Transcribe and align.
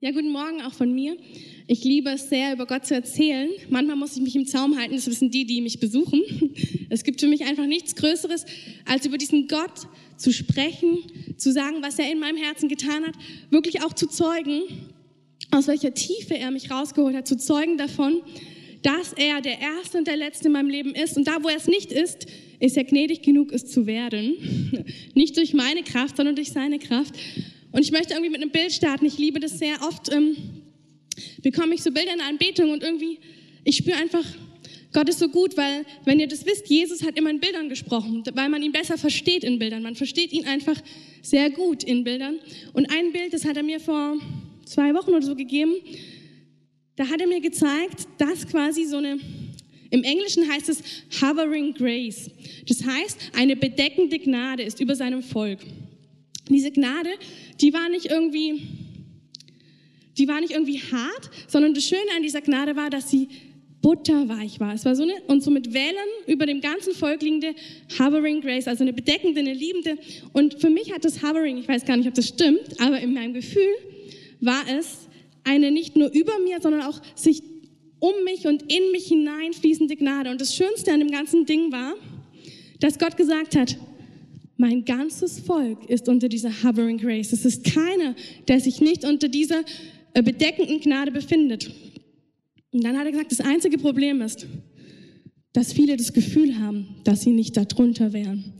Ja, 0.00 0.12
guten 0.12 0.30
Morgen 0.30 0.62
auch 0.62 0.74
von 0.74 0.94
mir. 0.94 1.16
Ich 1.66 1.82
liebe 1.82 2.10
es 2.10 2.28
sehr, 2.28 2.52
über 2.52 2.66
Gott 2.66 2.86
zu 2.86 2.94
erzählen. 2.94 3.48
Manchmal 3.68 3.96
muss 3.96 4.14
ich 4.14 4.22
mich 4.22 4.36
im 4.36 4.46
Zaum 4.46 4.78
halten, 4.78 4.94
das 4.94 5.08
wissen 5.08 5.32
die, 5.32 5.44
die 5.44 5.60
mich 5.60 5.80
besuchen. 5.80 6.22
Es 6.90 7.02
gibt 7.02 7.20
für 7.20 7.26
mich 7.26 7.44
einfach 7.44 7.66
nichts 7.66 7.96
Größeres, 7.96 8.46
als 8.86 9.04
über 9.04 9.18
diesen 9.18 9.48
Gott 9.48 9.88
zu 10.16 10.32
sprechen, 10.32 10.98
zu 11.36 11.52
sagen, 11.52 11.82
was 11.82 11.98
er 11.98 12.10
in 12.10 12.20
meinem 12.20 12.36
Herzen 12.36 12.68
getan 12.68 13.04
hat, 13.04 13.14
wirklich 13.50 13.82
auch 13.82 13.92
zu 13.92 14.06
zeugen, 14.06 14.62
aus 15.50 15.66
welcher 15.66 15.92
Tiefe 15.92 16.34
er 16.38 16.52
mich 16.52 16.70
rausgeholt 16.70 17.16
hat, 17.16 17.26
zu 17.26 17.36
zeugen 17.36 17.76
davon, 17.76 18.22
dass 18.82 19.12
er 19.14 19.40
der 19.40 19.60
Erste 19.60 19.98
und 19.98 20.06
der 20.06 20.16
Letzte 20.16 20.46
in 20.46 20.52
meinem 20.52 20.70
Leben 20.70 20.94
ist. 20.94 21.16
Und 21.16 21.26
da, 21.26 21.42
wo 21.42 21.48
er 21.48 21.56
es 21.56 21.66
nicht 21.66 21.90
ist, 21.90 22.26
ist 22.60 22.76
er 22.76 22.84
gnädig 22.84 23.22
genug, 23.22 23.52
es 23.52 23.66
zu 23.66 23.86
werden. 23.86 24.84
Nicht 25.14 25.36
durch 25.36 25.54
meine 25.54 25.82
Kraft, 25.82 26.16
sondern 26.16 26.36
durch 26.36 26.52
seine 26.52 26.78
Kraft. 26.78 27.14
Und 27.72 27.82
ich 27.82 27.92
möchte 27.92 28.14
irgendwie 28.14 28.30
mit 28.30 28.40
einem 28.40 28.50
Bild 28.50 28.72
starten. 28.72 29.06
Ich 29.06 29.18
liebe 29.18 29.40
das 29.40 29.58
sehr 29.58 29.76
oft. 29.82 30.12
Ähm, 30.12 30.36
bekomme 31.42 31.74
ich 31.74 31.82
so 31.82 31.90
Bilder 31.90 32.14
in 32.14 32.20
Anbetung 32.20 32.70
und 32.70 32.82
irgendwie, 32.82 33.18
ich 33.64 33.76
spüre 33.76 33.96
einfach, 33.96 34.24
Gott 34.92 35.08
ist 35.08 35.18
so 35.18 35.28
gut, 35.28 35.56
weil, 35.56 35.84
wenn 36.04 36.18
ihr 36.18 36.28
das 36.28 36.46
wisst, 36.46 36.68
Jesus 36.68 37.02
hat 37.02 37.16
immer 37.18 37.30
in 37.30 37.40
Bildern 37.40 37.68
gesprochen, 37.68 38.22
weil 38.32 38.48
man 38.48 38.62
ihn 38.62 38.72
besser 38.72 38.96
versteht 38.96 39.44
in 39.44 39.58
Bildern. 39.58 39.82
Man 39.82 39.94
versteht 39.94 40.32
ihn 40.32 40.46
einfach 40.46 40.80
sehr 41.20 41.50
gut 41.50 41.84
in 41.84 42.04
Bildern. 42.04 42.38
Und 42.72 42.90
ein 42.90 43.12
Bild, 43.12 43.34
das 43.34 43.44
hat 43.44 43.56
er 43.56 43.62
mir 43.62 43.80
vor 43.80 44.16
zwei 44.64 44.94
Wochen 44.94 45.10
oder 45.10 45.22
so 45.22 45.34
gegeben, 45.34 45.74
da 46.96 47.08
hat 47.08 47.20
er 47.20 47.28
mir 47.28 47.40
gezeigt, 47.40 48.08
dass 48.18 48.46
quasi 48.48 48.84
so 48.84 48.96
eine, 48.96 49.18
im 49.90 50.02
Englischen 50.02 50.50
heißt 50.50 50.68
es 50.68 50.82
hovering 51.20 51.74
grace. 51.74 52.30
Das 52.66 52.84
heißt, 52.84 53.32
eine 53.36 53.56
bedeckende 53.56 54.18
Gnade 54.18 54.62
ist 54.62 54.80
über 54.80 54.96
seinem 54.96 55.22
Volk. 55.22 55.60
Diese 56.48 56.70
Gnade, 56.70 57.10
die 57.60 57.72
war 57.72 57.88
nicht 57.88 58.06
irgendwie, 58.06 58.62
die 60.16 60.28
war 60.28 60.40
nicht 60.40 60.52
irgendwie 60.52 60.80
hart, 60.80 61.30
sondern 61.46 61.74
das 61.74 61.84
Schöne 61.84 62.10
an 62.16 62.22
dieser 62.22 62.40
Gnade 62.40 62.76
war, 62.76 62.90
dass 62.90 63.10
sie 63.10 63.28
butterweich 63.80 64.58
war. 64.60 64.74
Es 64.74 64.84
war 64.84 64.96
so 64.96 65.04
eine, 65.04 65.14
und 65.28 65.42
so 65.42 65.50
mit 65.50 65.72
Wellen 65.72 66.08
über 66.26 66.46
dem 66.46 66.60
ganzen 66.60 66.94
Volk 66.94 67.22
liegende 67.22 67.54
Hovering 67.98 68.40
Grace, 68.40 68.66
also 68.66 68.82
eine 68.82 68.92
bedeckende, 68.92 69.40
eine 69.40 69.52
liebende. 69.52 69.98
Und 70.32 70.60
für 70.60 70.70
mich 70.70 70.92
hat 70.92 71.04
das 71.04 71.22
Hovering, 71.22 71.58
ich 71.58 71.68
weiß 71.68 71.84
gar 71.84 71.96
nicht, 71.96 72.08
ob 72.08 72.14
das 72.14 72.28
stimmt, 72.28 72.80
aber 72.80 72.98
in 73.00 73.14
meinem 73.14 73.34
Gefühl 73.34 73.72
war 74.40 74.62
es 74.68 75.08
eine 75.44 75.70
nicht 75.70 75.96
nur 75.96 76.10
über 76.12 76.38
mir, 76.40 76.60
sondern 76.60 76.82
auch 76.82 77.00
sich 77.14 77.42
um 78.00 78.12
mich 78.24 78.46
und 78.46 78.62
in 78.72 78.92
mich 78.92 79.06
hineinfließende 79.06 79.96
Gnade. 79.96 80.30
Und 80.30 80.40
das 80.40 80.54
Schönste 80.54 80.92
an 80.92 81.00
dem 81.00 81.10
ganzen 81.10 81.46
Ding 81.46 81.72
war, 81.72 81.94
dass 82.80 82.98
Gott 82.98 83.16
gesagt 83.16 83.56
hat, 83.56 83.76
mein 84.58 84.84
ganzes 84.84 85.38
Volk 85.38 85.88
ist 85.88 86.08
unter 86.08 86.28
dieser 86.28 86.50
Hovering 86.50 86.98
Grace. 86.98 87.32
Es 87.32 87.44
ist 87.44 87.64
keiner, 87.64 88.14
der 88.48 88.60
sich 88.60 88.80
nicht 88.80 89.04
unter 89.04 89.28
dieser 89.28 89.62
äh, 90.14 90.22
bedeckenden 90.22 90.80
Gnade 90.80 91.12
befindet. 91.12 91.70
Und 92.72 92.84
dann 92.84 92.98
hat 92.98 93.06
er 93.06 93.12
gesagt, 93.12 93.30
das 93.32 93.40
einzige 93.40 93.78
Problem 93.78 94.20
ist, 94.20 94.46
dass 95.52 95.72
viele 95.72 95.96
das 95.96 96.12
Gefühl 96.12 96.58
haben, 96.58 96.96
dass 97.04 97.22
sie 97.22 97.30
nicht 97.30 97.56
darunter 97.56 98.12
wären. 98.12 98.52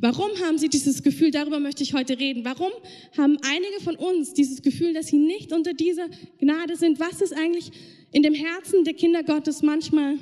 Warum 0.00 0.30
haben 0.44 0.58
sie 0.58 0.68
dieses 0.68 1.02
Gefühl? 1.02 1.30
Darüber 1.30 1.58
möchte 1.58 1.82
ich 1.82 1.94
heute 1.94 2.18
reden. 2.18 2.44
Warum 2.44 2.70
haben 3.16 3.38
einige 3.42 3.80
von 3.82 3.96
uns 3.96 4.34
dieses 4.34 4.62
Gefühl, 4.62 4.92
dass 4.92 5.08
sie 5.08 5.18
nicht 5.18 5.52
unter 5.52 5.72
dieser 5.72 6.08
Gnade 6.38 6.76
sind? 6.76 7.00
Was 7.00 7.22
ist 7.22 7.32
eigentlich 7.32 7.72
in 8.12 8.22
dem 8.22 8.34
Herzen 8.34 8.84
der 8.84 8.94
Kinder 8.94 9.22
Gottes 9.22 9.62
manchmal 9.62 10.16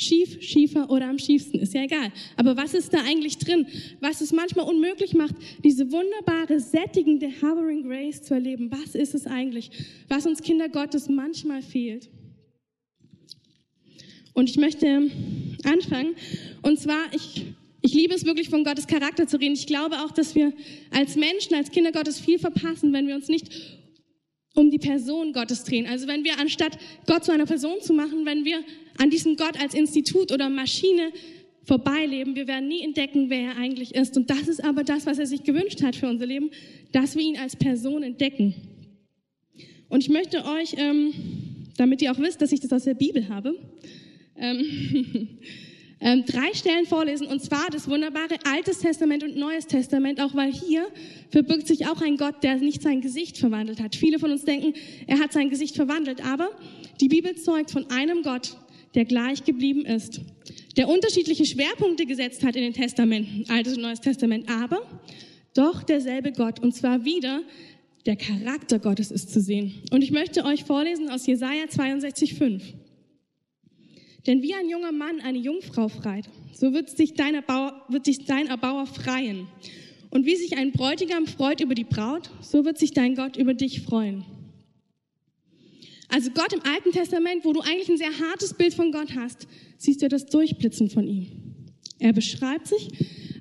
Schief, 0.00 0.40
schiefer 0.40 0.88
oder 0.90 1.08
am 1.08 1.18
schiefsten, 1.18 1.58
ist 1.58 1.74
ja 1.74 1.82
egal. 1.82 2.12
Aber 2.36 2.56
was 2.56 2.72
ist 2.72 2.94
da 2.94 2.98
eigentlich 3.00 3.36
drin? 3.38 3.66
Was 4.00 4.20
es 4.20 4.32
manchmal 4.32 4.66
unmöglich 4.66 5.12
macht, 5.12 5.34
diese 5.64 5.90
wunderbare, 5.90 6.60
sättigende 6.60 7.28
Hovering 7.42 7.82
Grace 7.82 8.22
zu 8.22 8.34
erleben. 8.34 8.70
Was 8.70 8.94
ist 8.94 9.14
es 9.16 9.26
eigentlich, 9.26 9.72
was 10.08 10.24
uns 10.24 10.40
Kinder 10.40 10.68
Gottes 10.68 11.08
manchmal 11.08 11.62
fehlt? 11.62 12.08
Und 14.34 14.48
ich 14.48 14.56
möchte 14.56 15.10
anfangen. 15.64 16.14
Und 16.62 16.78
zwar, 16.78 17.12
ich, 17.12 17.46
ich 17.80 17.92
liebe 17.92 18.14
es 18.14 18.24
wirklich 18.24 18.50
von 18.50 18.62
Gottes 18.62 18.86
Charakter 18.86 19.26
zu 19.26 19.40
reden. 19.40 19.54
Ich 19.54 19.66
glaube 19.66 19.96
auch, 20.04 20.12
dass 20.12 20.36
wir 20.36 20.52
als 20.92 21.16
Menschen, 21.16 21.56
als 21.56 21.72
Kinder 21.72 21.90
Gottes 21.90 22.20
viel 22.20 22.38
verpassen, 22.38 22.92
wenn 22.92 23.08
wir 23.08 23.16
uns 23.16 23.26
nicht 23.26 23.50
um 24.54 24.70
die 24.70 24.78
Person 24.78 25.32
Gottes 25.32 25.64
drehen. 25.64 25.86
Also 25.86 26.06
wenn 26.06 26.24
wir 26.24 26.38
anstatt 26.38 26.78
Gott 27.06 27.24
zu 27.24 27.32
einer 27.32 27.46
Person 27.46 27.80
zu 27.80 27.92
machen, 27.92 28.26
wenn 28.26 28.44
wir 28.44 28.62
an 28.98 29.10
diesem 29.10 29.36
Gott 29.36 29.60
als 29.60 29.74
Institut 29.74 30.32
oder 30.32 30.48
Maschine 30.48 31.12
vorbeileben, 31.64 32.34
wir 32.34 32.48
werden 32.48 32.66
nie 32.66 32.82
entdecken, 32.82 33.30
wer 33.30 33.50
er 33.50 33.56
eigentlich 33.56 33.94
ist. 33.94 34.16
Und 34.16 34.30
das 34.30 34.48
ist 34.48 34.64
aber 34.64 34.84
das, 34.84 35.06
was 35.06 35.18
er 35.18 35.26
sich 35.26 35.44
gewünscht 35.44 35.82
hat 35.82 35.96
für 35.96 36.08
unser 36.08 36.26
Leben, 36.26 36.50
dass 36.92 37.14
wir 37.14 37.22
ihn 37.22 37.36
als 37.36 37.56
Person 37.56 38.02
entdecken. 38.02 38.54
Und 39.88 40.02
ich 40.02 40.08
möchte 40.08 40.44
euch, 40.44 40.74
ähm, 40.76 41.12
damit 41.76 42.02
ihr 42.02 42.10
auch 42.10 42.18
wisst, 42.18 42.42
dass 42.42 42.52
ich 42.52 42.60
das 42.60 42.72
aus 42.72 42.84
der 42.84 42.94
Bibel 42.94 43.28
habe, 43.28 43.54
ähm, 44.36 45.38
ähm, 46.00 46.24
drei 46.24 46.54
Stellen 46.54 46.86
vorlesen, 46.86 47.26
und 47.26 47.42
zwar 47.42 47.68
das 47.70 47.88
wunderbare 47.88 48.38
Altes 48.44 48.78
Testament 48.78 49.24
und 49.24 49.36
Neues 49.36 49.66
Testament, 49.66 50.20
auch 50.20 50.34
weil 50.34 50.52
hier 50.52 50.86
verbirgt 51.30 51.66
sich 51.66 51.86
auch 51.86 52.00
ein 52.00 52.16
Gott, 52.16 52.42
der 52.42 52.56
nicht 52.56 52.82
sein 52.82 53.00
Gesicht 53.00 53.38
verwandelt 53.38 53.80
hat. 53.80 53.96
Viele 53.96 54.18
von 54.18 54.30
uns 54.30 54.44
denken, 54.44 54.74
er 55.06 55.18
hat 55.18 55.32
sein 55.32 55.50
Gesicht 55.50 55.74
verwandelt, 55.76 56.24
aber 56.24 56.50
die 57.00 57.08
Bibel 57.08 57.34
zeugt 57.36 57.70
von 57.70 57.90
einem 57.90 58.22
Gott, 58.22 58.56
der 58.94 59.04
gleich 59.04 59.44
geblieben 59.44 59.84
ist, 59.84 60.20
der 60.76 60.88
unterschiedliche 60.88 61.44
Schwerpunkte 61.44 62.06
gesetzt 62.06 62.44
hat 62.44 62.54
in 62.54 62.62
den 62.62 62.72
Testamenten, 62.72 63.44
Altes 63.50 63.76
und 63.76 63.82
Neues 63.82 64.00
Testament, 64.00 64.48
aber 64.48 64.80
doch 65.54 65.82
derselbe 65.82 66.32
Gott, 66.32 66.60
und 66.60 66.74
zwar 66.74 67.04
wieder 67.04 67.42
der 68.06 68.16
Charakter 68.16 68.78
Gottes 68.78 69.10
ist 69.10 69.32
zu 69.32 69.40
sehen. 69.40 69.82
Und 69.90 70.02
ich 70.02 70.12
möchte 70.12 70.44
euch 70.44 70.64
vorlesen 70.64 71.10
aus 71.10 71.26
Jesaja 71.26 71.64
62,5. 71.64 72.62
Denn 74.26 74.42
wie 74.42 74.54
ein 74.54 74.68
junger 74.68 74.92
Mann 74.92 75.20
eine 75.20 75.38
Jungfrau 75.38 75.88
freit, 75.88 76.28
so 76.52 76.72
wird 76.72 76.90
sich 76.90 77.14
dein 77.14 77.34
Erbauer, 77.34 77.84
wird 77.88 78.04
sich 78.04 78.24
dein 78.24 78.48
Erbauer 78.48 78.86
freien. 78.86 79.46
Und 80.10 80.26
wie 80.26 80.36
sich 80.36 80.56
ein 80.56 80.72
Bräutigam 80.72 81.26
freut 81.26 81.60
über 81.60 81.74
die 81.74 81.84
Braut, 81.84 82.30
so 82.40 82.64
wird 82.64 82.78
sich 82.78 82.92
dein 82.92 83.14
Gott 83.14 83.36
über 83.36 83.54
dich 83.54 83.82
freuen. 83.82 84.24
Also 86.08 86.30
Gott 86.30 86.52
im 86.54 86.62
Alten 86.62 86.90
Testament, 86.90 87.44
wo 87.44 87.52
du 87.52 87.60
eigentlich 87.60 87.88
ein 87.90 87.98
sehr 87.98 88.18
hartes 88.18 88.54
Bild 88.54 88.72
von 88.72 88.92
Gott 88.92 89.14
hast, 89.14 89.46
siehst 89.76 90.02
du 90.02 90.08
das 90.08 90.26
Durchblitzen 90.26 90.88
von 90.88 91.06
ihm. 91.06 91.26
Er 91.98 92.12
beschreibt 92.12 92.66
sich 92.66 92.88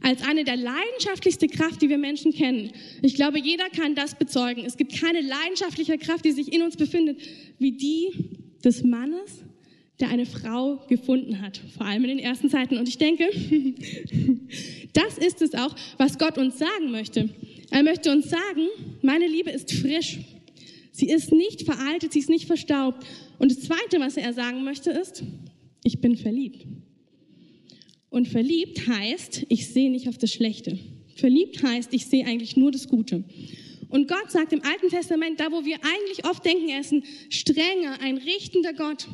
als 0.02 0.22
eine 0.24 0.44
der 0.44 0.58
leidenschaftlichste 0.58 1.48
Kraft, 1.48 1.82
die 1.82 1.90
wir 1.90 1.98
Menschen 1.98 2.34
kennen. 2.34 2.72
Ich 3.02 3.16
glaube, 3.16 3.40
jeder 3.40 3.70
kann 3.70 3.96
das 3.96 4.16
bezeugen. 4.16 4.66
Es 4.66 4.78
gibt 4.78 4.94
keine 4.94 5.22
leidenschaftliche 5.22 5.98
Kraft, 5.98 6.26
die 6.26 6.32
sich 6.32 6.54
in 6.54 6.62
uns 6.62 6.76
befindet, 6.76 7.20
wie 7.58 7.72
die 7.72 8.10
des 8.64 8.84
Mannes, 8.84 9.44
der 10.00 10.10
eine 10.10 10.26
Frau 10.26 10.86
gefunden 10.88 11.42
hat, 11.42 11.60
vor 11.76 11.86
allem 11.86 12.04
in 12.04 12.10
den 12.10 12.20
ersten 12.20 12.50
Zeiten. 12.50 12.78
Und 12.78 12.88
ich 12.88 12.98
denke, 12.98 13.26
das 14.94 15.18
ist 15.18 15.42
es 15.42 15.54
auch, 15.56 15.76
was 15.98 16.20
Gott 16.20 16.38
uns 16.38 16.60
sagen 16.60 16.92
möchte. 16.92 17.30
Er 17.72 17.84
möchte 17.84 18.12
uns 18.12 18.30
sagen, 18.30 18.68
meine 19.02 19.28
Liebe 19.28 19.50
ist 19.50 19.72
frisch. 19.72 20.20
Sie 20.92 21.10
ist 21.10 21.32
nicht 21.32 21.64
veraltet, 21.64 22.14
sie 22.14 22.20
ist 22.20 22.30
nicht 22.30 22.46
verstaubt. 22.46 23.06
Und 23.40 23.52
das 23.52 23.62
Zweite, 23.62 24.00
was 24.00 24.18
er 24.18 24.34
sagen 24.34 24.64
möchte, 24.64 24.92
ist, 24.92 25.24
ich 25.84 26.00
bin 26.00 26.16
verliebt. 26.16 26.66
Und 28.10 28.28
verliebt 28.28 28.88
heißt, 28.88 29.46
ich 29.50 29.68
sehe 29.68 29.92
nicht 29.92 30.08
auf 30.08 30.18
das 30.18 30.32
Schlechte. 30.32 30.80
Verliebt 31.16 31.62
heißt, 31.62 31.94
ich 31.94 32.06
sehe 32.06 32.26
eigentlich 32.26 32.56
nur 32.56 32.72
das 32.72 32.88
Gute. 32.88 33.24
Und 33.90 34.08
Gott 34.08 34.32
sagt 34.32 34.54
im 34.54 34.64
Alten 34.64 34.90
Testament, 34.90 35.40
da 35.40 35.52
wo 35.52 35.64
wir 35.66 35.78
eigentlich 35.78 36.26
oft 36.26 36.44
denken, 36.46 36.70
er 36.70 36.82
ist 36.82 36.92
ein 36.92 37.04
strenger, 37.30 38.00
ein 38.02 38.18
richtender 38.18 38.74
Gott, 38.74 39.08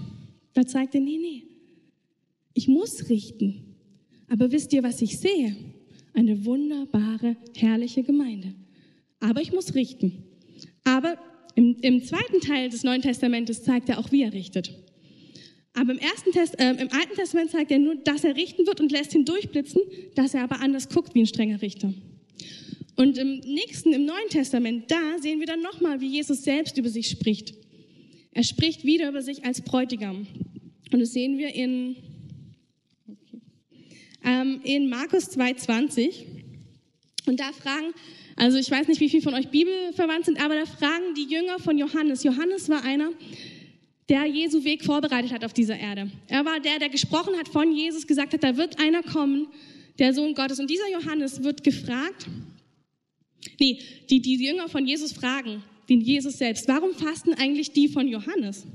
da 0.54 0.66
zeigt 0.66 0.96
er, 0.96 1.02
nee, 1.02 1.18
nee, 1.18 1.44
ich 2.54 2.68
muss 2.68 3.10
richten. 3.10 3.76
Aber 4.30 4.52
wisst 4.52 4.74
ihr, 4.74 4.84
was 4.84 5.02
ich 5.02 5.20
sehe? 5.20 5.56
Eine 6.14 6.46
wunderbare, 6.46 7.36
herrliche 7.56 8.04
Gemeinde. 8.04 8.54
Aber 9.20 9.42
ich 9.42 9.52
muss 9.52 9.74
richten. 9.74 10.24
Aber 10.84 11.18
im, 11.56 11.78
im 11.82 12.04
zweiten 12.04 12.42
Teil 12.42 12.70
des 12.70 12.84
Neuen 12.84 13.02
Testamentes 13.02 13.64
zeigt 13.64 13.90
er 13.90 14.00
auch, 14.00 14.12
wie 14.12 14.24
er 14.24 14.34
richtet. 14.34 14.74
Aber 15.74 15.92
im, 15.92 16.00
ersten 16.00 16.32
Test, 16.32 16.60
äh, 16.60 16.72
im 16.72 16.92
Alten 16.92 17.16
Testament 17.16 17.52
zeigt 17.52 17.72
er 17.72 17.80
nur, 17.80 17.96
dass 17.96 18.24
er 18.24 18.36
richten 18.36 18.68
wird 18.68 18.80
und 18.80 18.92
lässt 18.92 19.16
ihn 19.16 19.26
durchblitzen, 19.26 19.82
dass 20.16 20.34
er 20.34 20.44
aber 20.44 20.62
anders 20.62 20.88
guckt 20.90 21.16
wie 21.16 21.22
ein 21.22 21.28
strenger 21.28 21.62
Richter. 21.62 21.94
Und 22.96 23.18
im 23.18 23.40
nächsten, 23.40 23.92
im 23.92 24.06
Neuen 24.06 24.30
Testament, 24.30 24.92
da 24.92 25.18
sehen 25.20 25.40
wir 25.40 25.48
dann 25.48 25.62
nochmal, 25.62 26.00
wie 26.00 26.08
Jesus 26.08 26.44
selbst 26.44 26.78
über 26.78 26.90
sich 26.90 27.08
spricht. 27.08 27.56
Er 28.34 28.44
spricht 28.44 28.84
wieder 28.84 29.10
über 29.10 29.24
sich 29.24 29.46
als 29.46 29.62
Bräutigam. 29.62 30.28
Und 30.94 31.00
das 31.00 31.12
sehen 31.12 31.40
wir 31.40 31.54
in, 31.54 31.96
ähm, 34.24 34.62
in 34.64 34.90
Markus 34.90 35.36
2,20. 35.36 36.26
Und 37.26 37.40
da 37.40 37.52
fragen, 37.52 37.94
also 38.36 38.60
ich 38.60 38.70
weiß 38.70 38.88
nicht, 38.88 39.00
wie 39.00 39.10
viele 39.10 39.24
von 39.24 39.34
euch 39.34 39.50
bibelverwandt 39.50 40.26
sind, 40.26 40.40
aber 40.40 40.54
da 40.54 40.66
fragen 40.66 41.16
die 41.18 41.24
Jünger 41.24 41.58
von 41.58 41.80
Johannes. 41.80 42.24
Johannes 42.24 42.70
war 42.70 42.84
einer, 42.84 43.10
der 44.08 44.26
Jesu 44.26 44.64
Weg 44.64 44.84
vorbereitet 44.84 45.32
hat 45.32 45.44
auf 45.44 45.54
dieser 45.54 45.80
Erde. 45.80 46.12
Er 46.28 46.46
war 46.46 46.60
der, 46.60 46.78
der 46.78 46.90
gesprochen 46.90 47.36
hat 47.38 47.48
von 47.48 47.72
Jesus, 47.72 48.06
gesagt 48.06 48.34
hat, 48.34 48.44
da 48.44 48.56
wird 48.56 48.80
einer 48.80 49.02
kommen, 49.02 49.48
der 49.98 50.14
Sohn 50.14 50.36
Gottes. 50.36 50.60
Und 50.60 50.70
dieser 50.70 50.90
Johannes 50.92 51.44
wird 51.44 51.64
gefragt, 51.64 52.28
nee, 53.60 53.80
die, 54.12 54.22
die 54.22 54.36
Jünger 54.36 54.70
von 54.70 54.86
Jesus 54.86 55.12
fragen, 55.12 55.64
den 55.90 56.02
Jesus 56.02 56.38
selbst. 56.38 56.68
Warum 56.68 56.94
fasten 56.94 57.34
eigentlich 57.34 57.72
die 57.72 57.88
von 57.88 58.08
Johannes? 58.08 58.68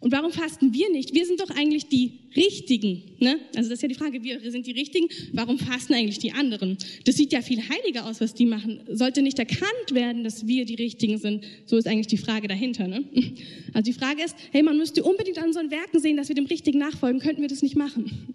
Und 0.00 0.12
warum 0.12 0.30
fasten 0.30 0.74
wir 0.74 0.90
nicht? 0.90 1.14
Wir 1.14 1.24
sind 1.24 1.40
doch 1.40 1.48
eigentlich 1.50 1.86
die 1.86 2.18
Richtigen. 2.36 3.02
Ne? 3.18 3.40
Also 3.56 3.70
das 3.70 3.78
ist 3.78 3.82
ja 3.82 3.88
die 3.88 3.94
Frage, 3.94 4.22
wir 4.22 4.50
sind 4.50 4.66
die 4.66 4.72
Richtigen, 4.72 5.08
warum 5.32 5.58
fasten 5.58 5.94
eigentlich 5.94 6.18
die 6.18 6.32
anderen? 6.32 6.76
Das 7.04 7.16
sieht 7.16 7.32
ja 7.32 7.40
viel 7.40 7.62
heiliger 7.66 8.06
aus, 8.06 8.20
was 8.20 8.34
die 8.34 8.44
machen. 8.44 8.80
Sollte 8.88 9.22
nicht 9.22 9.38
erkannt 9.38 9.92
werden, 9.92 10.22
dass 10.22 10.46
wir 10.46 10.66
die 10.66 10.74
Richtigen 10.74 11.16
sind? 11.16 11.44
So 11.64 11.76
ist 11.76 11.86
eigentlich 11.86 12.08
die 12.08 12.18
Frage 12.18 12.46
dahinter. 12.46 12.86
Ne? 12.86 13.04
Also 13.72 13.90
die 13.90 13.98
Frage 13.98 14.22
ist, 14.22 14.36
hey, 14.52 14.62
man 14.62 14.76
müsste 14.76 15.02
unbedingt 15.02 15.38
an 15.38 15.46
unseren 15.46 15.70
Werken 15.70 15.98
sehen, 15.98 16.18
dass 16.18 16.28
wir 16.28 16.34
dem 16.34 16.46
Richtigen 16.46 16.78
nachfolgen. 16.78 17.20
Könnten 17.20 17.40
wir 17.40 17.48
das 17.48 17.62
nicht 17.62 17.76
machen? 17.76 18.34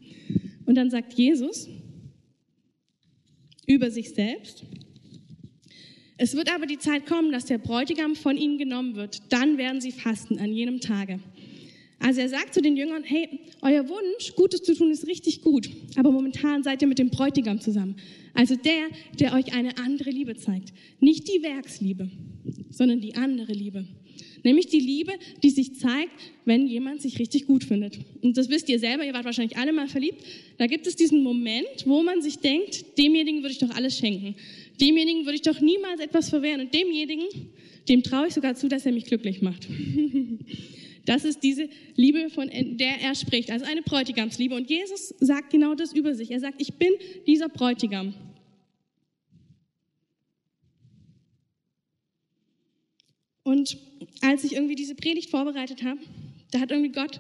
Und 0.66 0.76
dann 0.76 0.90
sagt 0.90 1.14
Jesus 1.14 1.70
über 3.68 3.92
sich 3.92 4.10
selbst, 4.10 4.64
es 6.18 6.36
wird 6.36 6.54
aber 6.54 6.66
die 6.66 6.78
Zeit 6.78 7.08
kommen, 7.08 7.32
dass 7.32 7.46
der 7.46 7.58
Bräutigam 7.58 8.16
von 8.16 8.38
ihnen 8.38 8.58
genommen 8.58 8.96
wird. 8.96 9.22
Dann 9.30 9.58
werden 9.58 9.82
sie 9.82 9.92
fasten 9.92 10.38
an 10.38 10.54
jenem 10.54 10.80
Tage. 10.80 11.20
Also 12.02 12.22
er 12.22 12.30
sagt 12.30 12.54
zu 12.54 12.62
den 12.62 12.76
Jüngern, 12.76 13.04
hey, 13.04 13.30
euer 13.62 13.88
Wunsch, 13.88 14.34
Gutes 14.36 14.64
zu 14.64 14.74
tun, 14.76 14.92
ist 14.92 15.08
richtig 15.08 15.42
gut, 15.42 15.70
aber 15.96 16.12
momentan 16.12 16.64
seid 16.64 16.82
ihr 16.82 16.88
mit 16.88 17.00
dem 17.00 17.10
Bräutigam 17.10 17.62
zusammen. 17.62 17.96
Also 18.34 18.56
der, 18.56 18.88
der 19.20 19.34
euch 19.34 19.54
eine 19.54 19.78
andere 19.78 20.10
Liebe 20.10 20.36
zeigt. 20.36 20.74
Nicht 21.00 21.28
die 21.28 21.44
Werksliebe, 21.44 22.10
sondern 22.72 23.02
die 23.02 23.16
andere 23.16 23.54
Liebe. 23.54 23.86
Nämlich 24.44 24.68
die 24.68 24.80
Liebe, 24.80 25.12
die 25.44 25.52
sich 25.52 25.76
zeigt, 25.76 26.12
wenn 26.46 26.66
jemand 26.66 27.02
sich 27.02 27.20
richtig 27.20 27.46
gut 27.46 27.64
findet. 27.64 28.00
Und 28.24 28.38
das 28.38 28.50
wisst 28.50 28.70
ihr 28.70 28.80
selber, 28.80 29.06
ihr 29.06 29.14
wart 29.14 29.26
wahrscheinlich 29.26 29.58
alle 29.58 29.72
mal 29.72 29.88
verliebt. 29.88 30.24
Da 30.58 30.66
gibt 30.66 30.88
es 30.88 30.96
diesen 30.96 31.22
Moment, 31.22 31.86
wo 31.86 32.02
man 32.02 32.24
sich 32.24 32.40
denkt, 32.40 32.98
demjenigen 32.98 33.44
würde 33.44 33.52
ich 33.52 33.60
doch 33.60 33.70
alles 33.76 33.98
schenken. 33.98 34.36
Demjenigen 34.80 35.26
würde 35.26 35.36
ich 35.36 35.44
doch 35.44 35.62
niemals 35.62 36.00
etwas 36.00 36.30
verwehren. 36.30 36.62
Und 36.62 36.74
demjenigen, 36.74 37.28
dem 37.88 38.02
traue 38.02 38.28
ich 38.28 38.34
sogar 38.34 38.56
zu, 38.56 38.68
dass 38.68 38.86
er 38.86 38.92
mich 38.92 39.06
glücklich 39.06 39.44
macht. 39.44 39.68
Das 41.06 41.26
ist 41.26 41.42
diese 41.42 41.68
Liebe, 41.96 42.30
von 42.30 42.50
der 42.50 43.02
er 43.02 43.16
spricht, 43.16 43.50
also 43.52 43.66
eine 43.66 43.82
Bräutigamsliebe. 43.82 44.56
Und 44.56 44.70
Jesus 44.70 45.14
sagt 45.20 45.52
genau 45.52 45.74
das 45.74 45.94
über 45.94 46.14
sich. 46.14 46.32
Er 46.32 46.40
sagt, 46.40 46.62
ich 46.62 46.74
bin 46.74 46.92
dieser 47.26 47.50
Bräutigam. 47.50 48.14
Und 53.44 53.78
als 54.22 54.44
ich 54.44 54.54
irgendwie 54.54 54.76
diese 54.76 54.96
Predigt 54.96 55.30
vorbereitet 55.30 55.84
habe, 55.84 56.00
da 56.52 56.60
hat 56.60 56.72
irgendwie 56.72 56.92
Gott 56.92 57.20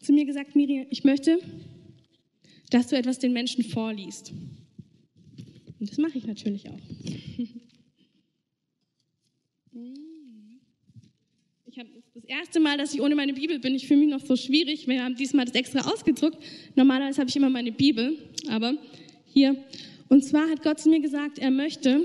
zu 0.00 0.12
mir 0.12 0.24
gesagt, 0.24 0.56
Miriam, 0.56 0.86
ich 0.90 1.04
möchte, 1.04 1.38
dass 2.70 2.88
du 2.88 2.96
etwas 2.96 3.18
den 3.18 3.32
Menschen 3.32 3.64
vorliest. 3.64 4.32
Und 5.78 5.90
das 5.90 5.98
mache 5.98 6.16
ich 6.16 6.26
natürlich 6.26 6.68
auch. 6.70 6.80
Habe 11.78 11.90
das 12.12 12.24
erste 12.24 12.58
Mal, 12.58 12.76
dass 12.76 12.92
ich 12.92 13.00
ohne 13.00 13.14
meine 13.14 13.32
Bibel 13.32 13.60
bin. 13.60 13.72
Ich 13.76 13.86
fühle 13.86 14.00
mich 14.00 14.08
noch 14.08 14.26
so 14.26 14.34
schwierig. 14.34 14.88
Wir 14.88 15.04
haben 15.04 15.14
diesmal 15.14 15.44
das 15.44 15.54
extra 15.54 15.88
ausgedruckt. 15.88 16.36
Normalerweise 16.74 17.20
habe 17.20 17.30
ich 17.30 17.36
immer 17.36 17.50
meine 17.50 17.70
Bibel, 17.70 18.18
aber 18.48 18.76
hier. 19.26 19.54
Und 20.08 20.24
zwar 20.24 20.50
hat 20.50 20.64
Gott 20.64 20.80
zu 20.80 20.88
mir 20.88 20.98
gesagt, 20.98 21.38
er 21.38 21.52
möchte, 21.52 22.00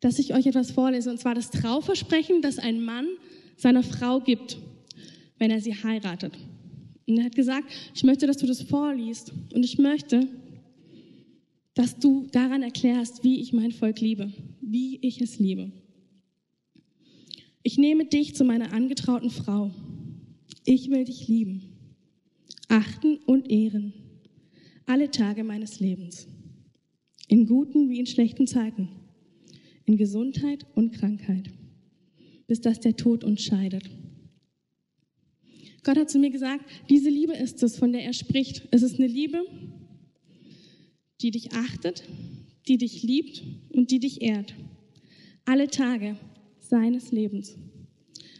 dass 0.00 0.18
ich 0.18 0.34
euch 0.34 0.44
etwas 0.44 0.72
vorlese. 0.72 1.10
Und 1.10 1.18
zwar 1.18 1.34
das 1.34 1.50
Trauversprechen, 1.50 2.42
das 2.42 2.58
ein 2.58 2.84
Mann 2.84 3.08
seiner 3.56 3.82
Frau 3.82 4.20
gibt, 4.20 4.58
wenn 5.38 5.50
er 5.50 5.62
sie 5.62 5.72
heiratet. 5.72 6.34
Und 7.06 7.16
er 7.16 7.24
hat 7.24 7.34
gesagt, 7.34 7.72
ich 7.94 8.04
möchte, 8.04 8.26
dass 8.26 8.36
du 8.36 8.46
das 8.46 8.60
vorliest. 8.60 9.32
Und 9.54 9.64
ich 9.64 9.78
möchte, 9.78 10.28
dass 11.72 11.98
du 11.98 12.28
daran 12.30 12.62
erklärst, 12.62 13.24
wie 13.24 13.40
ich 13.40 13.54
mein 13.54 13.72
Volk 13.72 14.02
liebe, 14.02 14.34
wie 14.60 14.98
ich 15.00 15.22
es 15.22 15.38
liebe. 15.38 15.72
Ich 17.66 17.78
nehme 17.78 18.04
dich 18.04 18.36
zu 18.36 18.44
meiner 18.44 18.72
angetrauten 18.72 19.28
Frau. 19.28 19.72
Ich 20.64 20.88
will 20.88 21.04
dich 21.04 21.26
lieben, 21.26 21.62
achten 22.68 23.16
und 23.26 23.50
ehren, 23.50 23.92
alle 24.86 25.10
Tage 25.10 25.42
meines 25.42 25.80
Lebens, 25.80 26.28
in 27.26 27.44
guten 27.44 27.90
wie 27.90 27.98
in 27.98 28.06
schlechten 28.06 28.46
Zeiten, 28.46 28.88
in 29.84 29.96
Gesundheit 29.96 30.64
und 30.76 30.92
Krankheit, 30.92 31.50
bis 32.46 32.60
dass 32.60 32.78
der 32.78 32.94
Tod 32.94 33.24
uns 33.24 33.42
scheidet. 33.42 33.90
Gott 35.82 35.98
hat 35.98 36.08
zu 36.08 36.20
mir 36.20 36.30
gesagt, 36.30 36.64
diese 36.88 37.10
Liebe 37.10 37.32
ist 37.32 37.64
es, 37.64 37.76
von 37.76 37.90
der 37.90 38.04
er 38.04 38.12
spricht. 38.12 38.68
Es 38.70 38.84
ist 38.84 39.00
eine 39.00 39.08
Liebe, 39.08 39.42
die 41.20 41.32
dich 41.32 41.50
achtet, 41.50 42.04
die 42.68 42.78
dich 42.78 43.02
liebt 43.02 43.42
und 43.70 43.90
die 43.90 43.98
dich 43.98 44.22
ehrt. 44.22 44.54
Alle 45.46 45.66
Tage 45.66 46.16
seines 46.68 47.12
Lebens. 47.12 47.56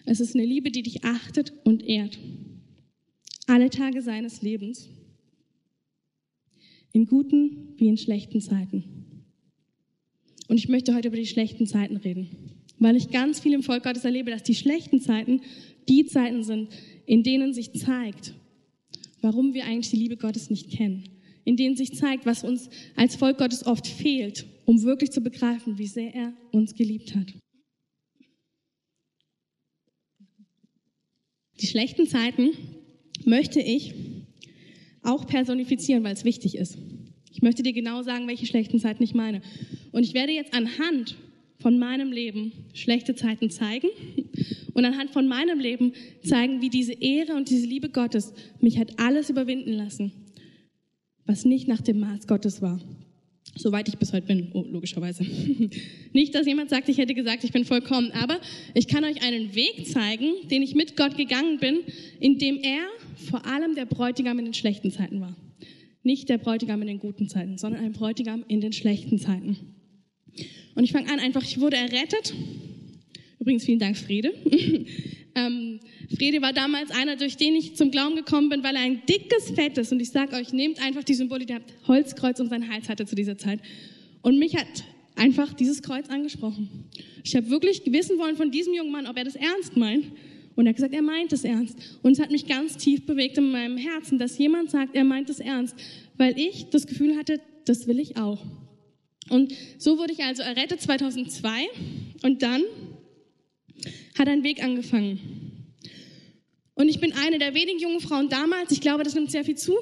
Es 0.05 0.21
ist 0.21 0.35
eine 0.35 0.45
Liebe, 0.45 0.71
die 0.71 0.83
dich 0.83 1.05
achtet 1.05 1.53
und 1.65 1.85
ehrt. 1.85 2.19
Alle 3.47 3.71
Tage 3.71 4.03
seines 4.03 4.43
Lebens. 4.43 4.89
In 6.93 7.07
guten 7.07 7.75
wie 7.77 7.89
in 7.89 7.99
schlechten 7.99 8.41
Zeiten. 8.41 8.85
Und 10.49 10.57
ich 10.57 10.69
möchte 10.69 10.95
heute 10.95 11.09
über 11.09 11.17
die 11.17 11.27
schlechten 11.27 11.67
Zeiten 11.67 11.97
reden, 11.97 12.29
weil 12.79 12.97
ich 12.97 13.11
ganz 13.11 13.41
viel 13.41 13.53
im 13.53 13.63
Volk 13.63 13.83
Gottes 13.83 14.05
erlebe, 14.05 14.31
dass 14.31 14.45
die 14.45 14.55
schlechten 14.55 15.01
Zeiten 15.01 15.41
die 15.89 16.07
Zeiten 16.07 16.45
sind, 16.45 16.69
in 17.05 17.23
denen 17.23 17.53
sich 17.53 17.73
zeigt, 17.73 18.35
warum 19.21 19.55
wir 19.55 19.65
eigentlich 19.65 19.91
die 19.91 19.97
Liebe 19.97 20.17
Gottes 20.17 20.51
nicht 20.51 20.71
kennen. 20.71 21.09
In 21.45 21.57
denen 21.57 21.77
sich 21.77 21.95
zeigt, 21.95 22.27
was 22.27 22.43
uns 22.43 22.71
als 22.97 23.15
Volk 23.17 23.39
Gottes 23.39 23.67
oft 23.67 23.87
fehlt, 23.87 24.47
um 24.65 24.83
wirklich 24.83 25.13
zu 25.13 25.21
begreifen, 25.21 25.79
wie 25.79 25.87
sehr 25.87 26.13
er 26.13 26.33
uns 26.51 26.75
geliebt 26.75 27.15
hat. 27.15 27.35
Die 31.61 31.67
schlechten 31.67 32.07
Zeiten 32.07 32.51
möchte 33.25 33.61
ich 33.61 33.95
auch 35.03 35.27
personifizieren, 35.27 36.05
weil 36.05 36.13
es 36.13 36.25
wichtig 36.25 36.57
ist. 36.57 36.77
Ich 37.33 37.43
möchte 37.43 37.63
dir 37.63 37.73
genau 37.73 38.03
sagen, 38.03 38.27
welche 38.29 38.47
schlechten 38.47 38.79
Zeiten 38.79 39.03
ich 39.03 39.15
meine. 39.15 39.43
Und 39.93 40.05
ich 40.05 40.15
werde 40.15 40.33
jetzt 40.33 40.55
anhand 40.55 41.17
von 41.59 41.79
meinem 41.79 42.13
Leben 42.13 42.53
schlechte 42.75 43.15
Zeiten 43.15 43.51
zeigen 43.51 43.89
und 44.75 44.85
anhand 44.85 45.11
von 45.11 45.27
meinem 45.27 45.59
Leben 45.59 45.93
zeigen, 46.23 46.61
wie 46.61 46.71
diese 46.71 46.93
Ehre 46.93 47.35
und 47.35 47.49
diese 47.49 47.67
Liebe 47.67 47.89
Gottes 47.89 48.35
mich 48.61 48.79
hat 48.79 48.99
alles 48.99 49.31
überwinden 49.31 49.73
lassen, 49.73 50.13
was 51.25 51.45
nicht 51.45 51.69
nach 51.69 51.81
dem 51.81 52.01
Maß 52.01 52.27
Gottes 52.27 52.61
war. 52.61 52.81
Soweit 53.57 53.89
ich 53.89 53.97
bis 53.97 54.13
heute 54.13 54.27
bin, 54.27 54.51
oh, 54.53 54.65
logischerweise. 54.69 55.25
Nicht, 56.13 56.35
dass 56.35 56.47
jemand 56.47 56.71
sagt, 56.71 56.89
ich 56.89 56.99
hätte 56.99 57.15
gesagt, 57.15 57.43
ich 57.43 57.53
bin 57.53 57.65
vollkommen, 57.65 58.11
aber 58.13 58.39
ich 58.75 58.87
kann 58.87 59.05
euch 59.05 59.23
einen 59.23 59.55
Weg 59.55 59.87
zeigen, 59.87 60.33
den 60.51 60.63
ich 60.63 60.75
mit 60.75 60.97
Gott 60.97 61.17
gegangen 61.17 61.59
bin, 61.59 61.81
in 62.21 62.39
dem 62.39 62.59
er 62.59 62.83
vor 63.17 63.47
allem 63.47 63.75
der 63.75 63.87
Bräutigam 63.87 64.39
in 64.39 64.45
den 64.45 64.55
schlechten 64.55 64.91
Zeiten 64.91 65.21
war. 65.21 65.37
Nicht 66.03 66.29
der 66.29 66.39
Bräutigam 66.39 66.83
in 66.83 66.89
den 66.89 66.99
guten 66.99 67.29
Zeiten, 67.29 67.57
sondern 67.57 67.83
ein 67.83 67.93
Bräutigam 67.93 68.45
in 68.47 68.61
den 68.61 68.73
schlechten 68.73 69.19
Zeiten. 69.19 69.57
Und 70.75 70.85
ich 70.85 70.93
fange 70.93 71.11
an 71.11 71.19
einfach, 71.19 71.43
ich 71.43 71.59
wurde 71.59 71.77
errettet. 71.77 72.35
Übrigens 73.41 73.65
vielen 73.65 73.79
Dank, 73.79 73.97
Friede. 73.97 74.33
Ähm, 75.37 75.81
Frede 76.17 76.41
war 76.41 76.55
damals 76.55 76.91
einer, 76.91 77.17
durch 77.17 77.37
den 77.37 77.55
ich 77.55 77.77
zum 77.77 77.91
Glauben 77.91 78.17
gekommen 78.17 78.49
bin, 78.49 78.65
weil 78.65 78.75
er 78.75 78.81
ein 78.81 79.03
dickes, 79.07 79.51
fettes, 79.51 79.93
und 79.93 80.01
ich 80.01 80.11
sage 80.11 80.35
euch, 80.35 80.55
nehmt 80.55 80.83
einfach 80.83 81.05
die 81.05 81.15
Symbole, 81.15 81.45
der 81.45 81.61
Holzkreuz 81.87 82.41
um 82.41 82.49
seinen 82.49 82.71
Hals 82.73 82.89
hatte 82.89 83.05
zu 83.05 83.15
dieser 83.15 83.37
Zeit. 83.37 83.61
Und 84.23 84.39
mich 84.39 84.57
hat 84.57 84.67
einfach 85.15 85.53
dieses 85.53 85.83
Kreuz 85.83 86.09
angesprochen. 86.09 86.87
Ich 87.23 87.37
habe 87.37 87.51
wirklich 87.51 87.83
wissen 87.85 88.19
wollen 88.19 88.37
von 88.37 88.51
diesem 88.51 88.73
jungen 88.73 88.91
Mann, 88.91 89.07
ob 89.07 89.19
er 89.19 89.25
das 89.25 89.37
ernst 89.37 89.77
meint. 89.77 90.07
Und 90.55 90.67
er 90.67 90.71
hat 90.71 90.77
gesagt, 90.77 90.95
er 90.95 91.03
meint 91.03 91.35
es 91.35 91.45
ernst. 91.45 91.99
Und 92.03 92.13
es 92.13 92.19
hat 92.19 92.31
mich 92.31 92.47
ganz 92.47 92.79
tief 92.79 93.05
bewegt 93.05 93.37
in 93.37 93.51
meinem 93.51 93.77
Herzen, 93.77 94.19
dass 94.19 94.39
jemand 94.39 94.71
sagt, 94.71 94.97
er 94.97 95.05
meint 95.05 95.29
es 95.29 95.39
ernst, 95.39 95.77
weil 96.17 96.39
ich 96.39 96.71
das 96.71 96.87
Gefühl 96.87 97.17
hatte, 97.17 97.43
das 97.67 97.87
will 97.87 98.01
ich 98.01 98.17
auch. 98.17 98.43
Und 99.29 99.53
so 99.77 99.99
wurde 99.99 100.15
ich 100.15 100.25
also 100.25 100.43
errettet 100.43 100.81
2002 100.81 101.67
und 102.23 102.43
dann 102.43 102.63
hat 104.19 104.29
ein 104.29 104.43
Weg 104.43 104.63
angefangen. 104.63 105.47
Und 106.75 106.89
ich 106.89 107.01
bin 107.01 107.13
eine 107.13 107.39
der 107.39 107.55
wenigen 107.55 107.79
jungen 107.79 108.01
Frauen 108.01 108.29
damals, 108.29 108.71
ich 108.71 108.81
glaube, 108.81 109.03
das 109.03 109.15
nimmt 109.15 109.31
sehr 109.31 109.45
viel 109.45 109.57
zu, 109.57 109.75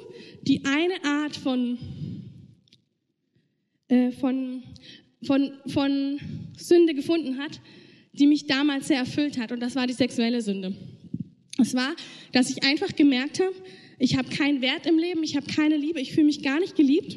die 0.42 0.64
eine 0.64 1.04
Art 1.04 1.36
von, 1.36 1.76
äh, 3.88 4.12
von, 4.12 4.62
von, 5.26 5.52
von 5.66 6.20
Sünde 6.56 6.94
gefunden 6.94 7.38
hat, 7.38 7.60
die 8.12 8.28
mich 8.28 8.46
damals 8.46 8.86
sehr 8.86 8.98
erfüllt 8.98 9.38
hat. 9.38 9.50
Und 9.50 9.60
das 9.60 9.74
war 9.74 9.88
die 9.88 9.92
sexuelle 9.92 10.40
Sünde. 10.40 10.76
Es 11.58 11.74
war, 11.74 11.94
dass 12.32 12.50
ich 12.50 12.62
einfach 12.62 12.94
gemerkt 12.94 13.40
habe, 13.40 13.54
ich 13.98 14.16
habe 14.16 14.28
keinen 14.28 14.60
Wert 14.60 14.86
im 14.86 14.98
Leben, 14.98 15.22
ich 15.22 15.36
habe 15.36 15.46
keine 15.46 15.76
Liebe, 15.76 16.00
ich 16.00 16.12
fühle 16.12 16.26
mich 16.26 16.42
gar 16.42 16.60
nicht 16.60 16.76
geliebt. 16.76 17.16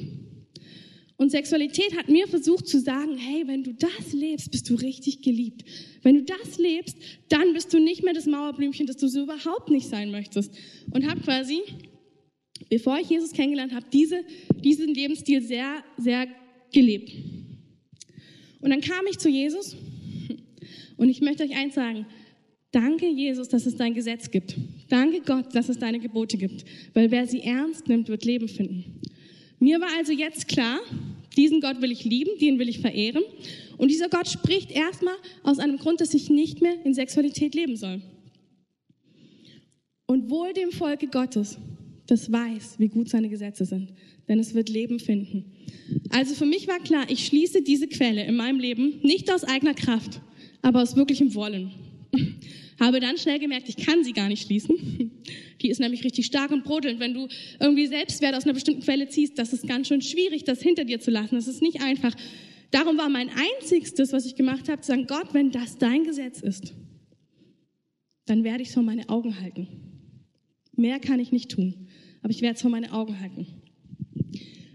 Und 1.17 1.31
Sexualität 1.31 1.97
hat 1.97 2.09
mir 2.09 2.27
versucht 2.27 2.67
zu 2.67 2.79
sagen, 2.79 3.17
hey, 3.17 3.47
wenn 3.47 3.63
du 3.63 3.73
das 3.73 4.13
lebst, 4.13 4.51
bist 4.51 4.69
du 4.69 4.75
richtig 4.75 5.23
geliebt. 5.23 5.65
Wenn 6.03 6.15
du 6.15 6.23
das 6.23 6.59
lebst, 6.59 6.95
dann 7.29 7.53
bist 7.53 7.73
du 7.73 7.79
nicht 7.79 8.03
mehr 8.03 8.13
das 8.13 8.27
Mauerblümchen, 8.27 8.85
das 8.85 8.97
du 8.97 9.07
so 9.07 9.23
überhaupt 9.23 9.69
nicht 9.71 9.87
sein 9.87 10.11
möchtest. 10.11 10.53
Und 10.91 11.09
habe 11.09 11.21
quasi, 11.21 11.61
bevor 12.69 12.99
ich 12.99 13.09
Jesus 13.09 13.31
kennengelernt 13.31 13.73
habe, 13.73 13.87
diese, 13.91 14.23
diesen 14.63 14.93
Lebensstil 14.93 15.41
sehr, 15.41 15.83
sehr 15.97 16.27
gelebt. 16.71 17.11
Und 18.61 18.69
dann 18.69 18.81
kam 18.81 19.07
ich 19.09 19.17
zu 19.17 19.29
Jesus 19.29 19.75
und 20.97 21.09
ich 21.09 21.21
möchte 21.21 21.43
euch 21.43 21.55
eins 21.55 21.73
sagen. 21.73 22.05
Danke, 22.71 23.07
Jesus, 23.07 23.49
dass 23.49 23.65
es 23.65 23.75
dein 23.75 23.95
Gesetz 23.95 24.29
gibt. 24.29 24.55
Danke, 24.89 25.21
Gott, 25.21 25.55
dass 25.55 25.69
es 25.69 25.79
deine 25.79 25.99
Gebote 25.99 26.37
gibt. 26.37 26.65
Weil 26.93 27.09
wer 27.09 27.25
sie 27.25 27.41
ernst 27.41 27.87
nimmt, 27.87 28.07
wird 28.09 28.25
Leben 28.25 28.47
finden. 28.47 29.01
Mir 29.59 29.81
war 29.81 29.89
also 29.97 30.11
jetzt 30.11 30.47
klar, 30.47 30.79
diesen 31.35 31.61
Gott 31.61 31.81
will 31.81 31.91
ich 31.91 32.03
lieben, 32.03 32.31
den 32.39 32.59
will 32.59 32.69
ich 32.69 32.79
verehren. 32.79 33.23
Und 33.77 33.89
dieser 33.89 34.09
Gott 34.09 34.27
spricht 34.27 34.71
erstmal 34.71 35.15
aus 35.43 35.59
einem 35.59 35.77
Grund, 35.77 36.01
dass 36.01 36.13
ich 36.13 36.29
nicht 36.29 36.61
mehr 36.61 36.73
in 36.83 36.93
Sexualität 36.93 37.55
leben 37.55 37.75
soll. 37.75 38.01
Und 40.07 40.29
wohl 40.29 40.53
dem 40.53 40.71
Volke 40.71 41.07
Gottes, 41.07 41.57
das 42.07 42.31
weiß, 42.31 42.79
wie 42.79 42.87
gut 42.87 43.09
seine 43.09 43.29
Gesetze 43.29 43.65
sind, 43.65 43.93
denn 44.27 44.39
es 44.39 44.53
wird 44.53 44.69
Leben 44.69 44.99
finden. 44.99 45.53
Also 46.09 46.33
für 46.33 46.45
mich 46.45 46.67
war 46.67 46.79
klar, 46.79 47.05
ich 47.09 47.25
schließe 47.25 47.61
diese 47.61 47.87
Quelle 47.87 48.25
in 48.25 48.35
meinem 48.35 48.59
Leben 48.59 48.99
nicht 49.01 49.31
aus 49.31 49.43
eigener 49.43 49.73
Kraft, 49.73 50.21
aber 50.61 50.81
aus 50.81 50.95
wirklichem 50.95 51.35
Wollen. 51.35 51.71
Habe 52.79 52.99
dann 52.99 53.17
schnell 53.17 53.39
gemerkt, 53.39 53.69
ich 53.69 53.77
kann 53.77 54.03
sie 54.03 54.13
gar 54.13 54.27
nicht 54.27 54.45
schließen. 54.45 55.11
Die 55.61 55.69
ist 55.69 55.79
nämlich 55.79 56.03
richtig 56.03 56.27
stark 56.27 56.51
und 56.51 56.63
brodelnd. 56.63 56.99
Wenn 56.99 57.13
du 57.13 57.27
irgendwie 57.59 57.87
Selbstwert 57.87 58.35
aus 58.35 58.43
einer 58.43 58.53
bestimmten 58.53 58.81
Quelle 58.81 59.09
ziehst, 59.09 59.39
das 59.39 59.51
ist 59.53 59.67
ganz 59.67 59.87
schön 59.87 60.01
schwierig, 60.01 60.43
das 60.43 60.61
hinter 60.61 60.85
dir 60.85 60.99
zu 60.99 61.09
lassen. 61.09 61.35
Das 61.35 61.47
ist 61.47 61.61
nicht 61.61 61.81
einfach. 61.81 62.13
Darum 62.69 62.97
war 62.97 63.09
mein 63.09 63.29
einzigstes, 63.29 64.13
was 64.13 64.25
ich 64.25 64.35
gemacht 64.35 64.69
habe, 64.69 64.81
zu 64.81 64.87
sagen, 64.87 65.07
Gott, 65.07 65.33
wenn 65.33 65.51
das 65.51 65.77
dein 65.77 66.03
Gesetz 66.03 66.41
ist, 66.41 66.73
dann 68.25 68.43
werde 68.43 68.61
ich 68.61 68.69
es 68.69 68.73
vor 68.73 68.83
meine 68.83 69.09
Augen 69.09 69.39
halten. 69.39 69.67
Mehr 70.75 70.99
kann 70.99 71.19
ich 71.19 71.31
nicht 71.31 71.49
tun, 71.49 71.87
aber 72.21 72.31
ich 72.31 72.41
werde 72.41 72.55
es 72.55 72.61
vor 72.61 72.69
meine 72.69 72.91
Augen 72.91 73.19
halten. 73.19 73.47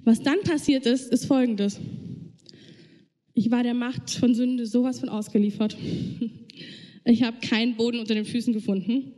Was 0.05 0.21
dann 0.21 0.41
passiert 0.41 0.87
ist, 0.87 1.13
ist 1.13 1.27
Folgendes. 1.27 1.79
Ich 3.35 3.51
war 3.51 3.63
der 3.63 3.75
Macht 3.75 4.11
von 4.11 4.35
Sünde 4.35 4.67
sowas 4.67 4.99
von 5.01 5.09
ausgeliefert. 5.09 5.77
Ich 7.05 7.23
habe 7.23 7.39
keinen 7.41 7.77
Boden 7.77 7.99
unter 7.99 8.15
den 8.15 8.25
Füßen 8.25 8.53
gefunden. 8.53 9.13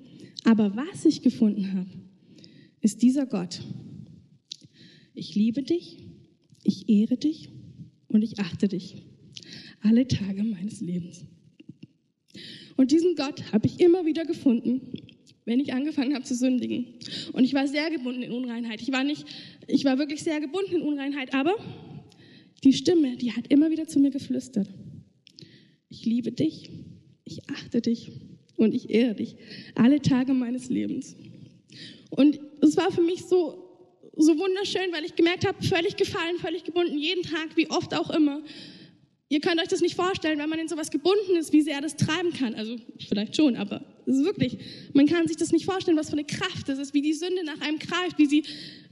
Aber 0.45 0.76
was 0.76 1.05
ich 1.05 1.23
gefunden 1.23 1.73
habe, 1.73 1.91
ist 2.81 3.03
dieser 3.03 3.26
Gott. 3.26 3.61
Ich 5.14 5.35
liebe 5.35 5.62
dich, 5.62 5.99
ich 6.62 6.88
ehre 6.88 7.17
dich 7.17 7.49
und 8.09 8.23
ich 8.23 8.38
achte 8.41 8.69
dich 8.69 8.97
alle 9.81 10.09
Tage 10.09 10.43
meines 10.43 10.81
Lebens. 10.81 11.25
Und 12.76 12.91
diesen 12.91 13.14
Gott 13.14 13.53
habe 13.53 13.67
ich 13.67 13.81
immer 13.81 14.05
wieder 14.05 14.25
gefunden, 14.25 14.81
wenn 15.45 15.61
ich 15.61 15.73
angefangen 15.73 16.14
habe 16.14 16.25
zu 16.25 16.35
sündigen. 16.35 16.87
Und 17.33 17.45
ich 17.45 17.55
war 17.55 17.69
sehr 17.69 17.91
gebunden 17.91 18.23
in 18.23 18.33
Unreinheit. 18.33 18.83
Ich 18.83 18.91
war 18.93 19.05
nicht, 19.05 19.25
ich 19.67 19.85
war 19.85 19.99
wirklich 19.99 20.23
sehr 20.23 20.41
gebunden 20.41 20.76
in 20.76 20.83
Unreinheit, 20.83 21.35
aber 21.35 21.55
die 22.64 22.73
Stimme, 22.73 23.17
die 23.17 23.33
hat 23.33 23.47
immer 23.49 23.71
wieder 23.71 23.87
zu 23.87 24.00
mir 24.00 24.11
geflüstert. 24.11 24.69
Ich 25.88 26.07
liebe 26.07 26.33
dich, 26.33 26.71
ich 27.25 27.49
achte 27.50 27.81
dich 27.81 28.12
und 28.57 28.75
ich 28.75 28.90
ehre 28.90 29.14
dich 29.14 29.37
alle 29.75 30.00
Tage 30.00 30.35
meines 30.35 30.69
Lebens. 30.69 31.16
Und 32.11 32.38
es 32.61 32.76
war 32.76 32.93
für 32.93 33.02
mich 33.02 33.25
so, 33.25 33.64
so 34.16 34.38
wunderschön, 34.38 34.93
weil 34.93 35.04
ich 35.04 35.16
gemerkt 35.16 35.47
habe, 35.47 35.62
völlig 35.64 35.97
gefallen, 35.97 36.37
völlig 36.38 36.64
gebunden, 36.64 36.99
jeden 36.99 37.23
Tag, 37.23 37.57
wie 37.57 37.69
oft 37.71 37.95
auch 37.95 38.11
immer. 38.11 38.43
Ihr 39.28 39.40
könnt 39.40 39.61
euch 39.61 39.69
das 39.69 39.81
nicht 39.81 39.97
vorstellen, 39.97 40.38
wenn 40.38 40.49
man 40.49 40.59
in 40.59 40.69
sowas 40.69 40.90
gebunden 40.90 41.37
ist, 41.37 41.52
wie 41.52 41.62
sehr 41.62 41.81
das 41.81 41.97
treiben 41.97 42.33
kann. 42.33 42.54
Also 42.54 42.76
vielleicht 43.09 43.35
schon, 43.35 43.57
aber 43.57 43.85
es 44.07 44.19
ist 44.19 44.25
wirklich, 44.25 44.59
man 44.93 45.07
kann 45.07 45.26
sich 45.26 45.37
das 45.37 45.50
nicht 45.50 45.64
vorstellen, 45.64 45.97
was 45.97 46.11
für 46.11 46.12
eine 46.12 46.25
Kraft 46.25 46.69
das 46.69 46.78
ist, 46.78 46.95
wie 46.95 47.02
die 47.02 47.14
Sünde 47.14 47.43
nach 47.45 47.61
einem 47.61 47.78
greift, 47.78 48.19
wie, 48.19 48.26
sie, 48.26 48.45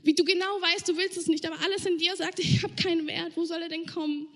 wie 0.02 0.14
du 0.14 0.24
genau 0.24 0.46
weißt, 0.60 0.88
du 0.88 0.96
willst 0.96 1.16
es 1.16 1.28
nicht, 1.28 1.46
aber 1.46 1.62
alles 1.62 1.86
in 1.86 1.98
dir 1.98 2.16
sagt, 2.16 2.38
ich 2.40 2.62
habe 2.62 2.74
keinen 2.74 3.06
Wert, 3.06 3.32
wo 3.36 3.44
soll 3.44 3.60
er 3.62 3.68
denn 3.68 3.86
kommen? 3.86 4.26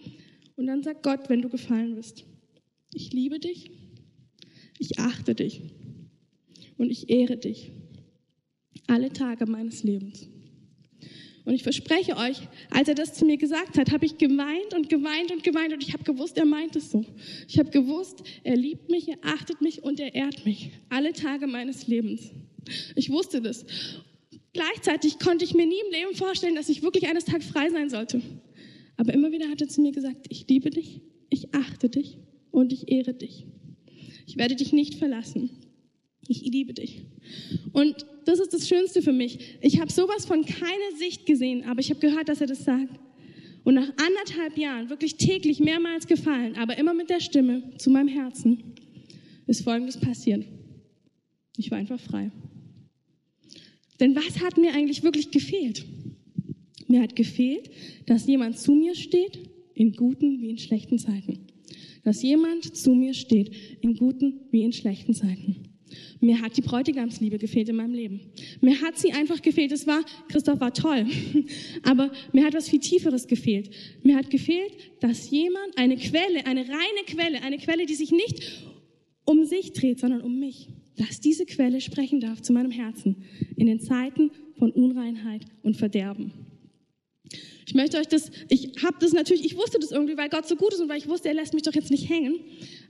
Und 0.57 0.67
dann 0.67 0.83
sagt 0.83 1.03
Gott, 1.03 1.29
wenn 1.29 1.43
du 1.43 1.49
gefallen 1.49 1.97
bist, 1.97 2.25
ich 2.93 3.13
liebe 3.13 3.41
dich, 3.41 3.71
ich 4.79 4.99
achte 4.99 5.35
dich 5.35 5.63
und 6.77 6.91
ich 6.91 7.09
ehre 7.11 7.37
dich 7.37 7.73
alle 8.87 9.13
Tage 9.13 9.47
meines 9.47 9.83
Lebens. 9.83 10.29
Und 11.45 11.55
ich 11.55 11.63
verspreche 11.63 12.17
euch, 12.17 12.49
als 12.71 12.89
er 12.89 12.97
das 12.97 13.15
zu 13.15 13.25
mir 13.25 13.37
gesagt 13.37 13.79
hat, 13.79 13.93
habe 13.93 14.05
ich 14.05 14.19
geweint 14.19 14.75
und 14.75 14.89
geweint 14.89 15.31
und 15.31 15.45
geweint 15.45 15.73
und 15.73 15.83
ich 15.83 15.93
habe 15.93 16.03
gewusst, 16.03 16.37
er 16.39 16.45
meint 16.45 16.75
es 16.75 16.91
so. 16.91 17.05
Ich 17.47 17.59
habe 17.61 17.71
gewusst, 17.71 18.25
er 18.43 18.57
liebt 18.57 18.91
mich, 18.91 19.09
er 19.09 19.19
achtet 19.23 19.61
mich 19.61 19.85
und 19.85 20.01
er 20.01 20.13
ehrt 20.13 20.45
mich 20.45 20.73
alle 20.89 21.13
Tage 21.13 21.47
meines 21.47 21.87
Lebens. 21.87 22.33
Ich 22.97 23.11
wusste 23.11 23.41
das. 23.41 23.65
Gleichzeitig 24.53 25.21
konnte 25.21 25.45
ich 25.45 25.55
mir 25.55 25.67
nie 25.67 25.81
im 25.87 25.93
Leben 25.93 26.17
vorstellen, 26.17 26.57
dass 26.57 26.69
ich 26.69 26.83
wirklich 26.83 27.09
eines 27.09 27.27
Tages 27.27 27.47
frei 27.47 27.71
sein 27.71 27.91
sollte. 27.91 28.21
Aber 28.97 29.15
immer 29.15 29.31
wieder 29.31 29.49
hat 29.49 29.61
er 29.61 29.69
zu 29.69 29.81
mir 29.81 29.93
gesagt, 29.93 30.27
ich 30.29 30.49
liebe 30.49 30.71
dich, 30.71 31.01
ich 31.31 31.55
achte 31.55 31.89
dich 31.89 32.19
und 32.51 32.73
ich 32.73 32.91
ehre 32.91 33.15
dich. 33.15 33.47
Ich 34.27 34.37
werde 34.37 34.57
dich 34.57 34.73
nicht 34.73 34.97
verlassen. 34.97 35.51
Ich 36.29 36.43
liebe 36.43 36.75
dich. 36.75 37.03
Und 37.73 38.05
das 38.25 38.41
ist 38.41 38.53
das 38.53 38.69
Schönste 38.69 39.01
für 39.01 39.13
mich. 39.13 39.39
Ich 39.61 39.81
habe 39.81 39.93
sowas 39.93 40.27
von 40.27 40.45
keiner 40.45 40.97
Sicht 40.99 41.27
gesehen, 41.27 41.65
aber 41.65 41.81
ich 41.81 41.91
habe 41.91 42.01
gehört, 42.01 42.29
dass 42.29 42.41
er 42.41 42.49
das 42.49 42.65
sagt. 42.65 42.99
Und 43.63 43.75
nach 43.75 43.89
anderthalb 43.97 44.59
Jahren, 44.59 44.91
wirklich 44.91 45.17
täglich 45.17 45.61
mehrmals 45.61 46.07
gefallen, 46.07 46.57
aber 46.57 46.79
immer 46.79 46.95
mit 46.95 47.11
der 47.11 47.21
Stimme 47.21 47.77
zu 47.79 47.91
meinem 47.91 48.09
Herzen, 48.09 48.75
ist 49.47 49.63
Folgendes 49.63 49.99
passiert. 49.99 50.45
Ich 51.57 51.71
war 51.71 51.79
einfach 51.79 52.01
frei. 52.01 52.31
Denn 54.01 54.15
was 54.15 54.41
hat 54.41 54.59
mir 54.59 54.73
eigentlich 54.73 55.03
wirklich 55.03 55.31
gefehlt? 55.31 55.85
Mir 56.89 57.03
hat 57.03 57.17
gefehlt, 57.17 57.71
dass 58.07 58.27
jemand 58.27 58.59
zu 58.59 58.73
mir 58.73 58.95
steht, 58.95 59.39
in 59.75 59.93
guten 59.93 60.41
wie 60.41 60.51
in 60.51 60.59
schlechten 60.59 60.99
Zeiten 60.99 61.46
dass 62.07 62.23
jemand 62.23 62.77
zu 62.77 62.95
mir 62.95 63.15
steht, 63.15 63.51
in 63.81 63.97
guten 63.97 64.43
wie 64.53 64.63
in 64.63 64.73
schlechten 64.73 65.13
Zeiten. 65.13 65.57
Mir 66.21 66.41
hat 66.41 66.57
die 66.57 66.61
Bräutigamsliebe 66.61 67.37
gefehlt 67.37 67.69
in 67.69 67.75
meinem 67.75 67.95
Leben. 67.95 68.21
Mir 68.61 68.81
hat 68.81 68.97
sie 68.97 69.13
einfach 69.13 69.43
gefehlt. 69.43 69.73
Es 69.73 69.89
war, 69.89 70.05
Christoph 70.29 70.61
war 70.61 70.73
toll, 70.73 71.05
aber 71.83 72.13
mir 72.33 72.45
hat 72.45 72.55
was 72.55 72.69
viel 72.69 72.79
Tieferes 72.79 73.27
gefehlt. 73.27 73.71
Mir 74.05 74.15
hat 74.15 74.31
gefehlt, 74.31 74.73
dass 75.01 75.29
jemand 75.31 75.77
eine 75.77 75.97
Quelle, 75.97 76.47
eine 76.47 76.61
reine 76.61 77.03
Quelle, 77.09 77.43
eine 77.43 77.59
Quelle, 77.59 77.87
die 77.87 77.97
sich 77.97 78.13
nicht 78.13 78.65
um 79.25 79.45
sich 79.45 79.73
dreht, 79.73 79.99
sondern 79.99 80.21
um 80.21 80.39
mich, 80.39 80.69
dass 80.97 81.21
diese 81.21 81.45
Quelle 81.45 81.81
sprechen 81.81 82.21
darf 82.21 82.41
zu 82.41 82.53
meinem 82.53 82.71
Herzen 82.71 83.25
in 83.57 83.67
den 83.67 83.81
Zeiten 83.81 84.31
von 84.61 84.71
Unreinheit 84.71 85.45
und 85.65 85.77
Verderben. 85.77 86.46
Ich 87.67 87.75
möchte 87.75 87.99
euch 87.99 88.07
das, 88.07 88.31
ich 88.49 88.71
habe 88.85 88.97
das 89.01 89.13
natürlich, 89.13 89.45
ich 89.45 89.57
wusste 89.57 89.81
das 89.81 89.91
irgendwie, 89.91 90.17
weil 90.17 90.29
Gott 90.29 90.47
so 90.47 90.55
gut 90.55 90.73
ist 90.73 90.81
und 90.81 90.89
weil 90.89 90.99
ich 90.99 91.09
wusste, 91.09 91.29
er 91.29 91.35
lässt 91.35 91.53
mich 91.53 91.65
doch 91.65 91.75
jetzt 91.75 91.91
nicht 91.91 92.09
hängen. 92.09 92.37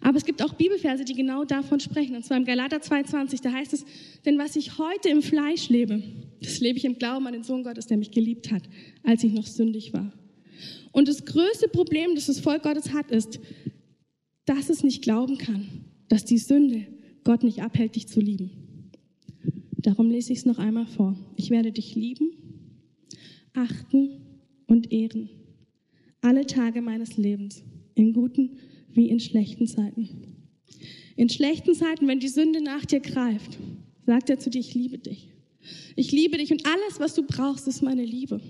Aber 0.02 0.18
es 0.18 0.26
gibt 0.26 0.42
auch 0.42 0.52
Bibelverse, 0.52 1.06
die 1.06 1.14
genau 1.14 1.44
davon 1.44 1.80
sprechen. 1.80 2.14
Und 2.14 2.26
zwar 2.26 2.36
im 2.36 2.44
Galater 2.44 2.76
2,20, 2.76 3.42
da 3.42 3.52
heißt 3.52 3.72
es, 3.72 3.86
denn 4.26 4.38
was 4.38 4.54
ich 4.54 4.76
heute 4.76 5.08
im 5.08 5.22
Fleisch 5.22 5.70
lebe, 5.70 6.02
das 6.42 6.60
lebe 6.60 6.76
ich 6.76 6.84
im 6.84 6.98
Glauben 6.98 7.26
an 7.26 7.32
den 7.32 7.42
Sohn 7.42 7.64
Gottes, 7.64 7.86
der 7.86 7.96
mich 7.96 8.10
geliebt 8.10 8.52
hat, 8.52 8.64
als 9.02 9.24
ich 9.24 9.32
noch 9.32 9.46
sündig 9.46 9.94
war. 9.94 10.12
Und 10.92 11.08
das 11.08 11.24
größte 11.24 11.68
Problem, 11.68 12.14
das 12.14 12.26
das 12.26 12.40
Volk 12.40 12.62
Gottes 12.62 12.92
hat, 12.92 13.10
ist, 13.10 13.40
dass 14.44 14.68
es 14.68 14.84
nicht 14.84 15.00
glauben 15.00 15.38
kann, 15.38 15.86
dass 16.08 16.26
die 16.26 16.38
Sünde 16.38 16.86
Gott 17.24 17.44
nicht 17.44 17.62
abhält, 17.62 17.96
dich 17.96 18.08
zu 18.08 18.20
lieben. 18.20 18.50
Darum 19.78 20.10
lese 20.10 20.34
ich 20.34 20.40
es 20.40 20.44
noch 20.44 20.58
einmal 20.58 20.86
vor. 20.86 21.16
Ich 21.36 21.48
werde 21.48 21.72
dich 21.72 21.94
lieben, 21.94 22.30
achten 23.54 24.25
und 24.66 24.92
ehren. 24.92 25.28
Alle 26.20 26.46
Tage 26.46 26.80
meines 26.80 27.16
Lebens, 27.16 27.62
in 27.94 28.12
guten 28.12 28.58
wie 28.92 29.08
in 29.08 29.20
schlechten 29.20 29.66
Zeiten. 29.66 30.08
In 31.16 31.28
schlechten 31.28 31.74
Zeiten, 31.74 32.08
wenn 32.08 32.20
die 32.20 32.28
Sünde 32.28 32.62
nach 32.62 32.84
dir 32.84 33.00
greift, 33.00 33.58
sagt 34.04 34.30
er 34.30 34.38
zu 34.38 34.50
dir, 34.50 34.60
ich 34.60 34.74
liebe 34.74 34.98
dich. 34.98 35.28
Ich 35.96 36.12
liebe 36.12 36.36
dich 36.36 36.52
und 36.52 36.64
alles, 36.66 37.00
was 37.00 37.14
du 37.14 37.22
brauchst, 37.22 37.66
ist 37.66 37.82
meine 37.82 38.04
Liebe. 38.04 38.40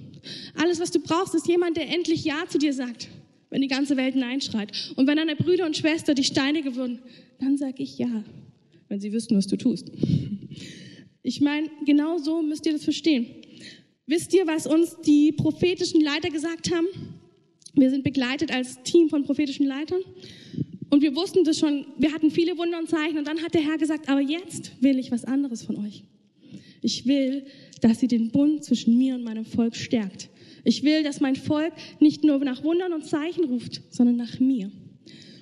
Alles, 0.54 0.80
was 0.80 0.90
du 0.90 1.00
brauchst, 1.00 1.34
ist 1.34 1.48
jemand, 1.48 1.76
der 1.76 1.88
endlich 1.88 2.24
Ja 2.24 2.44
zu 2.48 2.58
dir 2.58 2.72
sagt, 2.72 3.08
wenn 3.50 3.62
die 3.62 3.68
ganze 3.68 3.96
Welt 3.96 4.16
Nein 4.16 4.40
schreit. 4.40 4.92
Und 4.96 5.06
wenn 5.06 5.16
deine 5.16 5.36
Brüder 5.36 5.64
und 5.64 5.76
Schwester 5.76 6.14
dich 6.14 6.26
steinige 6.26 6.76
würden, 6.76 6.98
dann 7.38 7.56
sage 7.56 7.82
ich 7.82 7.98
Ja, 7.98 8.24
wenn 8.88 9.00
sie 9.00 9.12
wüssten, 9.12 9.36
was 9.36 9.46
du 9.46 9.56
tust. 9.56 9.90
Ich 11.22 11.40
meine, 11.40 11.68
genau 11.84 12.18
so 12.18 12.42
müsst 12.42 12.66
ihr 12.66 12.72
das 12.72 12.84
verstehen. 12.84 13.26
Wisst 14.06 14.32
ihr, 14.34 14.46
was 14.46 14.66
uns 14.66 14.96
die 15.04 15.32
prophetischen 15.32 16.00
Leiter 16.00 16.30
gesagt 16.30 16.72
haben? 16.72 16.86
Wir 17.74 17.90
sind 17.90 18.04
begleitet 18.04 18.52
als 18.52 18.82
Team 18.84 19.08
von 19.08 19.24
prophetischen 19.24 19.66
Leitern. 19.66 20.00
Und 20.90 21.02
wir 21.02 21.16
wussten 21.16 21.42
das 21.42 21.58
schon, 21.58 21.86
wir 21.98 22.12
hatten 22.12 22.30
viele 22.30 22.56
Wunder 22.56 22.78
und 22.78 22.88
Zeichen. 22.88 23.18
Und 23.18 23.26
dann 23.26 23.42
hat 23.42 23.54
der 23.54 23.62
Herr 23.62 23.78
gesagt, 23.78 24.08
aber 24.08 24.20
jetzt 24.20 24.80
will 24.80 24.98
ich 24.98 25.10
was 25.10 25.24
anderes 25.24 25.62
von 25.62 25.76
euch. 25.84 26.04
Ich 26.82 27.06
will, 27.06 27.46
dass 27.80 28.00
ihr 28.00 28.08
den 28.08 28.30
Bund 28.30 28.62
zwischen 28.62 28.96
mir 28.96 29.16
und 29.16 29.24
meinem 29.24 29.44
Volk 29.44 29.74
stärkt. 29.74 30.30
Ich 30.62 30.84
will, 30.84 31.02
dass 31.02 31.20
mein 31.20 31.34
Volk 31.34 31.72
nicht 31.98 32.22
nur 32.22 32.38
nach 32.38 32.62
Wundern 32.62 32.92
und 32.92 33.04
Zeichen 33.04 33.44
ruft, 33.44 33.82
sondern 33.90 34.16
nach 34.16 34.38
mir. 34.38 34.70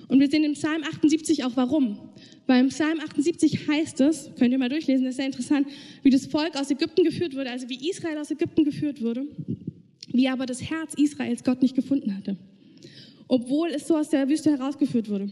Und 0.07 0.19
wir 0.19 0.29
sehen 0.29 0.43
im 0.43 0.53
Psalm 0.53 0.83
78 0.83 1.43
auch 1.43 1.55
warum. 1.55 1.99
Beim 2.47 2.69
Psalm 2.69 2.99
78 2.99 3.67
heißt 3.67 4.01
es, 4.01 4.29
könnt 4.37 4.51
ihr 4.51 4.59
mal 4.59 4.69
durchlesen, 4.69 5.03
das 5.05 5.13
ist 5.13 5.17
sehr 5.17 5.25
interessant, 5.25 5.67
wie 6.03 6.11
das 6.11 6.27
Volk 6.27 6.55
aus 6.55 6.69
Ägypten 6.69 7.03
geführt 7.03 7.35
wurde, 7.35 7.49
also 7.49 7.67
wie 7.69 7.89
Israel 7.89 8.19
aus 8.19 8.29
Ägypten 8.29 8.63
geführt 8.63 9.01
wurde, 9.01 9.25
wie 10.11 10.27
aber 10.29 10.45
das 10.45 10.61
Herz 10.61 10.93
Israels 10.95 11.43
Gott 11.43 11.61
nicht 11.61 11.75
gefunden 11.75 12.15
hatte. 12.15 12.37
obwohl 13.27 13.69
es 13.69 13.87
so 13.87 13.97
aus 13.97 14.09
der 14.09 14.29
Wüste 14.29 14.51
herausgeführt 14.51 15.09
wurde. 15.09 15.31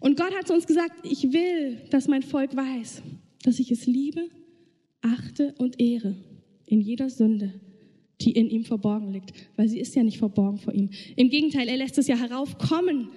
Und 0.00 0.16
Gott 0.16 0.34
hat 0.34 0.46
zu 0.46 0.54
uns 0.54 0.66
gesagt, 0.66 0.94
ich 1.02 1.32
will, 1.32 1.78
dass 1.90 2.08
mein 2.08 2.22
Volk 2.22 2.54
weiß, 2.56 3.02
dass 3.42 3.58
ich 3.58 3.70
es 3.70 3.86
liebe, 3.86 4.28
achte 5.02 5.54
und 5.58 5.80
ehre 5.80 6.16
in 6.66 6.80
jeder 6.80 7.10
Sünde, 7.10 7.54
die 8.20 8.32
in 8.32 8.50
ihm 8.50 8.64
verborgen 8.64 9.12
liegt, 9.12 9.32
weil 9.56 9.68
sie 9.68 9.78
ist 9.78 9.94
ja 9.94 10.02
nicht 10.02 10.18
verborgen 10.18 10.58
vor 10.58 10.74
ihm. 10.74 10.90
Im 11.16 11.30
Gegenteil, 11.30 11.68
er 11.68 11.76
lässt 11.76 11.98
es 11.98 12.08
ja 12.08 12.16
heraufkommen, 12.16 13.08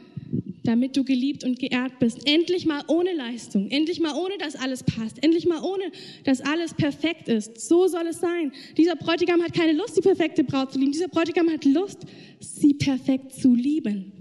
damit 0.64 0.96
du 0.96 1.04
geliebt 1.04 1.44
und 1.44 1.60
geehrt 1.60 2.00
bist. 2.00 2.28
Endlich 2.28 2.66
mal 2.66 2.84
ohne 2.88 3.14
Leistung, 3.14 3.70
endlich 3.70 4.00
mal 4.00 4.14
ohne, 4.14 4.38
dass 4.38 4.56
alles 4.56 4.84
passt, 4.84 5.24
endlich 5.24 5.46
mal 5.46 5.62
ohne, 5.62 5.92
dass 6.24 6.42
alles 6.42 6.74
perfekt 6.74 7.28
ist. 7.28 7.60
So 7.60 7.88
soll 7.88 8.08
es 8.08 8.20
sein. 8.20 8.52
Dieser 8.78 8.96
Bräutigam 8.96 9.42
hat 9.42 9.54
keine 9.54 9.74
Lust, 9.74 9.98
die 9.98 10.02
perfekte 10.02 10.44
Braut 10.44 10.72
zu 10.72 10.80
lieben. 10.80 10.92
Dieser 10.92 11.08
Bräutigam 11.08 11.50
hat 11.50 11.66
Lust, 11.66 12.00
sie 12.40 12.74
perfekt 12.74 13.34
zu 13.34 13.54
lieben. 13.56 14.14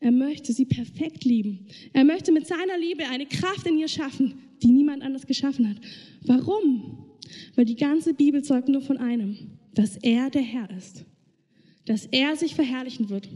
Er 0.00 0.12
möchte 0.12 0.52
sie 0.52 0.64
perfekt 0.64 1.24
lieben. 1.24 1.66
Er 1.92 2.04
möchte 2.04 2.32
mit 2.32 2.46
seiner 2.46 2.76
Liebe 2.76 3.06
eine 3.06 3.26
Kraft 3.26 3.66
in 3.66 3.78
ihr 3.78 3.88
schaffen, 3.88 4.34
die 4.62 4.72
niemand 4.72 5.02
anders 5.02 5.26
geschaffen 5.26 5.68
hat. 5.68 5.76
Warum? 6.24 7.06
Weil 7.54 7.64
die 7.64 7.76
ganze 7.76 8.14
Bibel 8.14 8.42
zeugt 8.42 8.68
nur 8.68 8.82
von 8.82 8.98
einem, 8.98 9.58
dass 9.74 9.96
er 9.96 10.28
der 10.30 10.42
Herr 10.42 10.68
ist, 10.76 11.04
dass 11.86 12.06
er 12.06 12.36
sich 12.36 12.54
verherrlichen 12.54 13.10
wird. 13.10 13.28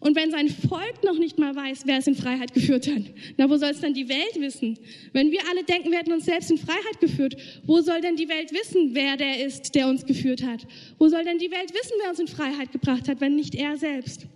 Und 0.00 0.16
wenn 0.16 0.30
sein 0.30 0.48
Volk 0.48 1.04
noch 1.04 1.18
nicht 1.18 1.38
mal 1.38 1.54
weiß, 1.54 1.82
wer 1.86 1.98
es 1.98 2.06
in 2.06 2.16
Freiheit 2.16 2.52
geführt 2.52 2.88
hat, 2.88 3.02
na, 3.36 3.48
wo 3.48 3.56
soll 3.56 3.70
es 3.70 3.80
dann 3.80 3.94
die 3.94 4.08
Welt 4.08 4.38
wissen? 4.38 4.78
Wenn 5.12 5.30
wir 5.30 5.40
alle 5.48 5.62
denken, 5.62 5.90
wir 5.90 5.98
hätten 5.98 6.12
uns 6.12 6.24
selbst 6.24 6.50
in 6.50 6.58
Freiheit 6.58 7.00
geführt, 7.00 7.36
wo 7.64 7.80
soll 7.80 8.00
denn 8.00 8.16
die 8.16 8.28
Welt 8.28 8.52
wissen, 8.52 8.94
wer 8.94 9.16
der 9.16 9.46
ist, 9.46 9.74
der 9.74 9.88
uns 9.88 10.04
geführt 10.04 10.42
hat? 10.42 10.66
Wo 10.98 11.08
soll 11.08 11.24
denn 11.24 11.38
die 11.38 11.50
Welt 11.50 11.72
wissen, 11.72 11.92
wer 12.02 12.10
uns 12.10 12.18
in 12.18 12.26
Freiheit 12.26 12.72
gebracht 12.72 13.08
hat, 13.08 13.20
wenn 13.20 13.36
nicht 13.36 13.54
er 13.54 13.76
selbst? 13.76 14.26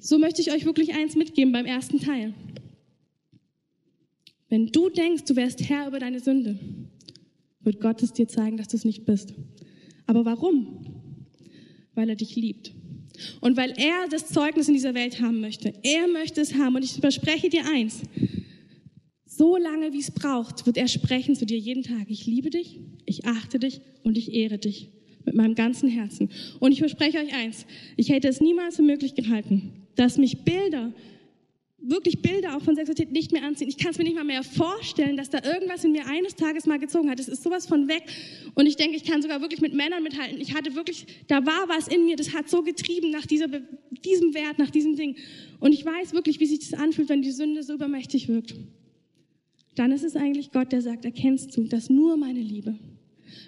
So 0.00 0.18
möchte 0.18 0.42
ich 0.42 0.52
euch 0.52 0.64
wirklich 0.64 0.94
eins 0.94 1.14
mitgeben 1.14 1.52
beim 1.52 1.66
ersten 1.66 2.00
Teil. 2.00 2.34
Wenn 4.48 4.66
du 4.66 4.90
denkst, 4.90 5.24
du 5.24 5.36
wärst 5.36 5.68
Herr 5.68 5.86
über 5.86 6.00
deine 6.00 6.18
Sünde, 6.18 6.58
wird 7.60 7.80
Gott 7.80 8.02
es 8.02 8.12
dir 8.12 8.26
zeigen, 8.26 8.56
dass 8.56 8.68
du 8.68 8.76
es 8.76 8.84
nicht 8.84 9.04
bist. 9.04 9.32
Aber 10.06 10.24
warum? 10.24 10.91
Weil 11.94 12.08
er 12.08 12.16
dich 12.16 12.36
liebt. 12.36 12.72
Und 13.40 13.56
weil 13.56 13.72
er 13.76 14.08
das 14.10 14.28
Zeugnis 14.28 14.68
in 14.68 14.74
dieser 14.74 14.94
Welt 14.94 15.20
haben 15.20 15.40
möchte. 15.40 15.72
Er 15.82 16.08
möchte 16.08 16.40
es 16.40 16.54
haben. 16.54 16.76
Und 16.76 16.84
ich 16.84 16.92
verspreche 16.92 17.48
dir 17.48 17.64
eins. 17.66 18.02
So 19.26 19.56
lange, 19.56 19.92
wie 19.92 20.00
es 20.00 20.10
braucht, 20.10 20.66
wird 20.66 20.76
er 20.76 20.88
sprechen 20.88 21.34
zu 21.34 21.46
dir 21.46 21.58
jeden 21.58 21.82
Tag. 21.82 22.04
Ich 22.08 22.26
liebe 22.26 22.50
dich, 22.50 22.80
ich 23.06 23.24
achte 23.24 23.58
dich 23.58 23.80
und 24.02 24.18
ich 24.18 24.34
ehre 24.34 24.58
dich 24.58 24.90
mit 25.24 25.34
meinem 25.34 25.54
ganzen 25.54 25.88
Herzen. 25.88 26.30
Und 26.60 26.72
ich 26.72 26.78
verspreche 26.80 27.18
euch 27.18 27.34
eins. 27.34 27.66
Ich 27.96 28.10
hätte 28.10 28.28
es 28.28 28.40
niemals 28.40 28.76
für 28.76 28.82
möglich 28.82 29.14
gehalten, 29.14 29.86
dass 29.94 30.18
mich 30.18 30.44
Bilder 30.44 30.92
wirklich 31.82 32.22
Bilder 32.22 32.56
auch 32.56 32.62
von 32.62 32.74
Sexualität 32.74 33.12
nicht 33.12 33.32
mehr 33.32 33.42
anziehen. 33.42 33.68
Ich 33.68 33.78
kann 33.78 33.90
es 33.90 33.98
mir 33.98 34.04
nicht 34.04 34.14
mal 34.14 34.24
mehr 34.24 34.42
vorstellen, 34.42 35.16
dass 35.16 35.30
da 35.30 35.42
irgendwas 35.44 35.84
in 35.84 35.92
mir 35.92 36.06
eines 36.06 36.36
Tages 36.36 36.66
mal 36.66 36.78
gezogen 36.78 37.10
hat. 37.10 37.18
Es 37.18 37.28
ist 37.28 37.42
sowas 37.42 37.66
von 37.66 37.88
weg. 37.88 38.04
Und 38.54 38.66
ich 38.66 38.76
denke, 38.76 38.96
ich 38.96 39.04
kann 39.04 39.22
sogar 39.22 39.40
wirklich 39.40 39.60
mit 39.60 39.74
Männern 39.74 40.02
mithalten. 40.02 40.40
Ich 40.40 40.54
hatte 40.54 40.74
wirklich, 40.74 41.06
da 41.28 41.44
war 41.44 41.68
was 41.68 41.88
in 41.88 42.04
mir, 42.04 42.16
das 42.16 42.32
hat 42.34 42.48
so 42.48 42.62
getrieben 42.62 43.10
nach 43.10 43.26
dieser, 43.26 43.48
diesem 44.04 44.34
Wert, 44.34 44.58
nach 44.58 44.70
diesem 44.70 44.96
Ding. 44.96 45.16
Und 45.60 45.72
ich 45.72 45.84
weiß 45.84 46.12
wirklich, 46.12 46.40
wie 46.40 46.46
sich 46.46 46.60
das 46.60 46.78
anfühlt, 46.78 47.08
wenn 47.08 47.22
die 47.22 47.32
Sünde 47.32 47.62
so 47.62 47.74
übermächtig 47.74 48.28
wirkt. 48.28 48.54
Dann 49.74 49.90
ist 49.90 50.04
es 50.04 50.16
eigentlich 50.16 50.52
Gott, 50.52 50.72
der 50.72 50.82
sagt, 50.82 51.04
erkennst 51.04 51.56
du, 51.56 51.64
dass 51.64 51.88
nur 51.88 52.16
meine 52.16 52.40
Liebe, 52.40 52.78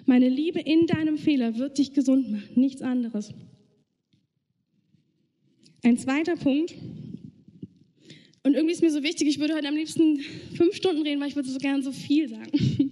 meine 0.05 0.29
Liebe 0.29 0.59
in 0.59 0.87
deinem 0.87 1.17
Fehler 1.17 1.57
wird 1.57 1.77
dich 1.77 1.93
gesund 1.93 2.31
machen, 2.31 2.49
nichts 2.55 2.81
anderes. 2.81 3.33
Ein 5.83 5.97
zweiter 5.97 6.35
Punkt, 6.35 6.73
und 8.45 8.53
irgendwie 8.53 8.73
ist 8.73 8.83
mir 8.83 8.91
so 8.91 9.01
wichtig, 9.01 9.27
ich 9.27 9.39
würde 9.39 9.55
heute 9.55 9.67
am 9.67 9.75
liebsten 9.75 10.19
fünf 10.55 10.75
Stunden 10.75 11.01
reden, 11.01 11.19
weil 11.19 11.29
ich 11.29 11.35
würde 11.35 11.49
so 11.49 11.57
gern 11.57 11.81
so 11.81 11.91
viel 11.91 12.29
sagen. 12.29 12.51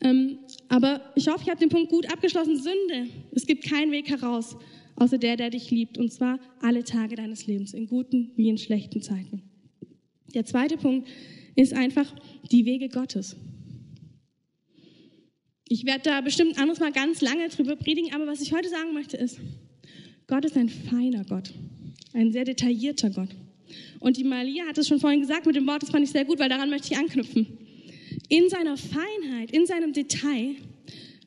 ähm, 0.00 0.38
aber 0.68 1.12
ich 1.16 1.26
hoffe, 1.26 1.40
ich 1.42 1.50
habe 1.50 1.58
den 1.58 1.68
Punkt 1.68 1.90
gut 1.90 2.06
abgeschlossen. 2.12 2.56
Sünde. 2.56 3.10
Es 3.32 3.44
gibt 3.44 3.64
keinen 3.64 3.90
Weg 3.90 4.08
heraus, 4.08 4.56
außer 4.94 5.18
der, 5.18 5.36
der 5.36 5.50
dich 5.50 5.72
liebt. 5.72 5.98
Und 5.98 6.12
zwar 6.12 6.38
alle 6.62 6.84
Tage 6.84 7.16
deines 7.16 7.48
Lebens, 7.48 7.74
in 7.74 7.88
guten 7.88 8.30
wie 8.36 8.48
in 8.48 8.56
schlechten 8.56 9.02
Zeiten. 9.02 9.42
Der 10.32 10.44
zweite 10.44 10.76
Punkt 10.76 11.08
ist 11.56 11.72
einfach 11.72 12.14
die 12.52 12.64
Wege 12.64 12.88
Gottes. 12.88 13.34
Ich 15.68 15.86
werde 15.86 16.02
da 16.04 16.20
bestimmt 16.20 16.52
ein 16.52 16.60
anderes 16.60 16.78
Mal 16.78 16.92
ganz 16.92 17.20
lange 17.20 17.48
drüber 17.48 17.74
predigen, 17.74 18.14
aber 18.14 18.28
was 18.28 18.40
ich 18.40 18.52
heute 18.52 18.68
sagen 18.68 18.94
möchte 18.94 19.16
ist, 19.16 19.40
Gott 20.28 20.44
ist 20.44 20.56
ein 20.56 20.68
feiner 20.68 21.24
Gott, 21.24 21.52
ein 22.12 22.30
sehr 22.30 22.44
detaillierter 22.44 23.10
Gott. 23.10 23.30
Und 24.00 24.16
die 24.16 24.24
Malia 24.24 24.64
hat 24.64 24.78
es 24.78 24.88
schon 24.88 25.00
vorhin 25.00 25.20
gesagt 25.20 25.46
mit 25.46 25.56
dem 25.56 25.66
Wort, 25.66 25.82
das 25.82 25.90
fand 25.90 26.04
ich 26.04 26.10
sehr 26.10 26.24
gut, 26.24 26.38
weil 26.38 26.48
daran 26.48 26.70
möchte 26.70 26.92
ich 26.92 26.98
anknüpfen. 26.98 27.46
In 28.28 28.48
seiner 28.48 28.76
Feinheit, 28.76 29.50
in 29.50 29.66
seinem 29.66 29.92
Detail 29.92 30.56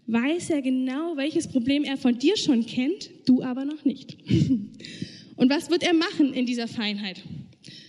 weiß 0.07 0.49
er 0.51 0.61
genau, 0.61 1.15
welches 1.17 1.47
Problem 1.47 1.83
er 1.83 1.97
von 1.97 2.17
dir 2.17 2.37
schon 2.37 2.65
kennt, 2.65 3.09
du 3.25 3.43
aber 3.43 3.65
noch 3.65 3.85
nicht. 3.85 4.17
Und 5.35 5.49
was 5.49 5.69
wird 5.69 5.83
er 5.83 5.93
machen 5.93 6.33
in 6.33 6.45
dieser 6.45 6.67
Feinheit? 6.67 7.23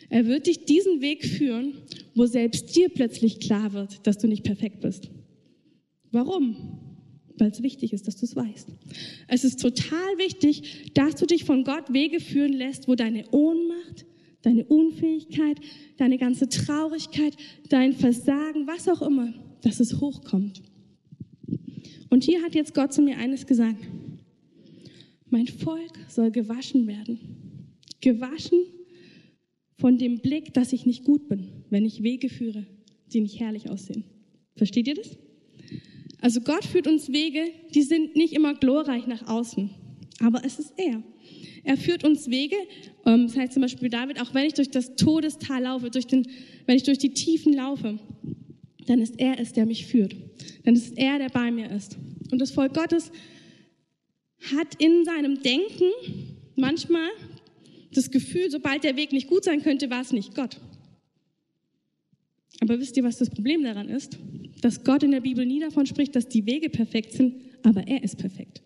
Er 0.09 0.27
wird 0.27 0.47
dich 0.47 0.65
diesen 0.65 1.01
Weg 1.01 1.25
führen, 1.25 1.75
wo 2.15 2.27
selbst 2.27 2.77
dir 2.77 2.89
plötzlich 2.89 3.41
klar 3.41 3.73
wird, 3.73 4.07
dass 4.07 4.19
du 4.19 4.29
nicht 4.29 4.45
perfekt 4.45 4.81
bist. 4.81 5.11
Warum? 6.11 6.57
Weil 7.39 7.51
es 7.51 7.63
wichtig 7.63 7.93
ist, 7.93 8.07
dass 8.07 8.17
du 8.17 8.27
es 8.27 8.37
weißt. 8.37 8.69
Es 9.29 9.45
ist 9.45 9.61
total 9.61 10.19
wichtig, 10.19 10.93
dass 10.95 11.17
du 11.17 11.27
dich 11.27 11.45
von 11.45 11.65
Gott 11.65 11.93
Wege 11.93 12.21
führen 12.21 12.53
lässt, 12.53 12.89
wo 12.89 12.95
deine 12.95 13.25
Ohnmacht, 13.31 14.05
deine 14.43 14.65
Unfähigkeit, 14.65 15.59
deine 15.97 16.19
ganze 16.19 16.49
Traurigkeit, 16.49 17.37
dein 17.69 17.93
Versagen, 17.93 18.67
was 18.67 18.89
auch 18.89 19.03
immer, 19.03 19.33
dass 19.63 19.81
es 19.81 20.01
hochkommt. 20.01 20.63
Und 22.11 22.25
hier 22.25 22.43
hat 22.43 22.55
jetzt 22.55 22.75
Gott 22.75 22.93
zu 22.93 23.01
mir 23.01 23.17
eines 23.17 23.47
gesagt. 23.47 23.83
Mein 25.31 25.47
Volk 25.47 25.99
soll 26.09 26.31
gewaschen 26.31 26.87
werden. 26.87 27.19
Gewaschen 28.03 28.59
von 29.79 29.97
dem 29.97 30.21
Blick, 30.21 30.53
dass 30.53 30.73
ich 30.73 30.85
nicht 30.85 31.05
gut 31.05 31.29
bin, 31.29 31.49
wenn 31.71 31.87
ich 31.87 32.03
Wege 32.03 32.29
führe, 32.29 32.67
die 33.13 33.21
nicht 33.21 33.41
herrlich 33.41 33.71
aussehen. 33.71 34.05
Versteht 34.57 34.89
ihr 34.89 34.95
das? 34.95 35.17
Also 36.21 36.41
Gott 36.41 36.65
führt 36.65 36.87
uns 36.87 37.11
Wege, 37.11 37.47
die 37.75 37.83
sind 37.83 38.15
nicht 38.15 38.35
immer 38.35 38.55
glorreich 38.55 39.07
nach 39.07 39.27
außen, 39.27 39.71
aber 40.21 40.45
es 40.45 40.59
ist 40.59 40.75
er. 40.77 41.03
Er 41.65 41.77
führt 41.77 42.05
uns 42.05 42.29
Wege. 42.29 42.57
Ähm, 43.07 43.27
das 43.27 43.37
heißt 43.37 43.53
zum 43.53 43.63
Beispiel 43.63 43.89
David, 43.89 44.21
auch 44.21 44.35
wenn 44.35 44.47
ich 44.47 44.55
durch 44.55 44.71
das 44.71 44.97
Todestal 44.97 45.63
laufe, 45.63 45.91
durch 45.91 46.07
den, 46.07 46.27
wenn 46.67 46.77
ich 46.77 46.83
durch 46.83 46.99
die 46.99 47.15
Tiefen 47.15 47.53
laufe, 47.53 47.99
dann 48.87 49.01
ist 49.01 49.19
er 49.19 49.39
es, 49.39 49.53
der 49.53 49.67
mich 49.67 49.87
führt. 49.87 50.17
Dann 50.65 50.75
ist 50.75 50.99
er, 50.99 51.19
der 51.19 51.29
bei 51.29 51.51
mir 51.51 51.71
ist. 51.71 51.97
Und 52.31 52.41
das 52.41 52.51
Volk 52.51 52.75
Gottes 52.75 53.13
hat 54.53 54.75
in 54.79 55.05
seinem 55.05 55.41
Denken 55.43 55.91
manchmal 56.57 57.09
das 57.95 58.11
Gefühl, 58.11 58.51
sobald 58.51 58.85
der 58.85 58.97
Weg 58.97 59.13
nicht 59.13 59.29
gut 59.29 59.45
sein 59.45 59.63
könnte, 59.63 59.91
war 59.91 60.01
es 60.01 60.13
nicht 60.13 60.35
Gott. 60.35 60.59
Aber 62.61 62.79
wisst 62.79 62.97
ihr, 62.97 63.05
was 63.05 63.19
das 63.19 63.31
Problem 63.31 63.63
daran 63.63 63.89
ist? 63.89 64.19
Dass 64.61 64.85
Gott 64.85 65.03
in 65.03 65.11
der 65.11 65.21
Bibel 65.21 65.45
nie 65.45 65.61
davon 65.61 65.87
spricht, 65.87 66.15
dass 66.17 66.29
die 66.29 66.47
Wege 66.47 66.71
perfekt 66.71 67.13
sind, 67.13 67.35
aber 67.63 67.87
er 67.87 68.03
ist 68.03 68.19
perfekt. 68.19 68.63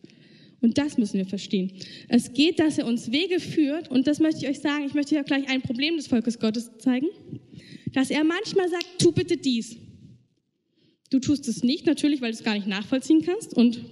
Und 0.60 0.78
das 0.78 0.96
müssen 0.98 1.18
wir 1.18 1.26
verstehen. 1.26 1.72
Es 2.08 2.32
geht, 2.32 2.58
dass 2.58 2.78
er 2.78 2.86
uns 2.86 3.12
Wege 3.12 3.40
führt, 3.40 3.90
und 3.90 4.06
das 4.06 4.20
möchte 4.20 4.44
ich 4.44 4.48
euch 4.48 4.60
sagen, 4.60 4.84
ich 4.86 4.94
möchte 4.94 5.16
euch 5.16 5.24
gleich 5.24 5.48
ein 5.48 5.62
Problem 5.62 5.96
des 5.96 6.06
Volkes 6.06 6.38
Gottes 6.38 6.70
zeigen, 6.78 7.08
dass 7.92 8.10
er 8.10 8.24
manchmal 8.24 8.68
sagt, 8.68 8.86
tu 8.98 9.12
bitte 9.12 9.36
dies. 9.36 9.76
Du 11.10 11.20
tust 11.20 11.46
es 11.48 11.62
nicht, 11.62 11.86
natürlich, 11.86 12.20
weil 12.20 12.32
du 12.32 12.38
es 12.38 12.44
gar 12.44 12.54
nicht 12.54 12.66
nachvollziehen 12.66 13.22
kannst 13.22 13.54
und, 13.54 13.84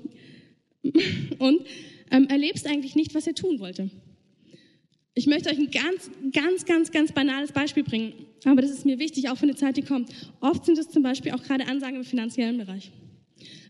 und 1.38 1.60
ähm, 2.10 2.26
erlebst 2.28 2.66
eigentlich 2.66 2.96
nicht, 2.96 3.14
was 3.14 3.26
er 3.26 3.34
tun 3.34 3.60
wollte. 3.60 3.90
Ich 5.14 5.26
möchte 5.26 5.48
euch 5.50 5.58
ein 5.58 5.70
ganz, 5.70 6.10
ganz, 6.32 6.64
ganz, 6.64 6.90
ganz 6.90 7.12
banales 7.12 7.52
Beispiel 7.52 7.84
bringen, 7.84 8.14
aber 8.44 8.62
das 8.62 8.72
ist 8.72 8.84
mir 8.84 8.98
wichtig, 8.98 9.28
auch 9.28 9.36
für 9.36 9.44
eine 9.44 9.54
Zeit, 9.54 9.76
die 9.76 9.82
kommt. 9.82 10.10
Oft 10.40 10.64
sind 10.66 10.76
es 10.76 10.88
zum 10.88 11.04
Beispiel 11.04 11.32
auch 11.32 11.42
gerade 11.42 11.66
Ansagen 11.66 11.96
im 11.96 12.04
finanziellen 12.04 12.58
Bereich. 12.58 12.90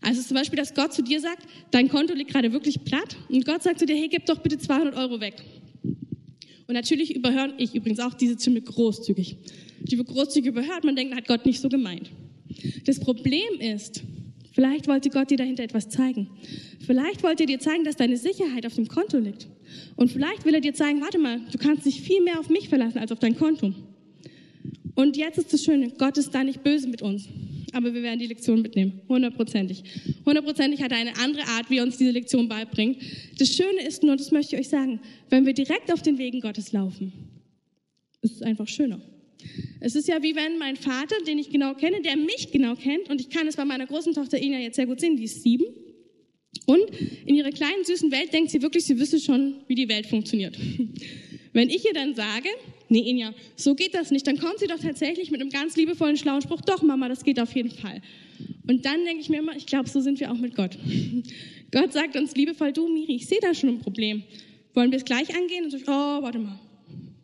Also 0.01 0.21
zum 0.21 0.35
Beispiel, 0.35 0.57
dass 0.57 0.73
Gott 0.73 0.93
zu 0.93 1.01
dir 1.01 1.19
sagt, 1.19 1.47
dein 1.71 1.89
Konto 1.89 2.13
liegt 2.13 2.31
gerade 2.31 2.51
wirklich 2.51 2.83
platt 2.83 3.17
und 3.29 3.45
Gott 3.45 3.63
sagt 3.63 3.79
zu 3.79 3.85
dir, 3.85 3.95
hey, 3.95 4.07
gib 4.07 4.25
doch 4.25 4.39
bitte 4.39 4.57
200 4.57 4.95
Euro 4.95 5.19
weg. 5.19 5.43
Und 6.67 6.73
natürlich 6.73 7.15
überhören, 7.15 7.53
ich 7.57 7.75
übrigens 7.75 7.99
auch 7.99 8.13
diese 8.13 8.39
Stimme 8.39 8.61
großzügig. 8.61 9.37
Die 9.81 9.97
großzügig 9.97 10.49
überhört, 10.49 10.83
man 10.83 10.95
denkt, 10.95 11.15
hat 11.15 11.27
Gott 11.27 11.45
nicht 11.45 11.59
so 11.59 11.69
gemeint. 11.69 12.11
Das 12.85 12.99
Problem 12.99 13.59
ist, 13.59 14.03
vielleicht 14.53 14.87
wollte 14.87 15.09
Gott 15.09 15.29
dir 15.29 15.37
dahinter 15.37 15.63
etwas 15.63 15.89
zeigen. 15.89 16.29
Vielleicht 16.85 17.23
wollte 17.23 17.43
er 17.43 17.47
dir 17.47 17.59
zeigen, 17.59 17.83
dass 17.83 17.95
deine 17.95 18.17
Sicherheit 18.17 18.65
auf 18.65 18.75
dem 18.75 18.87
Konto 18.87 19.17
liegt. 19.17 19.47
Und 19.95 20.11
vielleicht 20.11 20.45
will 20.45 20.55
er 20.55 20.61
dir 20.61 20.73
zeigen, 20.73 21.01
warte 21.01 21.19
mal, 21.19 21.41
du 21.51 21.57
kannst 21.57 21.85
dich 21.85 22.01
viel 22.01 22.21
mehr 22.21 22.39
auf 22.39 22.49
mich 22.49 22.69
verlassen 22.69 22.99
als 22.99 23.11
auf 23.11 23.19
dein 23.19 23.35
Konto. 23.35 23.73
Und 24.95 25.17
jetzt 25.17 25.37
ist 25.37 25.51
das 25.51 25.63
Schöne, 25.63 25.91
Gott 25.97 26.17
ist 26.17 26.33
da 26.33 26.43
nicht 26.43 26.63
böse 26.63 26.87
mit 26.87 27.01
uns 27.01 27.27
aber 27.75 27.93
wir 27.93 28.03
werden 28.03 28.19
die 28.19 28.27
Lektion 28.27 28.61
mitnehmen, 28.61 29.01
hundertprozentig. 29.09 29.83
Hundertprozentig 30.25 30.81
hat 30.81 30.91
er 30.91 30.97
eine 30.97 31.17
andere 31.17 31.43
Art, 31.43 31.69
wie 31.69 31.77
er 31.77 31.83
uns 31.83 31.97
diese 31.97 32.11
Lektion 32.11 32.47
beibringt. 32.47 32.97
Das 33.37 33.49
Schöne 33.49 33.85
ist 33.85 34.01
nur, 34.01 34.15
das 34.15 34.31
möchte 34.31 34.55
ich 34.55 34.61
euch 34.61 34.69
sagen, 34.69 35.01
wenn 35.29 35.45
wir 35.45 35.53
direkt 35.53 35.91
auf 35.91 36.01
den 36.01 36.17
Wegen 36.17 36.39
Gottes 36.39 36.71
laufen, 36.71 37.11
Es 38.21 38.31
ist 38.31 38.43
einfach 38.43 38.67
schöner. 38.67 39.01
Es 39.81 39.95
ist 39.95 40.07
ja 40.07 40.23
wie 40.23 40.35
wenn 40.35 40.57
mein 40.57 40.77
Vater, 40.77 41.15
den 41.27 41.37
ich 41.37 41.49
genau 41.49 41.73
kenne, 41.73 42.01
der 42.01 42.15
mich 42.15 42.51
genau 42.51 42.75
kennt, 42.75 43.09
und 43.09 43.19
ich 43.19 43.29
kann 43.29 43.45
es 43.45 43.57
bei 43.57 43.65
meiner 43.65 43.85
großen 43.85 44.13
Tochter 44.13 44.41
Ina 44.41 44.59
jetzt 44.59 44.77
sehr 44.77 44.87
gut 44.87 45.01
sehen, 45.01 45.17
die 45.17 45.25
ist 45.25 45.43
sieben, 45.43 45.65
und 46.65 46.81
in 47.25 47.35
ihrer 47.35 47.51
kleinen 47.51 47.83
süßen 47.83 48.09
Welt 48.11 48.31
denkt 48.33 48.51
sie 48.51 48.61
wirklich, 48.61 48.85
sie 48.85 48.97
wüsste 48.97 49.19
schon, 49.19 49.55
wie 49.67 49.75
die 49.75 49.89
Welt 49.89 50.07
funktioniert. 50.07 50.57
Wenn 51.53 51.69
ich 51.69 51.85
ihr 51.85 51.93
dann 51.93 52.15
sage, 52.15 52.47
nee, 52.89 53.09
Inja, 53.09 53.33
so 53.55 53.75
geht 53.75 53.93
das 53.93 54.11
nicht, 54.11 54.27
dann 54.27 54.37
kommt 54.37 54.59
sie 54.59 54.67
doch 54.67 54.79
tatsächlich 54.79 55.31
mit 55.31 55.41
einem 55.41 55.49
ganz 55.49 55.75
liebevollen, 55.75 56.17
schlauen 56.17 56.41
Spruch, 56.41 56.61
doch, 56.61 56.81
Mama, 56.81 57.09
das 57.09 57.23
geht 57.23 57.39
auf 57.39 57.53
jeden 57.55 57.71
Fall. 57.71 58.01
Und 58.67 58.85
dann 58.85 59.05
denke 59.05 59.21
ich 59.21 59.29
mir 59.29 59.39
immer, 59.39 59.55
ich 59.55 59.65
glaube, 59.65 59.89
so 59.89 60.01
sind 60.01 60.19
wir 60.19 60.31
auch 60.31 60.37
mit 60.37 60.55
Gott. 60.55 60.77
Gott 61.71 61.93
sagt 61.93 62.15
uns 62.15 62.35
liebevoll, 62.35 62.71
du, 62.73 62.87
Miri, 62.87 63.15
ich 63.15 63.27
sehe 63.27 63.39
da 63.41 63.53
schon 63.53 63.69
ein 63.69 63.79
Problem. 63.79 64.23
Wollen 64.73 64.91
wir 64.91 64.97
es 64.97 65.05
gleich 65.05 65.35
angehen? 65.35 65.65
Und 65.65 65.71
so, 65.71 65.77
oh, 65.87 66.21
warte 66.21 66.39
mal, 66.39 66.59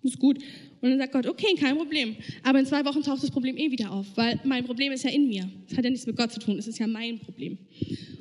ist 0.04 0.19
gut. 0.19 0.38
Und 0.82 0.89
dann 0.89 0.97
sagt 0.97 1.13
Gott, 1.13 1.28
okay, 1.28 1.54
kein 1.60 1.78
Problem. 1.78 2.15
Aber 2.43 2.60
in 2.60 2.65
zwei 2.65 2.84
Wochen 2.86 3.04
taucht 3.04 3.21
das 3.21 3.30
Problem 3.30 3.56
eh 3.56 3.69
wieder 3.69 3.91
auf, 3.91 4.06
weil 4.15 4.39
mein 4.43 4.65
Problem 4.65 4.91
ist 4.91 5.04
ja 5.04 5.12
in 5.12 5.28
mir. 5.28 5.47
Es 5.69 5.78
hat 5.78 5.84
ja 5.84 5.91
nichts 5.91 6.08
mit 6.08 6.15
Gott 6.15 6.32
zu 6.32 6.39
tun, 6.39 6.58
es 6.58 6.67
ist 6.67 6.80
ja 6.80 6.88
mein 6.88 7.19
Problem. 7.19 7.58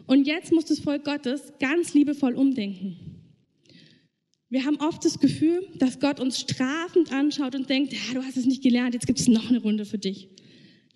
Und 0.07 0.27
jetzt 0.27 0.53
muss 0.53 0.67
das 0.67 0.81
Volk 0.81 1.05
Gottes 1.05 1.53
ganz 1.59 1.95
liebevoll 1.95 2.35
umdenken. 2.35 2.97
Wir 4.51 4.65
haben 4.65 4.77
oft 4.81 5.05
das 5.05 5.21
Gefühl, 5.21 5.65
dass 5.79 6.01
Gott 6.01 6.19
uns 6.19 6.41
strafend 6.41 7.13
anschaut 7.13 7.55
und 7.55 7.71
denkt, 7.71 7.93
ja, 7.93 8.15
du 8.15 8.23
hast 8.23 8.37
es 8.37 8.47
nicht 8.47 8.65
gelernt, 8.65 8.95
jetzt 8.95 9.07
gibt 9.07 9.21
es 9.21 9.29
noch 9.29 9.49
eine 9.49 9.63
Runde 9.63 9.85
für 9.85 9.99
dich. 9.99 10.29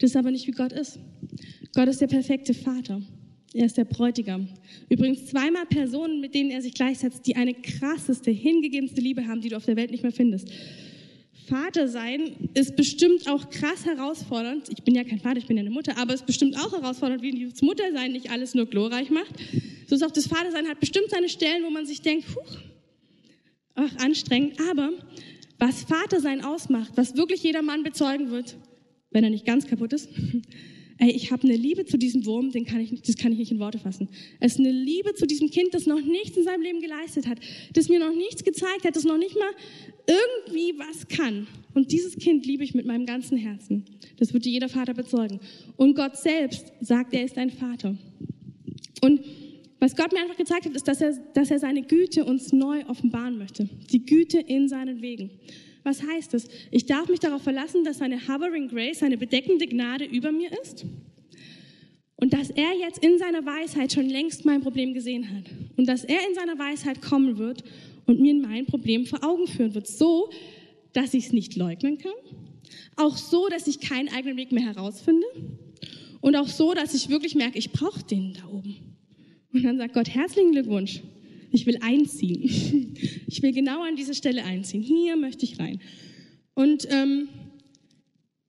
Das 0.01 0.11
ist 0.11 0.17
aber 0.17 0.33
nicht, 0.33 0.49
wie 0.49 0.53
Gott 0.53 0.73
ist. 0.73 0.99
Gott 1.73 1.87
ist 1.89 2.01
der 2.01 2.09
perfekte 2.09 2.53
Vater. 2.53 3.01
Er 3.53 3.67
ist 3.67 3.77
der 3.77 3.85
Bräutigam. 3.85 4.49
Übrigens 4.89 5.27
zweimal 5.27 5.67
Personen, 5.67 6.21
mit 6.21 6.35
denen 6.35 6.51
er 6.51 6.63
sich 6.63 6.75
gleichsetzt, 6.75 7.29
die 7.29 7.37
eine 7.37 7.55
krasseste, 7.55 8.33
hingegebenste 8.33 9.01
Liebe 9.01 9.29
haben, 9.29 9.41
die 9.41 9.51
du 9.51 9.57
auf 9.57 9.65
der 9.65 9.77
Welt 9.77 9.93
nicht 9.93 10.03
mehr 10.03 10.11
findest. 10.11 10.49
Vater 11.47 11.87
sein 11.87 12.51
ist 12.55 12.75
bestimmt 12.75 13.29
auch 13.29 13.51
krass 13.51 13.87
herausfordernd. 13.87 14.69
Ich 14.71 14.83
bin 14.83 14.97
ja 14.97 15.05
kein 15.05 15.21
Vater, 15.21 15.39
ich 15.39 15.47
bin 15.47 15.57
ja 15.57 15.61
eine 15.61 15.71
Mutter, 15.71 15.97
aber 15.97 16.13
es 16.13 16.21
ist 16.21 16.27
bestimmt 16.27 16.59
auch 16.59 16.73
herausfordernd, 16.73 17.23
wie 17.23 17.49
das 17.49 17.63
Muttersein 17.63 18.11
nicht 18.11 18.31
alles 18.31 18.55
nur 18.55 18.67
glorreich 18.67 19.11
macht. 19.11 19.33
So 19.87 19.95
ist 19.95 20.03
auch 20.03 20.11
das 20.11 20.27
Vatersein 20.27 20.67
hat 20.67 20.81
bestimmt 20.81 21.11
seine 21.11 21.29
Stellen, 21.29 21.63
wo 21.63 21.71
man 21.71 21.87
sich 21.87 22.01
denkt, 22.01 22.27
huch, 22.35 22.59
ach, 23.75 23.97
anstrengend. 23.97 24.61
Aber 24.71 24.93
was 25.59 25.83
Vatersein 25.83 26.45
ausmacht, 26.45 26.93
was 26.97 27.17
wirklich 27.17 27.43
jeder 27.43 27.63
Mann 27.63 27.83
bezeugen 27.83 28.31
wird, 28.31 28.57
wenn 29.11 29.25
er 29.25 29.31
nicht 29.31 29.47
ganz 29.47 29.67
kaputt 29.67 29.93
ist, 29.93 30.09
ey, 30.99 31.11
ich 31.11 31.31
habe 31.33 31.45
eine 31.45 31.57
Liebe 31.57 31.85
zu 31.85 31.97
diesem 31.97 32.27
Wurm, 32.27 32.51
den 32.51 32.65
kann 32.65 32.81
ich, 32.81 33.03
das 33.03 33.17
kann 33.17 33.33
ich 33.33 33.39
nicht 33.39 33.53
in 33.53 33.59
Worte 33.59 33.79
fassen. 33.79 34.09
Es 34.41 34.53
ist 34.53 34.59
eine 34.61 34.73
Liebe 34.73 35.15
zu 35.15 35.27
diesem 35.27 35.51
Kind, 35.51 35.75
das 35.75 35.87
noch 35.87 36.01
nichts 36.01 36.37
in 36.37 36.45
seinem 36.45 36.63
Leben 36.63 36.81
geleistet 36.81 37.27
hat, 37.27 37.39
das 37.73 37.89
mir 37.89 37.99
noch 37.99 38.15
nichts 38.15 38.45
gezeigt 38.45 38.85
hat, 38.85 38.97
das 38.97 39.05
noch 39.05 39.19
nicht 39.19 39.37
mal 39.37 39.51
irgendwie 40.07 40.75
was 40.79 41.09
kann. 41.09 41.47
Und 41.75 41.93
dieses 41.93 42.17
Kind 42.17 42.47
liebe 42.47 42.63
ich 42.65 42.75
mit 42.75 42.87
meinem 42.87 43.07
ganzen 43.07 43.37
Herzen. 43.37 43.85
Das 44.17 44.33
wird 44.33 44.45
dir 44.45 44.53
jeder 44.53 44.69
Vater 44.69 44.95
bezeugen. 44.95 45.41
Und 45.77 45.95
Gott 45.95 46.17
selbst 46.17 46.73
sagt, 46.81 47.15
er 47.15 47.25
ist 47.25 47.37
ein 47.37 47.51
Vater. 47.51 47.97
Und 49.01 49.21
was 49.85 49.95
Gott 49.95 50.15
mir 50.15 50.21
einfach 50.21 50.39
gezeigt 50.39 50.65
hat, 50.65 50.75
ist, 50.75 50.89
dass 50.89 51.03
er, 51.03 51.13
dass 51.35 51.51
er 51.51 51.59
seine 51.59 51.83
Güte 51.83 52.25
uns 52.25 52.55
neu 52.55 52.87
offenbaren 52.87 53.37
möchte. 53.37 53.69
Die 53.93 54.07
Güte 54.07 54.39
in 54.39 54.67
seinen 54.67 55.03
Wegen. 55.03 55.31
Was 55.83 56.03
heißt 56.03 56.33
das? 56.33 56.49
Ich 56.71 56.87
darf 56.87 57.11
mich 57.11 57.21
darauf 57.21 57.43
verlassen, 57.43 57.85
dass 57.85 57.99
seine 57.99 58.17
Hovering 58.27 58.69
Grace, 58.69 59.01
seine 59.01 59.19
bedeckende 59.19 59.67
Gnade 59.67 60.07
über 60.07 60.33
mir 60.33 60.51
ist. 60.63 60.87
Und 62.17 62.33
dass 62.33 62.49
er 62.49 62.73
jetzt 62.81 63.05
in 63.05 63.19
seiner 63.19 63.45
Weisheit 63.45 63.93
schon 63.93 64.09
längst 64.09 64.47
mein 64.47 64.63
Problem 64.63 64.95
gesehen 64.95 65.29
hat. 65.29 65.51
Und 65.77 65.87
dass 65.87 66.03
er 66.03 66.27
in 66.31 66.35
seiner 66.35 66.59
Weisheit 66.59 67.03
kommen 67.03 67.37
wird 67.37 67.63
und 68.07 68.23
mir 68.23 68.33
mein 68.33 68.65
Problem 68.65 69.05
vor 69.05 69.23
Augen 69.23 69.47
führen 69.47 69.75
wird, 69.75 69.87
so, 69.87 70.31
dass 70.95 71.13
ich 71.13 71.27
es 71.27 71.33
nicht 71.35 71.57
leugnen 71.57 71.99
kann, 71.99 72.13
auch 72.97 73.19
so, 73.19 73.49
dass 73.51 73.67
ich 73.67 73.81
keinen 73.81 74.09
eigenen 74.09 74.39
Weg 74.39 74.51
mehr 74.51 74.65
herausfinde 74.65 75.27
und 76.23 76.37
auch 76.37 76.49
so, 76.49 76.73
dass 76.73 76.95
ich 76.95 77.11
wirklich 77.11 77.35
merke, 77.35 77.59
ich 77.59 77.71
brauche 77.71 78.03
den 78.03 78.33
da 78.33 78.49
oben. 78.49 78.94
Und 79.55 79.63
dann 79.63 79.79
sagt 79.79 79.95
Gott, 79.95 80.09
herzlichen 80.09 80.51
Glückwunsch, 80.51 81.01
ich 81.53 81.65
will 81.67 81.79
einziehen. 81.81 82.91
Ich 83.27 83.43
will 83.43 83.53
genau 83.53 83.83
an 83.83 83.97
diese 83.97 84.15
Stelle 84.15 84.45
einziehen. 84.45 84.81
Hier 84.81 85.17
möchte 85.17 85.45
ich 85.45 85.59
rein. 85.59 85.81
Und 86.55 86.87
ähm, 86.91 87.29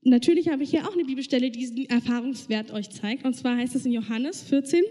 natürlich 0.03 0.49
habe 0.49 0.61
ich 0.61 0.69
hier 0.69 0.87
auch 0.87 0.93
eine 0.93 1.05
Bibelstelle, 1.05 1.49
die 1.49 1.57
diesen 1.57 1.89
Erfahrungswert 1.89 2.71
euch 2.71 2.91
zeigt. 2.91 3.25
Und 3.25 3.35
zwar 3.35 3.57
heißt 3.57 3.75
es 3.75 3.85
in 3.85 3.93
Johannes 3.93 4.43
14, 4.43 4.83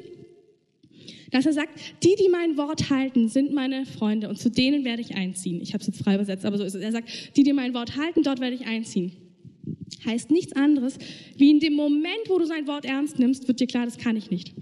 dass 1.31 1.47
er 1.47 1.53
sagt, 1.53 1.79
die, 2.03 2.17
die 2.21 2.29
mein 2.29 2.57
Wort 2.57 2.91
halten, 2.91 3.29
sind 3.29 3.53
meine 3.53 3.87
Freunde 3.87 4.29
und 4.29 4.37
zu 4.37 4.51
denen 4.51 4.85
werde 4.85 5.03
ich 5.03 5.15
einziehen. 5.15 5.61
Ich 5.61 5.75
habe 5.75 5.83
es 5.83 5.87
jetzt 5.87 6.03
frei 6.03 6.17
übersetzt, 6.17 6.45
aber 6.45 6.59
so 6.59 6.65
ist 6.65 6.75
es. 6.75 6.83
Er 6.83 6.93
sagt, 6.93 7.37
die, 7.37 7.45
die 7.45 7.53
mein 7.53 7.73
Wort 7.73 7.97
halten, 7.97 8.25
dort 8.25 8.41
werde 8.41 8.57
ich 8.57 8.67
einziehen. 8.67 9.13
Heißt 10.05 10.31
nichts 10.31 10.55
anderes, 10.55 10.99
wie 11.37 11.51
in 11.51 11.61
dem 11.61 11.75
Moment, 11.75 12.29
wo 12.29 12.39
du 12.39 12.47
sein 12.47 12.67
Wort 12.67 12.85
ernst 12.85 13.21
nimmst, 13.21 13.47
wird 13.47 13.61
dir 13.61 13.69
klar, 13.69 13.85
das 13.85 13.99
kann 13.99 14.17
ich 14.17 14.31
nicht. 14.31 14.55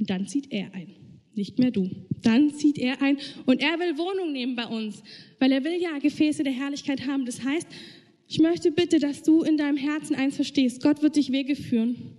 Und 0.00 0.10
dann 0.10 0.26
zieht 0.26 0.50
er 0.50 0.74
ein, 0.74 0.88
nicht 1.36 1.60
mehr 1.60 1.70
du. 1.70 1.88
Dann 2.22 2.52
zieht 2.52 2.78
er 2.78 3.00
ein 3.00 3.18
und 3.46 3.60
er 3.60 3.78
will 3.78 3.96
Wohnung 3.96 4.32
nehmen 4.32 4.56
bei 4.56 4.66
uns, 4.66 5.02
weil 5.38 5.52
er 5.52 5.62
will 5.62 5.80
ja 5.80 5.98
Gefäße 5.98 6.42
der 6.42 6.52
Herrlichkeit 6.52 7.06
haben. 7.06 7.24
Das 7.24 7.44
heißt, 7.44 7.68
ich 8.26 8.40
möchte 8.40 8.72
bitte, 8.72 8.98
dass 8.98 9.22
du 9.22 9.42
in 9.42 9.56
deinem 9.56 9.76
Herzen 9.76 10.16
eins 10.16 10.36
verstehst. 10.36 10.82
Gott 10.82 11.02
wird 11.02 11.16
dich 11.16 11.30
Wege 11.30 11.54
führen 11.54 12.18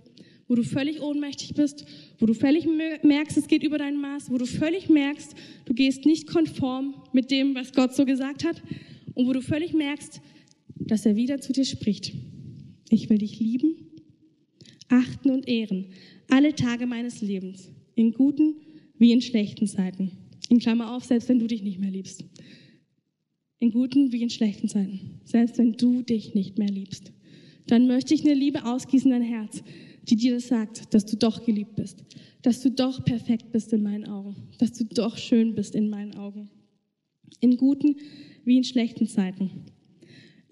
wo 0.52 0.56
du 0.56 0.64
völlig 0.64 1.00
ohnmächtig 1.00 1.54
bist, 1.54 1.86
wo 2.18 2.26
du 2.26 2.34
völlig 2.34 2.66
merkst, 2.66 3.38
es 3.38 3.48
geht 3.48 3.62
über 3.62 3.78
dein 3.78 3.96
Maß, 3.96 4.30
wo 4.30 4.36
du 4.36 4.44
völlig 4.44 4.90
merkst, 4.90 5.34
du 5.64 5.72
gehst 5.72 6.04
nicht 6.04 6.26
konform 6.26 6.94
mit 7.14 7.30
dem, 7.30 7.54
was 7.54 7.72
Gott 7.72 7.94
so 7.94 8.04
gesagt 8.04 8.44
hat 8.44 8.62
und 9.14 9.26
wo 9.26 9.32
du 9.32 9.40
völlig 9.40 9.72
merkst, 9.72 10.20
dass 10.76 11.06
er 11.06 11.16
wieder 11.16 11.40
zu 11.40 11.54
dir 11.54 11.64
spricht. 11.64 12.12
Ich 12.90 13.08
will 13.08 13.16
dich 13.16 13.40
lieben, 13.40 13.81
achten 14.92 15.30
und 15.30 15.48
ehren, 15.48 15.86
alle 16.28 16.54
Tage 16.54 16.86
meines 16.86 17.20
Lebens, 17.20 17.70
in 17.94 18.12
guten 18.12 18.56
wie 18.98 19.12
in 19.12 19.22
schlechten 19.22 19.66
Zeiten. 19.66 20.12
In 20.48 20.58
Klammer 20.58 20.94
auf, 20.94 21.04
selbst 21.04 21.28
wenn 21.28 21.38
du 21.38 21.46
dich 21.46 21.62
nicht 21.62 21.80
mehr 21.80 21.90
liebst. 21.90 22.24
In 23.58 23.70
guten 23.70 24.12
wie 24.12 24.22
in 24.22 24.30
schlechten 24.30 24.68
Zeiten, 24.68 25.20
selbst 25.24 25.58
wenn 25.58 25.72
du 25.72 26.02
dich 26.02 26.34
nicht 26.34 26.58
mehr 26.58 26.68
liebst. 26.68 27.12
Dann 27.66 27.86
möchte 27.86 28.14
ich 28.14 28.24
eine 28.24 28.34
Liebe 28.34 28.64
ausgießen 28.64 29.10
in 29.10 29.20
dein 29.20 29.28
Herz, 29.28 29.62
die 30.08 30.16
dir 30.16 30.34
das 30.34 30.48
sagt, 30.48 30.92
dass 30.94 31.06
du 31.06 31.16
doch 31.16 31.44
geliebt 31.44 31.76
bist, 31.76 32.04
dass 32.42 32.60
du 32.60 32.70
doch 32.70 33.04
perfekt 33.04 33.52
bist 33.52 33.72
in 33.72 33.82
meinen 33.82 34.06
Augen, 34.06 34.36
dass 34.58 34.72
du 34.72 34.84
doch 34.84 35.16
schön 35.16 35.54
bist 35.54 35.74
in 35.74 35.88
meinen 35.88 36.16
Augen. 36.16 36.50
In 37.40 37.56
guten 37.56 37.96
wie 38.44 38.56
in 38.56 38.64
schlechten 38.64 39.06
Zeiten. 39.06 39.50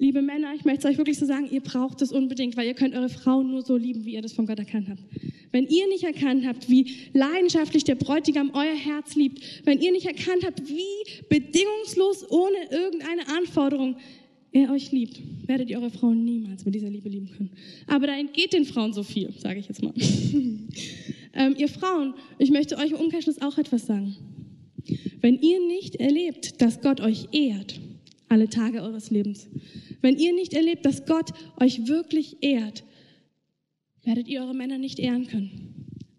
Liebe 0.00 0.22
Männer, 0.22 0.54
ich 0.54 0.64
möchte 0.64 0.88
es 0.88 0.94
euch 0.94 0.96
wirklich 0.96 1.18
so 1.18 1.26
sagen, 1.26 1.46
ihr 1.50 1.60
braucht 1.60 2.00
es 2.00 2.10
unbedingt, 2.10 2.56
weil 2.56 2.66
ihr 2.66 2.72
könnt 2.72 2.94
eure 2.94 3.10
Frauen 3.10 3.50
nur 3.50 3.60
so 3.60 3.76
lieben, 3.76 4.06
wie 4.06 4.14
ihr 4.14 4.22
das 4.22 4.32
von 4.32 4.46
Gott 4.46 4.58
erkannt 4.58 4.88
habt. 4.88 5.02
Wenn 5.52 5.66
ihr 5.66 5.86
nicht 5.88 6.04
erkannt 6.04 6.46
habt, 6.46 6.70
wie 6.70 6.90
leidenschaftlich 7.12 7.84
der 7.84 7.96
Bräutigam 7.96 8.50
euer 8.54 8.74
Herz 8.74 9.14
liebt, 9.14 9.42
wenn 9.66 9.78
ihr 9.82 9.92
nicht 9.92 10.06
erkannt 10.06 10.46
habt, 10.46 10.66
wie 10.66 11.20
bedingungslos 11.28 12.24
ohne 12.30 12.56
irgendeine 12.70 13.28
Anforderung 13.28 13.96
er 14.52 14.70
euch 14.70 14.90
liebt, 14.90 15.20
werdet 15.46 15.68
ihr 15.68 15.78
eure 15.78 15.90
Frauen 15.90 16.24
niemals 16.24 16.64
mit 16.64 16.74
dieser 16.74 16.88
Liebe 16.88 17.10
lieben 17.10 17.30
können. 17.30 17.50
Aber 17.86 18.06
da 18.06 18.16
entgeht 18.16 18.54
den 18.54 18.64
Frauen 18.64 18.94
so 18.94 19.02
viel, 19.02 19.34
sage 19.36 19.60
ich 19.60 19.68
jetzt 19.68 19.82
mal. 19.82 19.92
ähm, 21.34 21.56
ihr 21.58 21.68
Frauen, 21.68 22.14
ich 22.38 22.50
möchte 22.50 22.78
euch 22.78 22.92
im 22.92 22.96
Umkehrschluss 22.96 23.42
auch 23.42 23.58
etwas 23.58 23.84
sagen. 23.84 24.16
Wenn 25.20 25.38
ihr 25.42 25.60
nicht 25.60 25.96
erlebt, 25.96 26.62
dass 26.62 26.80
Gott 26.80 27.02
euch 27.02 27.28
ehrt, 27.32 27.78
alle 28.30 28.48
Tage 28.48 28.80
eures 28.80 29.10
Lebens, 29.10 29.48
wenn 30.02 30.16
ihr 30.16 30.32
nicht 30.32 30.54
erlebt, 30.54 30.84
dass 30.86 31.06
Gott 31.06 31.30
euch 31.58 31.86
wirklich 31.86 32.38
ehrt, 32.42 32.84
werdet 34.04 34.28
ihr 34.28 34.42
eure 34.42 34.54
Männer 34.54 34.78
nicht 34.78 34.98
ehren 34.98 35.26
können. 35.26 35.70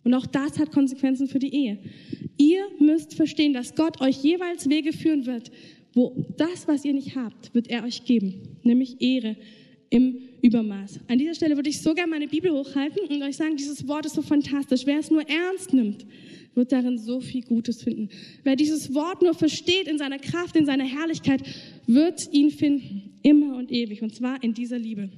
Und 0.04 0.14
auch 0.14 0.26
das 0.26 0.60
hat 0.60 0.72
Konsequenzen 0.72 1.28
für 1.28 1.40
die 1.40 1.54
Ehe. 1.54 1.80
Ihr 2.38 2.64
müsst 2.80 3.14
verstehen, 3.14 3.54
dass 3.54 3.76
Gott 3.76 4.02
euch 4.02 4.24
jeweils 4.24 4.70
Wege 4.70 4.94
führen 4.94 5.26
wird, 5.26 5.52
wo 5.94 6.26
das, 6.38 6.68
was 6.68 6.86
ihr 6.86 6.94
nicht 6.94 7.16
habt, 7.16 7.54
wird 7.54 7.68
er 7.68 7.84
euch 7.84 8.06
geben, 8.06 8.58
nämlich 8.64 9.02
Ehre 9.02 9.36
im 9.90 10.20
Übermaß. 10.42 11.02
An 11.08 11.20
dieser 11.20 11.36
Stelle 11.36 11.56
würde 11.56 11.70
ich 11.70 11.82
so 11.82 11.94
gerne 11.94 12.10
meine 12.10 12.28
Bibel 12.28 12.52
hochhalten 12.52 13.02
und 13.10 13.22
euch 13.22 13.36
sagen, 13.36 13.58
dieses 13.58 13.88
Wort 13.88 14.06
ist 14.06 14.16
so 14.16 14.22
fantastisch. 14.22 14.86
Wer 14.86 15.00
es 15.00 15.12
nur 15.12 15.22
ernst 15.28 15.74
nimmt, 15.74 16.06
wird 16.56 16.72
darin 16.72 16.98
so 16.98 17.20
viel 17.20 17.44
Gutes 17.44 17.84
finden. 17.84 18.10
Wer 18.44 18.56
dieses 18.56 18.94
Wort 18.94 19.22
nur 19.22 19.34
versteht 19.34 19.88
in 19.88 19.98
seiner 19.98 20.18
Kraft, 20.18 20.56
in 20.56 20.66
seiner 20.66 20.86
Herrlichkeit, 20.86 21.44
wird 21.88 22.22
ihn 22.32 22.52
finden, 22.52 23.11
immer 23.24 23.58
und 23.58 23.72
ewig, 23.72 24.02
und 24.02 24.14
zwar 24.16 24.42
in 24.44 24.54
dieser 24.54 24.80
Liebe. 24.80 25.10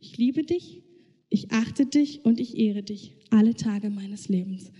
Ich 0.00 0.16
liebe 0.16 0.44
dich, 0.44 0.82
ich 1.30 1.50
achte 1.50 1.86
dich 1.86 2.24
und 2.24 2.38
ich 2.38 2.58
ehre 2.58 2.82
dich 2.82 3.12
alle 3.30 3.54
Tage 3.54 3.90
meines 3.90 4.28
Lebens. 4.28 4.70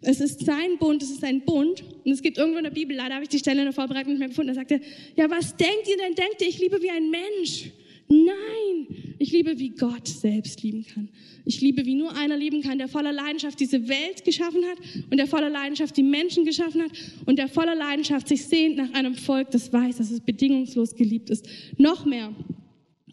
Es 0.00 0.20
ist 0.20 0.44
sein 0.44 0.78
Bund, 0.78 1.02
es 1.02 1.10
ist 1.10 1.24
ein 1.24 1.44
Bund. 1.44 1.82
Und 2.04 2.12
es 2.12 2.22
gibt 2.22 2.38
irgendwo 2.38 2.58
in 2.58 2.64
der 2.64 2.70
Bibel, 2.70 2.96
leider 2.96 3.14
habe 3.14 3.24
ich 3.24 3.28
die 3.28 3.38
Stelle 3.38 3.60
in 3.60 3.66
der 3.66 3.72
Vorbereitung 3.72 4.12
nicht 4.12 4.20
mehr 4.20 4.28
gefunden, 4.28 4.48
da 4.48 4.54
sagt 4.54 4.70
er, 4.70 4.80
ja, 5.16 5.28
was 5.28 5.56
denkt 5.56 5.88
ihr 5.88 5.96
denn? 5.96 6.14
Denkt 6.14 6.40
ihr, 6.40 6.48
ich 6.48 6.58
liebe 6.58 6.80
wie 6.80 6.90
ein 6.90 7.10
Mensch? 7.10 7.70
Nein, 8.08 9.14
ich 9.18 9.32
liebe, 9.32 9.58
wie 9.58 9.70
Gott 9.70 10.08
selbst 10.08 10.62
lieben 10.62 10.84
kann. 10.86 11.10
Ich 11.44 11.60
liebe, 11.60 11.84
wie 11.84 11.94
nur 11.94 12.16
einer 12.16 12.36
lieben 12.36 12.62
kann, 12.62 12.78
der 12.78 12.88
voller 12.88 13.12
Leidenschaft 13.12 13.60
diese 13.60 13.88
Welt 13.88 14.24
geschaffen 14.24 14.62
hat 14.64 14.78
und 15.10 15.18
der 15.18 15.26
voller 15.26 15.50
Leidenschaft 15.50 15.96
die 15.96 16.02
Menschen 16.02 16.44
geschaffen 16.44 16.82
hat 16.82 16.92
und 17.26 17.38
der 17.38 17.48
voller 17.48 17.74
Leidenschaft 17.74 18.28
sich 18.28 18.44
sehnt 18.44 18.76
nach 18.76 18.92
einem 18.94 19.14
Volk, 19.14 19.50
das 19.50 19.72
weiß, 19.72 19.98
dass 19.98 20.10
es 20.10 20.20
bedingungslos 20.20 20.94
geliebt 20.94 21.28
ist. 21.28 21.46
Noch 21.76 22.06
mehr, 22.06 22.34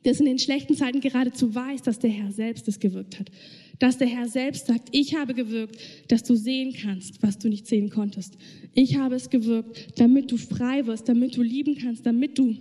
das 0.04 0.20
in 0.20 0.26
den 0.28 0.40
schlechten 0.40 0.76
Zeiten 0.76 1.02
geradezu 1.02 1.54
weiß, 1.54 1.82
dass 1.82 2.00
der 2.00 2.12
Herr 2.12 2.32
selbst 2.32 2.68
es 2.68 2.80
gewirkt 2.80 3.20
hat. 3.20 3.30
Dass 3.80 3.98
der 3.98 4.08
Herr 4.08 4.30
selbst 4.30 4.68
sagt, 4.68 4.90
ich 4.92 5.16
habe 5.16 5.34
gewirkt, 5.34 5.78
dass 6.08 6.24
du 6.24 6.36
sehen 6.36 6.74
kannst, 6.82 7.22
was 7.22 7.38
du 7.38 7.50
nicht 7.50 7.68
sehen 7.68 7.90
konntest. 7.90 8.38
Ich 8.74 8.96
habe 8.96 9.16
es 9.16 9.30
gewirkt, 9.30 10.00
damit 10.00 10.32
du 10.32 10.38
frei 10.38 10.86
wirst, 10.86 11.10
damit 11.10 11.36
du 11.36 11.42
lieben 11.42 11.76
kannst, 11.76 12.06
damit 12.06 12.38
du 12.38 12.56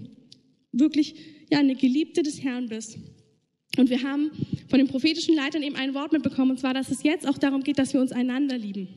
wirklich 0.73 1.14
ja, 1.50 1.59
eine 1.59 1.74
Geliebte 1.74 2.22
des 2.22 2.42
Herrn 2.42 2.68
bist. 2.68 2.98
Und 3.76 3.90
wir 3.90 4.02
haben 4.02 4.30
von 4.68 4.78
den 4.78 4.88
prophetischen 4.88 5.35
Leitern 5.35 5.62
eben 5.62 5.76
ein 5.76 5.94
Wort 5.94 6.12
mitbekommen, 6.12 6.52
und 6.52 6.61
zwar, 6.61 6.74
dass 6.74 6.90
es 6.90 7.02
jetzt 7.02 7.26
auch 7.26 7.38
darum 7.38 7.62
geht, 7.62 7.78
dass 7.78 7.92
wir 7.92 8.00
uns 8.00 8.12
einander 8.12 8.57
lieben. 8.57 8.88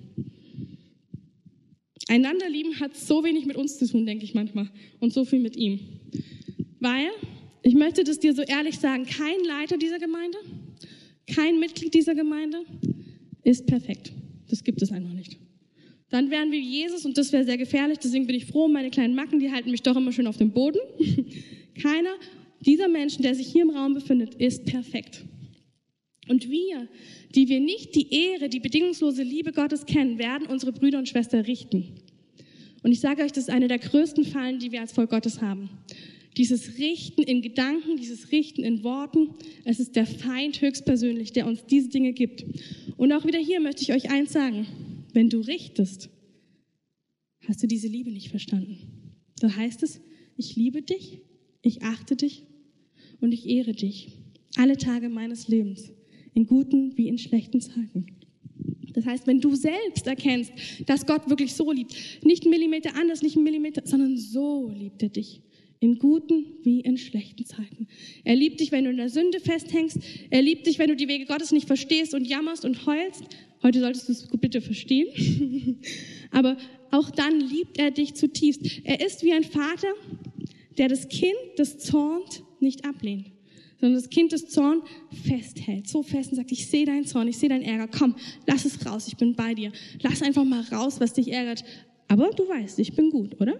Einander 2.10 2.50
lieben 2.50 2.80
hat 2.80 2.96
so 2.96 3.24
wenig 3.24 3.46
mit 3.46 3.58
uns 3.58 3.78
zu 3.78 3.88
tun, 3.88 4.06
denke 4.06 4.24
ich 4.24 4.34
manchmal, 4.34 4.70
und 5.00 5.14
so 5.14 5.26
viel 5.26 5.40
mit 5.40 5.56
ihm. 5.58 5.80
Weil, 6.80 7.10
ich 7.64 7.74
möchte 7.74 8.04
das 8.04 8.20
dir 8.20 8.34
so 8.34 8.44
ehrlich 8.44 8.80
sagen, 8.80 9.06
kein 9.06 9.44
Leiter 9.46 9.78
dieser 9.78 10.00
Gemeinde, 10.00 10.38
kein 11.34 11.60
Mitglied 11.60 11.94
dieser 11.94 12.16
Gemeinde 12.16 12.60
ist 13.44 13.66
perfekt. 13.66 14.14
Das 14.50 14.64
gibt 14.64 14.82
es 14.82 14.92
einfach 14.92 15.14
nicht. 15.14 15.38
Dann 16.10 16.32
wären 16.32 16.52
wir 16.52 16.60
Jesus 16.60 17.06
und 17.06 17.18
das 17.18 17.34
wäre 17.34 17.44
sehr 17.44 17.58
gefährlich. 17.58 18.00
Deswegen 18.00 18.28
bin 18.28 18.36
ich 18.36 18.46
froh, 18.46 18.70
meine 18.70 18.90
kleinen 18.90 19.14
Macken, 19.14 19.40
die 19.40 19.52
halten 19.52 19.72
mich 19.72 19.82
doch 19.82 19.98
immer 19.98 20.14
schön 20.14 20.28
auf 20.28 20.38
dem 20.38 20.52
Boden. 20.52 20.80
Keiner 21.82 22.16
dieser 22.62 22.88
Menschen, 22.88 23.22
der 23.22 23.36
sich 23.36 23.48
hier 23.48 23.64
im 23.64 23.70
Raum 23.70 23.94
befindet, 23.94 24.36
ist 24.36 24.66
perfekt. 24.66 25.24
Und 26.28 26.50
wir, 26.50 26.88
die 27.36 27.48
wir 27.48 27.60
nicht 27.60 27.96
die 27.96 28.14
Ehre, 28.14 28.50
die 28.50 28.60
bedingungslose 28.60 29.24
Liebe 29.24 29.52
Gottes 29.52 29.86
kennen, 29.86 30.18
werden 30.18 30.48
unsere 30.48 30.74
Brüder 30.74 30.98
und 30.98 31.08
Schwestern 31.08 31.42
richten. 31.42 32.02
Und 32.84 32.92
ich 32.92 33.00
sage 33.00 33.24
euch, 33.24 33.32
das 33.32 33.46
ist 33.46 33.50
eine 33.50 33.68
der 33.68 33.80
größten 33.80 34.26
Fallen, 34.26 34.60
die 34.60 34.72
wir 34.72 34.82
als 34.82 34.92
Volk 34.92 35.10
Gottes 35.10 35.42
haben. 35.42 35.70
Dieses 36.36 36.78
Richten 36.78 37.24
in 37.24 37.42
Gedanken, 37.42 37.98
dieses 37.98 38.32
Richten 38.32 38.64
in 38.64 38.84
Worten, 38.84 39.30
es 39.66 39.80
ist 39.80 39.96
der 39.96 40.06
Feind 40.06 40.62
höchstpersönlich, 40.62 41.34
der 41.34 41.48
uns 41.48 41.66
diese 41.66 41.90
Dinge 41.90 42.14
gibt. 42.14 42.46
Und 42.96 43.12
auch 43.12 43.26
wieder 43.26 43.40
hier 43.40 43.60
möchte 43.60 43.82
ich 43.82 43.94
euch 43.94 44.12
eins 44.12 44.34
sagen. 44.34 44.68
Wenn 45.14 45.30
du 45.30 45.40
richtest, 45.40 46.10
hast 47.48 47.64
du 47.64 47.68
diese 47.68 47.88
Liebe 47.88 48.12
nicht 48.12 48.30
verstanden. 48.30 48.78
Da 49.40 49.56
heißt 49.56 49.82
es, 49.82 50.00
ich 50.36 50.56
liebe 50.56 50.84
dich, 50.84 51.22
ich 51.62 51.84
achte 51.84 52.16
dich 52.16 52.44
und 53.22 53.32
ich 53.32 53.48
ehre 53.48 53.74
dich 53.74 54.10
alle 54.58 54.78
Tage 54.78 55.10
meines 55.10 55.48
Lebens, 55.48 55.92
in 56.34 56.48
guten 56.48 56.98
wie 56.98 57.08
in 57.08 57.18
schlechten 57.18 57.62
Zeiten. 57.62 58.06
Das 58.94 59.06
heißt, 59.06 59.28
wenn 59.28 59.40
du 59.40 59.54
selbst 59.54 60.08
erkennst, 60.08 60.52
dass 60.88 61.06
Gott 61.06 61.30
wirklich 61.30 61.54
so 61.54 61.72
liebt, 61.72 61.94
nicht 62.24 62.44
einen 62.44 62.50
Millimeter 62.50 62.96
anders, 62.96 63.22
nicht 63.22 63.36
einen 63.36 63.44
Millimeter, 63.44 63.84
sondern 63.86 64.18
so 64.18 64.72
liebt 64.76 65.04
er 65.04 65.10
dich, 65.10 65.42
in 65.80 66.00
guten 66.00 66.46
wie 66.64 66.80
in 66.80 66.98
schlechten 66.98 67.46
Zeiten. 67.46 67.88
Er 68.24 68.36
liebt 68.36 68.60
dich, 68.60 68.72
wenn 68.72 68.86
du 68.86 68.90
in 68.90 68.98
der 68.98 69.10
Sünde 69.10 69.40
festhängst. 69.40 70.00
Er 70.32 70.42
liebt 70.42 70.66
dich, 70.66 70.80
wenn 70.80 70.90
du 70.90 70.96
die 70.96 71.08
Wege 71.08 71.26
Gottes 71.26 71.52
nicht 71.52 71.68
verstehst 71.68 72.16
und 72.16 72.26
jammerst 72.26 72.66
und 72.66 72.88
heulst. 72.88 73.24
Heute 73.62 73.80
solltest 73.80 74.08
du 74.08 74.14
es 74.14 74.28
bitte 74.40 74.62
verstehen. 74.62 75.80
Aber 76.32 76.58
auch 76.90 77.12
dann 77.12 77.40
liebt 77.40 77.78
er 77.78 77.92
dich 77.92 78.16
zutiefst. 78.16 78.82
Er 78.84 79.06
ist 79.06 79.24
wie 79.24 79.34
ein 79.34 79.44
Vater, 79.44 79.90
der 80.78 80.88
das 80.88 81.08
Kind 81.08 81.36
des 81.58 81.78
Zorns 81.80 82.44
nicht 82.60 82.86
ablehnt, 82.86 83.32
sondern 83.80 84.00
das 84.02 84.10
Kind 84.10 84.32
des 84.32 84.50
Zorns 84.50 84.84
festhält. 85.26 85.88
So 85.88 86.04
fest 86.04 86.32
und 86.32 86.38
sagt, 86.38 86.52
ich 86.52 86.68
sehe 86.68 86.86
deinen 86.86 87.06
Zorn, 87.06 87.28
ich 87.28 87.38
sehe 87.38 87.50
deinen 87.50 87.64
Ärger. 87.64 87.88
Komm, 87.88 88.16
lass 88.46 88.66
es 88.66 88.86
raus, 88.86 89.08
ich 89.08 89.18
bin 89.18 89.36
bei 89.36 89.54
dir. 89.54 89.72
Lass 90.02 90.22
einfach 90.22 90.44
mal 90.44 90.62
raus, 90.72 91.00
was 91.00 91.14
dich 91.14 91.32
ärgert. 91.32 91.64
Aber 92.10 92.30
du 92.32 92.48
weißt, 92.48 92.80
ich 92.80 92.96
bin 92.96 93.10
gut, 93.10 93.40
oder? 93.42 93.60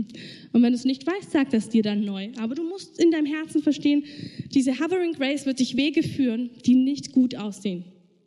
Und 0.52 0.62
wenn 0.62 0.72
du 0.72 0.78
es 0.78 0.84
nicht 0.84 1.06
weißt, 1.06 1.32
sag 1.32 1.50
das 1.50 1.68
dir 1.68 1.82
dann 1.82 2.04
neu. 2.04 2.30
Aber 2.38 2.54
du 2.54 2.62
musst 2.62 3.00
in 3.00 3.10
deinem 3.10 3.26
Herzen 3.26 3.62
verstehen, 3.62 4.04
diese 4.54 4.78
Hovering 4.78 5.12
Grace 5.12 5.46
wird 5.46 5.58
dich 5.58 5.76
Wege 5.76 6.02
führen, 6.02 6.50
die 6.64 6.76
nicht 6.76 7.12
gut 7.12 7.34
aussehen. 7.34 7.84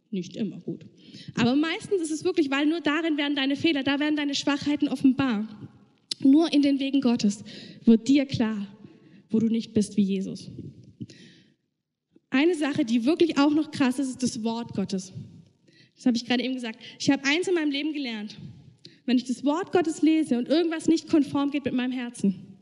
Nicht 0.10 0.36
immer 0.36 0.60
gut. 0.60 0.86
Aber 1.36 1.56
meistens 1.56 2.02
ist 2.02 2.12
es 2.12 2.24
wirklich, 2.26 2.52
weil 2.52 2.66
nur 2.66 2.82
darin 2.82 3.18
werden 3.18 3.36
deine 3.36 3.56
Fehler, 3.56 3.84
da 3.84 4.00
werden 4.00 4.18
deine 4.18 4.36
Schwachheiten 4.36 4.90
offenbar. 4.90 5.48
Nur 6.24 6.52
in 6.54 6.62
den 6.62 6.80
Wegen 6.80 7.02
Gottes 7.02 7.44
wird 7.86 8.08
dir 8.08 8.26
klar, 8.26 8.68
wo 9.30 9.40
du 9.40 9.48
nicht 9.48 9.74
bist 9.74 9.98
wie 9.98 10.04
Jesus. 10.04 10.52
Eine 12.30 12.56
Sache, 12.56 12.86
die 12.86 13.06
wirklich 13.06 13.38
auch 13.38 13.52
noch 13.52 13.72
krass 13.72 14.00
ist, 14.00 14.10
ist 14.10 14.24
das 14.24 14.44
Wort 14.44 14.74
Gottes. 14.74 15.14
Das 15.96 16.06
habe 16.06 16.18
ich 16.18 16.26
gerade 16.26 16.44
eben 16.44 16.56
gesagt. 16.56 16.80
Ich 17.00 17.10
habe 17.10 17.24
eins 17.26 17.48
in 17.48 17.54
meinem 17.54 17.72
Leben 17.72 17.94
gelernt. 17.94 18.38
Wenn 19.06 19.18
ich 19.18 19.26
das 19.26 19.44
Wort 19.44 19.72
Gottes 19.72 20.02
lese 20.02 20.38
und 20.38 20.48
irgendwas 20.48 20.88
nicht 20.88 21.10
konform 21.10 21.52
geht 21.52 21.66
mit 21.66 21.74
meinem 21.74 21.92
Herzen, 21.92 22.58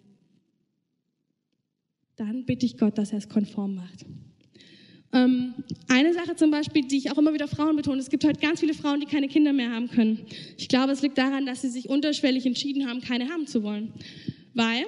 dann 2.15 2.45
bitte 2.45 2.65
ich 2.65 2.77
Gott, 2.77 2.97
dass 2.97 3.11
er 3.11 3.19
es 3.19 3.29
konform 3.29 3.75
macht. 3.75 4.05
Ähm, 5.11 5.55
eine 5.87 6.13
Sache 6.13 6.35
zum 6.35 6.51
Beispiel, 6.51 6.83
die 6.83 6.97
ich 6.97 7.11
auch 7.11 7.17
immer 7.17 7.33
wieder 7.33 7.47
Frauen 7.47 7.75
betone, 7.75 7.99
es 7.99 8.09
gibt 8.09 8.23
heute 8.25 8.39
ganz 8.39 8.59
viele 8.59 8.73
Frauen, 8.73 8.99
die 8.99 9.07
keine 9.07 9.27
Kinder 9.27 9.53
mehr 9.53 9.71
haben 9.71 9.89
können. 9.89 10.19
Ich 10.57 10.67
glaube, 10.67 10.91
es 10.91 11.01
liegt 11.01 11.17
daran, 11.17 11.45
dass 11.45 11.61
sie 11.61 11.69
sich 11.69 11.89
unterschwellig 11.89 12.45
entschieden 12.45 12.87
haben, 12.87 13.01
keine 13.01 13.29
haben 13.29 13.47
zu 13.47 13.63
wollen. 13.63 13.91
Weil, 14.53 14.85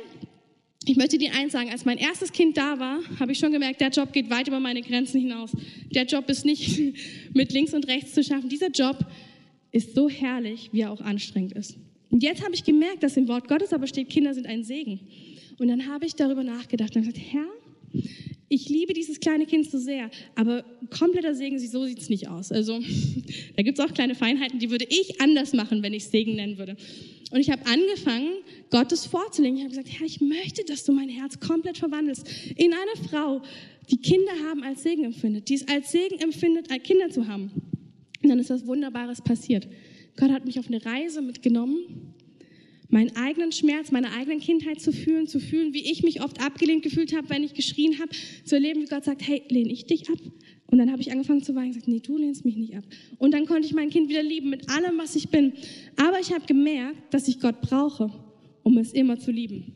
ich 0.86 0.96
möchte 0.96 1.18
dir 1.18 1.34
eins 1.34 1.54
sagen, 1.54 1.72
als 1.72 1.86
mein 1.86 1.98
erstes 1.98 2.32
Kind 2.32 2.56
da 2.56 2.80
war, 2.80 3.00
habe 3.20 3.32
ich 3.32 3.40
schon 3.40 3.52
gemerkt, 3.52 3.82
der 3.82 3.90
Job 3.90 4.14
geht 4.14 4.30
weit 4.30 4.48
über 4.48 4.60
meine 4.60 4.82
Grenzen 4.82 5.20
hinaus. 5.20 5.52
Der 5.90 6.06
Job 6.06 6.30
ist 6.30 6.46
nicht 6.46 6.80
mit 7.34 7.52
links 7.52 7.74
und 7.74 7.88
rechts 7.88 8.14
zu 8.14 8.24
schaffen. 8.24 8.48
Dieser 8.50 8.70
Job 8.70 8.98
ist 9.72 9.96
so 9.96 10.08
herrlich, 10.08 10.70
wie 10.72 10.82
er 10.82 10.92
auch 10.92 11.02
anstrengend 11.02 11.54
ist. 11.54 11.78
Und 12.12 12.22
jetzt 12.22 12.44
habe 12.44 12.54
ich 12.54 12.64
gemerkt, 12.64 13.04
dass 13.04 13.18
im 13.18 13.28
Wort 13.28 13.48
Gottes 13.48 13.74
aber 13.74 13.88
steht, 13.88 14.10
Kinder 14.10 14.34
sind 14.34 14.46
ein 14.46 14.64
Segen. 14.64 15.00
Und 15.58 15.68
dann 15.68 15.88
habe 15.88 16.06
ich 16.06 16.16
darüber 16.16 16.44
nachgedacht 16.44 16.96
und 16.96 17.04
gesagt, 17.04 17.20
Herr, 17.32 17.48
ich 18.52 18.68
liebe 18.68 18.94
dieses 18.94 19.22
kleine 19.22 19.46
Kind 19.46 19.72
so 19.72 19.78
sehr, 19.78 20.12
aber 20.36 20.66
kompletter 20.90 21.34
Segen, 21.34 21.58
so 21.58 21.86
sieht 21.86 22.00
es 22.00 22.10
nicht 22.10 22.28
aus. 22.28 22.52
Also 22.52 22.80
da 23.56 23.64
gibt 23.64 23.80
es 23.80 23.86
auch 23.86 23.94
kleine 23.94 24.14
Feinheiten, 24.14 24.60
die 24.60 24.70
würde 24.70 24.86
ich 24.90 25.22
anders 25.22 25.54
machen, 25.54 25.82
wenn 25.82 25.94
ich 25.94 26.06
Segen 26.06 26.36
nennen 26.36 26.58
würde. 26.58 26.76
Und 27.32 27.40
ich 27.40 27.50
habe 27.50 27.66
angefangen, 27.66 28.30
Gottes 28.70 29.06
vorzulegen. 29.06 29.56
Ich 29.56 29.64
habe 29.64 29.70
gesagt, 29.70 29.88
Herr, 29.98 30.06
ich 30.06 30.20
möchte, 30.20 30.66
dass 30.66 30.84
du 30.84 30.92
mein 30.92 31.08
Herz 31.08 31.40
komplett 31.40 31.78
verwandelst 31.78 32.28
in 32.58 32.74
eine 32.74 33.08
Frau, 33.10 33.42
die 33.90 33.98
Kinder 33.98 34.34
haben 34.50 34.64
als 34.64 34.84
Segen 34.84 35.06
empfindet, 35.06 35.48
die 35.48 35.56
es 35.56 35.68
als 35.70 35.94
Segen 35.94 36.20
empfindet, 36.20 36.68
Kinder 36.84 37.10
zu 37.10 37.28
haben. 37.28 37.52
Und 38.22 38.30
dann 38.30 38.38
ist 38.38 38.50
was 38.50 38.68
Wunderbares 38.68 39.22
passiert. 39.22 39.70
Gott 40.18 40.30
hat 40.30 40.46
mich 40.46 40.60
auf 40.60 40.68
eine 40.68 40.86
Reise 40.86 41.22
mitgenommen, 41.22 42.14
meinen 42.92 43.16
eigenen 43.16 43.52
Schmerz, 43.52 43.92
meine 43.92 44.12
eigene 44.12 44.38
Kindheit 44.38 44.80
zu 44.80 44.92
fühlen, 44.92 45.28
zu 45.28 45.40
fühlen, 45.40 45.74
wie 45.74 45.92
ich 45.92 46.04
mich 46.04 46.22
oft 46.22 46.42
abgelehnt 46.42 46.84
gefühlt 46.84 47.16
habe, 47.16 47.30
wenn 47.30 47.44
ich 47.44 47.54
geschrien 47.54 48.00
habe, 48.00 48.12
zu 48.44 48.56
erleben, 48.56 48.82
wie 48.82 48.88
Gott 48.88 49.06
sagt, 49.06 49.28
hey, 49.28 49.42
lehne 49.50 49.72
ich 49.72 49.86
dich 49.86 50.10
ab? 50.10 50.20
Und 50.68 50.78
dann 50.78 50.92
habe 50.92 51.02
ich 51.02 51.12
angefangen 51.12 51.44
zu 51.44 51.56
weinen 51.56 51.68
und 51.68 51.74
gesagt, 51.74 51.88
nee, 51.88 52.00
du 52.00 52.18
lehnst 52.18 52.46
mich 52.46 52.56
nicht 52.56 52.76
ab. 52.76 52.84
Und 53.18 53.34
dann 53.34 53.46
konnte 53.46 53.68
ich 53.68 53.74
mein 53.74 53.90
Kind 53.90 54.10
wieder 54.10 54.24
lieben 54.24 54.50
mit 54.50 54.70
allem, 54.70 54.98
was 54.98 55.16
ich 55.16 55.30
bin. 55.30 55.54
Aber 55.98 56.20
ich 56.20 56.32
habe 56.32 56.46
gemerkt, 56.46 57.14
dass 57.14 57.28
ich 57.28 57.40
Gott 57.40 57.62
brauche, 57.62 58.12
um 58.64 58.78
es 58.78 58.94
immer 58.94 59.20
zu 59.20 59.32
lieben. 59.32 59.74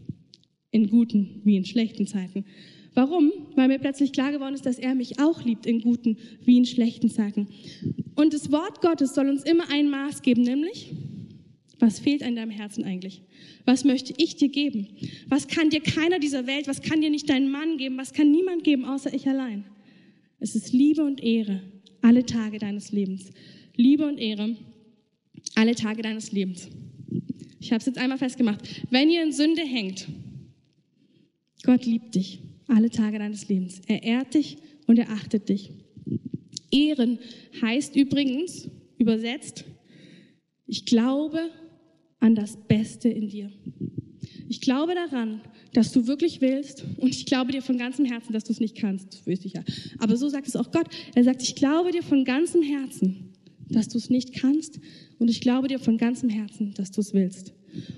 In 0.72 0.90
guten 0.90 1.42
wie 1.44 1.58
in 1.58 1.66
schlechten 1.66 2.08
Zeiten. 2.08 2.46
Warum? 2.94 3.32
Weil 3.56 3.68
mir 3.68 3.80
plötzlich 3.80 4.14
klar 4.14 4.32
geworden 4.32 4.56
ist, 4.56 4.66
dass 4.66 4.80
er 4.80 4.96
mich 4.96 5.20
auch 5.20 5.44
liebt 5.44 5.66
in 5.66 5.82
guten 5.82 6.18
wie 6.46 6.58
in 6.58 6.66
schlechten 6.66 7.10
Zeiten. 7.10 7.48
Und 8.16 8.34
das 8.34 8.52
Wort 8.52 8.82
Gottes 8.82 9.14
soll 9.14 9.30
uns 9.30 9.44
immer 9.44 9.70
ein 9.70 9.90
Maß 9.90 10.22
geben, 10.22 10.44
nämlich, 10.44 10.94
was 11.80 12.00
fehlt 12.00 12.24
an 12.24 12.36
deinem 12.36 12.52
Herzen 12.52 12.84
eigentlich? 12.84 13.22
Was 13.66 13.84
möchte 13.84 14.14
ich 14.18 14.36
dir 14.36 14.50
geben? 14.50 14.88
Was 15.28 15.48
kann 15.48 15.70
dir 15.70 15.82
keiner 15.82 16.20
dieser 16.20 16.48
Welt, 16.48 16.68
was 16.68 16.82
kann 16.82 17.02
dir 17.02 17.10
nicht 17.10 17.30
dein 17.30 17.50
Mann 17.50 17.78
geben, 17.78 17.98
was 17.98 18.14
kann 18.14 18.32
niemand 18.32 18.64
geben, 18.64 18.86
außer 18.86 19.14
ich 19.14 19.28
allein? 19.28 19.66
Es 20.40 20.56
ist 20.56 20.74
Liebe 20.74 21.04
und 21.04 21.22
Ehre 21.22 21.62
alle 22.02 22.26
Tage 22.26 22.60
deines 22.60 22.92
Lebens. 22.92 23.32
Liebe 23.76 24.06
und 24.06 24.18
Ehre 24.18 24.56
alle 25.56 25.76
Tage 25.76 26.02
deines 26.02 26.32
Lebens. 26.32 26.70
Ich 27.60 27.72
habe 27.72 27.80
es 27.80 27.86
jetzt 27.86 27.98
einmal 27.98 28.18
festgemacht. 28.18 28.86
Wenn 28.92 29.10
ihr 29.10 29.24
in 29.24 29.32
Sünde 29.32 29.64
hängt, 29.64 30.08
Gott 31.64 31.86
liebt 31.86 32.14
dich 32.16 32.40
alle 32.68 32.90
Tage 32.90 33.18
deines 33.18 33.50
Lebens. 33.50 33.82
Er 33.88 34.04
ehrt 34.04 34.34
dich 34.36 34.58
und 34.88 35.00
er 35.00 35.10
achtet 35.10 35.50
dich. 35.50 35.72
Ehren 36.72 37.20
heißt 37.62 37.96
übrigens, 37.96 38.70
übersetzt, 38.98 39.66
ich 40.68 40.86
glaube 40.86 41.50
an 42.26 42.34
das 42.34 42.58
Beste 42.58 43.08
in 43.08 43.30
dir. 43.30 43.52
Ich 44.50 44.60
glaube 44.60 44.96
daran, 44.96 45.42
dass 45.74 45.92
du 45.92 46.08
wirklich 46.08 46.42
willst 46.42 46.84
und 46.98 47.10
ich 47.10 47.28
glaube 47.28 47.52
dir 47.52 47.62
von 47.62 47.78
ganzem 47.78 48.04
Herzen, 48.06 48.34
dass 48.34 48.44
du 48.44 48.52
es 48.52 48.60
nicht 48.60 48.76
kannst. 48.76 49.14
Das 49.14 49.28
wüsste. 49.28 49.64
Aber 50.00 50.18
so 50.18 50.28
sagt 50.28 50.48
es 50.48 50.56
auch 50.56 50.72
Gott. 50.72 50.88
Er 51.14 51.24
sagt, 51.24 51.44
ich 51.44 51.54
glaube 51.54 51.92
dir 51.92 52.02
von 52.02 52.26
ganzem 52.26 52.64
Herzen, 52.64 53.32
dass 53.70 53.90
du 53.90 54.00
es 54.00 54.10
nicht 54.10 54.34
kannst 54.34 54.80
und 55.20 55.30
ich 55.30 55.40
glaube 55.40 55.68
dir 55.68 55.78
von 55.78 55.98
ganzem 55.98 56.30
Herzen, 56.30 56.74
dass 56.74 56.90
du 56.90 57.02
es 57.02 57.14
willst. 57.14 57.54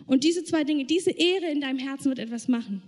Und 0.08 0.26
diese 0.26 0.44
zwei 0.44 0.66
Dinge, 0.66 0.84
diese 0.86 1.12
Ehre 1.12 1.50
in 1.50 1.62
deinem 1.62 1.80
Herzen 1.80 2.10
wird 2.10 2.20
etwas 2.20 2.50
machen. 2.50 2.82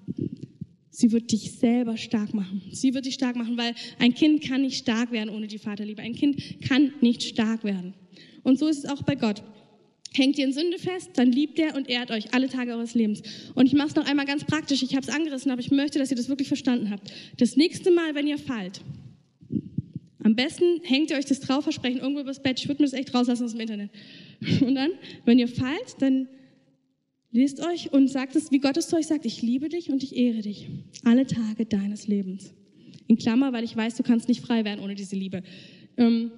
Sie 0.89 1.13
wird 1.13 1.32
dich 1.32 1.54
selber 1.54 1.95
stark 1.95 2.34
machen. 2.34 2.63
Sie 2.73 2.93
wird 2.93 3.06
dich 3.06 3.13
stark 3.13 3.38
machen, 3.38 3.56
weil 3.58 3.75
ein 3.99 4.13
Kind 4.13 4.43
kann 4.43 4.63
nicht 4.63 4.80
stark 4.80 5.13
werden 5.13 5.30
ohne 5.30 5.47
die 5.47 5.60
Vaterliebe. 5.60 6.02
Ein 6.02 6.15
Kind 6.15 6.62
kann 6.67 6.91
nicht 6.99 7.23
stark 7.23 7.63
werden. 7.63 7.93
Und 8.43 8.60
so 8.60 8.67
ist 8.67 8.80
es 8.80 8.89
auch 8.89 9.04
bei 9.04 9.15
Gott. 9.15 9.41
Hängt 10.13 10.37
ihr 10.37 10.45
in 10.45 10.53
Sünde 10.53 10.79
fest, 10.79 11.11
dann 11.15 11.31
liebt 11.31 11.59
er 11.59 11.75
und 11.75 11.89
ehrt 11.89 12.11
euch 12.11 12.33
alle 12.33 12.49
Tage 12.49 12.71
eures 12.71 12.93
Lebens. 12.95 13.21
Und 13.55 13.65
ich 13.67 13.73
mache 13.73 13.89
es 13.89 13.95
noch 13.95 14.05
einmal 14.05 14.25
ganz 14.25 14.43
praktisch. 14.43 14.81
Ich 14.83 14.95
habe 14.95 15.05
es 15.05 15.13
angerissen, 15.13 15.51
aber 15.51 15.61
ich 15.61 15.71
möchte, 15.71 15.99
dass 15.99 16.09
ihr 16.09 16.17
das 16.17 16.29
wirklich 16.29 16.47
verstanden 16.47 16.89
habt. 16.89 17.11
Das 17.37 17.55
nächste 17.55 17.91
Mal, 17.91 18.15
wenn 18.15 18.27
ihr 18.27 18.37
fallt, 18.37 18.81
am 20.23 20.35
besten 20.35 20.81
hängt 20.83 21.11
ihr 21.11 21.17
euch 21.17 21.25
das 21.25 21.39
Trauversprechen 21.39 22.01
irgendwo 22.01 22.21
übers 22.21 22.41
Bett. 22.41 22.59
Ich 22.59 22.67
würde 22.67 22.81
mir 22.81 22.89
das 22.89 22.97
echt 22.97 23.13
rauslassen 23.13 23.45
aus 23.45 23.51
dem 23.51 23.61
Internet. 23.61 23.91
Und 24.61 24.75
dann, 24.75 24.91
wenn 25.25 25.39
ihr 25.39 25.47
fallt, 25.47 25.95
dann 25.99 26.27
lest 27.31 27.65
euch 27.65 27.93
und 27.93 28.07
sagt 28.07 28.35
es, 28.35 28.51
wie 28.51 28.59
Gott 28.59 28.77
es 28.77 28.87
zu 28.87 28.95
euch 28.95 29.07
sagt. 29.07 29.25
Ich 29.25 29.41
liebe 29.41 29.69
dich 29.69 29.91
und 29.91 30.01
ich 30.01 30.15
ehre 30.15 30.41
dich. 30.41 30.67
Alle 31.03 31.27
Tage 31.27 31.65
deines 31.65 32.07
Lebens. 32.07 32.53
In 33.07 33.17
Klammer, 33.17 33.53
weil 33.53 33.63
ich 33.63 33.75
weiß, 33.75 33.95
du 33.95 34.03
kannst 34.03 34.27
nicht 34.27 34.41
frei 34.41 34.65
werden 34.65 34.83
ohne 34.83 34.95
diese 34.95 35.15
Liebe. 35.15 35.43
Ähm, 35.97 36.31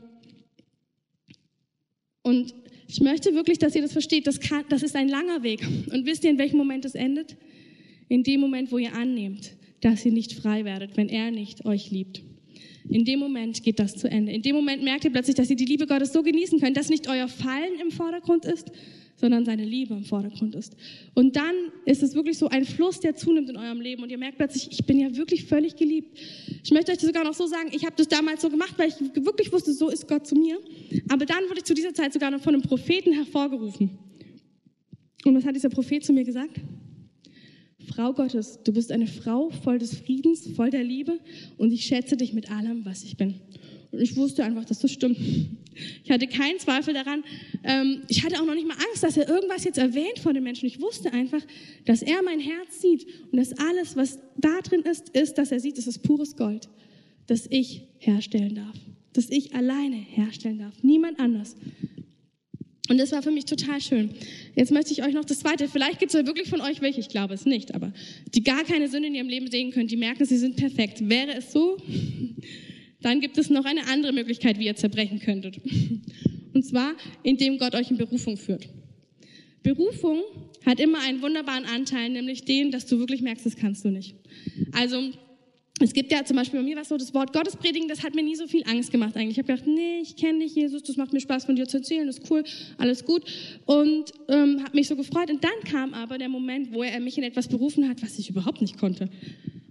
und 2.23 2.53
ich 2.91 2.99
möchte 2.99 3.33
wirklich, 3.33 3.57
dass 3.57 3.73
ihr 3.73 3.81
das 3.81 3.93
versteht. 3.93 4.27
Das, 4.27 4.41
kann, 4.41 4.65
das 4.67 4.83
ist 4.83 4.97
ein 4.97 5.07
langer 5.07 5.43
Weg. 5.43 5.65
Und 5.93 6.05
wisst 6.05 6.25
ihr, 6.25 6.29
in 6.29 6.37
welchem 6.37 6.57
Moment 6.57 6.83
es 6.83 6.93
endet? 6.93 7.37
In 8.09 8.23
dem 8.23 8.41
Moment, 8.41 8.69
wo 8.69 8.77
ihr 8.77 8.93
annehmt, 8.93 9.53
dass 9.79 10.05
ihr 10.05 10.11
nicht 10.11 10.33
frei 10.33 10.65
werdet, 10.65 10.97
wenn 10.97 11.07
er 11.07 11.31
nicht 11.31 11.65
euch 11.65 11.89
liebt. 11.89 12.21
In 12.89 13.05
dem 13.05 13.19
Moment 13.19 13.63
geht 13.63 13.79
das 13.79 13.95
zu 13.95 14.09
Ende. 14.09 14.33
In 14.33 14.41
dem 14.41 14.57
Moment 14.57 14.83
merkt 14.83 15.05
ihr 15.05 15.11
plötzlich, 15.11 15.37
dass 15.37 15.49
ihr 15.49 15.55
die 15.55 15.63
Liebe 15.63 15.87
Gottes 15.87 16.11
so 16.11 16.21
genießen 16.21 16.59
könnt, 16.59 16.75
dass 16.75 16.89
nicht 16.89 17.07
euer 17.07 17.29
Fallen 17.29 17.79
im 17.81 17.91
Vordergrund 17.91 18.43
ist, 18.43 18.69
sondern 19.21 19.45
seine 19.45 19.63
Liebe 19.63 19.93
im 19.93 20.03
Vordergrund 20.03 20.55
ist. 20.55 20.75
Und 21.13 21.35
dann 21.35 21.53
ist 21.85 22.01
es 22.03 22.15
wirklich 22.15 22.37
so 22.37 22.49
ein 22.49 22.65
Fluss, 22.65 22.99
der 22.99 23.15
zunimmt 23.15 23.49
in 23.49 23.55
eurem 23.55 23.79
Leben 23.79 24.01
und 24.01 24.09
ihr 24.09 24.17
merkt 24.17 24.37
plötzlich, 24.37 24.67
ich 24.71 24.85
bin 24.85 24.99
ja 24.99 25.15
wirklich 25.15 25.45
völlig 25.45 25.75
geliebt. 25.75 26.17
Ich 26.63 26.71
möchte 26.71 26.91
euch 26.91 26.97
das 26.97 27.07
sogar 27.07 27.23
noch 27.23 27.35
so 27.35 27.45
sagen, 27.45 27.69
ich 27.71 27.85
habe 27.85 27.95
das 27.95 28.07
damals 28.07 28.41
so 28.41 28.49
gemacht, 28.49 28.73
weil 28.77 28.89
ich 28.89 28.99
wirklich 29.23 29.53
wusste, 29.53 29.73
so 29.73 29.89
ist 29.89 30.07
Gott 30.07 30.25
zu 30.25 30.35
mir. 30.35 30.59
Aber 31.09 31.25
dann 31.25 31.43
wurde 31.47 31.59
ich 31.59 31.65
zu 31.65 31.75
dieser 31.75 31.93
Zeit 31.93 32.11
sogar 32.11 32.31
noch 32.31 32.41
von 32.41 32.55
einem 32.55 32.63
Propheten 32.63 33.13
hervorgerufen. 33.13 33.91
Und 35.23 35.35
was 35.35 35.45
hat 35.45 35.55
dieser 35.55 35.69
Prophet 35.69 36.03
zu 36.03 36.13
mir 36.13 36.23
gesagt? 36.23 36.59
Frau 37.93 38.13
Gottes, 38.13 38.59
du 38.63 38.73
bist 38.73 38.91
eine 38.91 39.05
Frau 39.05 39.49
voll 39.49 39.77
des 39.77 39.95
Friedens, 39.95 40.47
voll 40.55 40.71
der 40.71 40.83
Liebe 40.83 41.19
und 41.57 41.71
ich 41.71 41.83
schätze 41.83 42.17
dich 42.17 42.33
mit 42.33 42.49
allem, 42.49 42.85
was 42.85 43.03
ich 43.03 43.17
bin. 43.17 43.35
Ich 43.91 44.15
wusste 44.15 44.43
einfach, 44.43 44.65
dass 44.65 44.79
das 44.79 44.91
stimmt. 44.91 45.17
Ich 46.03 46.11
hatte 46.11 46.27
keinen 46.27 46.59
Zweifel 46.59 46.93
daran. 46.93 47.23
Ähm, 47.63 48.03
ich 48.07 48.23
hatte 48.23 48.41
auch 48.41 48.45
noch 48.45 48.55
nicht 48.55 48.67
mal 48.67 48.77
Angst, 48.89 49.03
dass 49.03 49.17
er 49.17 49.27
irgendwas 49.27 49.63
jetzt 49.63 49.77
erwähnt 49.77 50.19
von 50.19 50.33
den 50.33 50.43
Menschen. 50.43 50.65
Ich 50.65 50.79
wusste 50.81 51.11
einfach, 51.13 51.41
dass 51.85 52.01
er 52.01 52.21
mein 52.23 52.39
Herz 52.39 52.81
sieht 52.81 53.05
und 53.31 53.37
dass 53.37 53.53
alles, 53.57 53.95
was 53.95 54.19
da 54.37 54.61
drin 54.61 54.81
ist, 54.81 55.09
ist, 55.09 55.37
dass 55.37 55.51
er 55.51 55.59
sieht, 55.59 55.77
es 55.77 55.87
ist 55.87 56.03
pures 56.03 56.35
Gold, 56.35 56.69
das 57.27 57.47
ich 57.49 57.83
herstellen 57.97 58.55
darf. 58.55 58.75
Das 59.13 59.29
ich 59.29 59.53
alleine 59.55 59.97
herstellen 59.97 60.59
darf. 60.59 60.81
Niemand 60.83 61.19
anders. 61.19 61.55
Und 62.89 62.97
das 62.97 63.11
war 63.11 63.21
für 63.21 63.31
mich 63.31 63.45
total 63.45 63.79
schön. 63.79 64.09
Jetzt 64.55 64.71
möchte 64.71 64.91
ich 64.91 65.03
euch 65.03 65.13
noch 65.13 65.23
das 65.23 65.39
Zweite. 65.39 65.67
Vielleicht 65.67 65.99
gibt 65.99 66.13
es 66.13 66.19
ja 66.19 66.25
wirklich 66.25 66.49
von 66.49 66.59
euch 66.59 66.81
welche, 66.81 66.99
ich 66.99 67.09
glaube 67.09 67.33
es 67.33 67.45
nicht, 67.45 67.73
aber 67.73 67.93
die 68.33 68.43
gar 68.43 68.63
keine 68.63 68.89
Sünde 68.89 69.07
in 69.07 69.15
ihrem 69.15 69.29
Leben 69.29 69.49
sehen 69.49 69.71
können, 69.71 69.87
die 69.87 69.97
merken, 69.97 70.25
sie 70.25 70.37
sind 70.37 70.57
perfekt. 70.57 71.07
Wäre 71.07 71.35
es 71.35 71.53
so, 71.53 71.77
dann 73.01 73.19
gibt 73.19 73.37
es 73.37 73.49
noch 73.49 73.65
eine 73.65 73.87
andere 73.87 74.13
Möglichkeit, 74.13 74.59
wie 74.59 74.65
ihr 74.65 74.75
zerbrechen 74.75 75.19
könntet. 75.19 75.59
Und 76.53 76.65
zwar, 76.65 76.93
indem 77.23 77.57
Gott 77.57 77.75
euch 77.75 77.91
in 77.91 77.97
Berufung 77.97 78.37
führt. 78.37 78.67
Berufung 79.63 80.21
hat 80.65 80.79
immer 80.79 80.99
einen 81.01 81.21
wunderbaren 81.21 81.65
Anteil, 81.65 82.09
nämlich 82.09 82.45
den, 82.45 82.71
dass 82.71 82.85
du 82.85 82.99
wirklich 82.99 83.21
merkst, 83.21 83.45
das 83.45 83.55
kannst 83.55 83.85
du 83.85 83.89
nicht. 83.89 84.15
Also 84.71 85.11
es 85.79 85.93
gibt 85.93 86.11
ja 86.11 86.23
zum 86.23 86.37
Beispiel 86.37 86.59
bei 86.59 86.65
mir 86.65 86.77
was 86.77 86.89
so, 86.89 86.97
das 86.97 87.13
Wort 87.13 87.33
Gottes 87.33 87.55
predigen, 87.55 87.87
das 87.87 88.03
hat 88.03 88.13
mir 88.13 88.23
nie 88.23 88.35
so 88.35 88.47
viel 88.47 88.63
Angst 88.67 88.91
gemacht 88.91 89.15
eigentlich. 89.15 89.37
Ich 89.37 89.43
habe 89.43 89.47
gedacht, 89.47 89.67
nee, 89.67 89.99
ich 90.01 90.15
kenne 90.15 90.39
dich, 90.39 90.53
Jesus, 90.53 90.83
das 90.83 90.97
macht 90.97 91.13
mir 91.13 91.19
Spaß 91.19 91.45
von 91.45 91.55
dir 91.55 91.67
zu 91.67 91.77
erzählen, 91.77 92.05
das 92.05 92.19
ist 92.19 92.29
cool, 92.29 92.43
alles 92.77 93.03
gut. 93.05 93.23
Und 93.65 94.11
ähm, 94.27 94.63
habe 94.63 94.75
mich 94.75 94.87
so 94.87 94.95
gefreut. 94.95 95.31
Und 95.31 95.43
dann 95.43 95.51
kam 95.65 95.93
aber 95.93 96.17
der 96.17 96.29
Moment, 96.29 96.71
wo 96.71 96.83
er 96.83 96.99
mich 96.99 97.17
in 97.17 97.23
etwas 97.23 97.47
berufen 97.47 97.89
hat, 97.89 98.01
was 98.03 98.19
ich 98.19 98.29
überhaupt 98.29 98.61
nicht 98.61 98.77
konnte. 98.77 99.09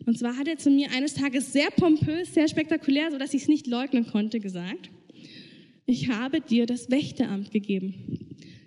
Und 0.06 0.18
zwar 0.18 0.36
hat 0.36 0.48
er 0.48 0.56
zu 0.56 0.70
mir 0.70 0.90
eines 0.92 1.14
Tages 1.14 1.52
sehr 1.52 1.70
pompös, 1.70 2.34
sehr 2.34 2.48
spektakulär, 2.48 3.10
so 3.10 3.18
dass 3.18 3.34
ich 3.34 3.42
es 3.42 3.48
nicht 3.48 3.66
leugnen 3.66 4.06
konnte, 4.06 4.40
gesagt, 4.40 4.90
ich 5.86 6.08
habe 6.08 6.40
dir 6.40 6.66
das 6.66 6.90
Wächteramt 6.90 7.50
gegeben. 7.50 7.94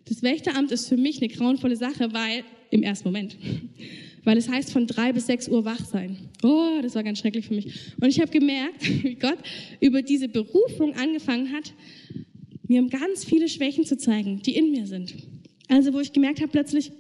Das 0.05 0.21
Wächteramt 0.21 0.71
ist 0.71 0.89
für 0.89 0.97
mich 0.97 1.21
eine 1.21 1.29
grauenvolle 1.29 1.75
Sache, 1.75 2.13
weil, 2.13 2.43
im 2.69 2.83
ersten 2.83 3.07
Moment, 3.07 3.37
weil 4.23 4.37
es 4.37 4.49
heißt 4.49 4.71
von 4.71 4.87
drei 4.87 5.13
bis 5.13 5.27
sechs 5.27 5.47
Uhr 5.47 5.65
wach 5.65 5.85
sein. 5.85 6.17
Oh, 6.43 6.79
das 6.81 6.95
war 6.95 7.03
ganz 7.03 7.19
schrecklich 7.19 7.45
für 7.45 7.53
mich. 7.53 7.93
Und 7.99 8.09
ich 8.09 8.19
habe 8.19 8.31
gemerkt, 8.31 8.83
wie 9.03 9.15
Gott 9.15 9.37
über 9.79 10.01
diese 10.01 10.27
Berufung 10.27 10.93
angefangen 10.95 11.51
hat, 11.51 11.73
mir 12.67 12.85
ganz 12.87 13.25
viele 13.25 13.49
Schwächen 13.49 13.85
zu 13.85 13.97
zeigen, 13.97 14.41
die 14.41 14.55
in 14.55 14.71
mir 14.71 14.87
sind. 14.87 15.15
Also 15.69 15.93
wo 15.93 15.99
ich 15.99 16.13
gemerkt 16.13 16.41
habe 16.41 16.51
plötzlich, 16.51 16.91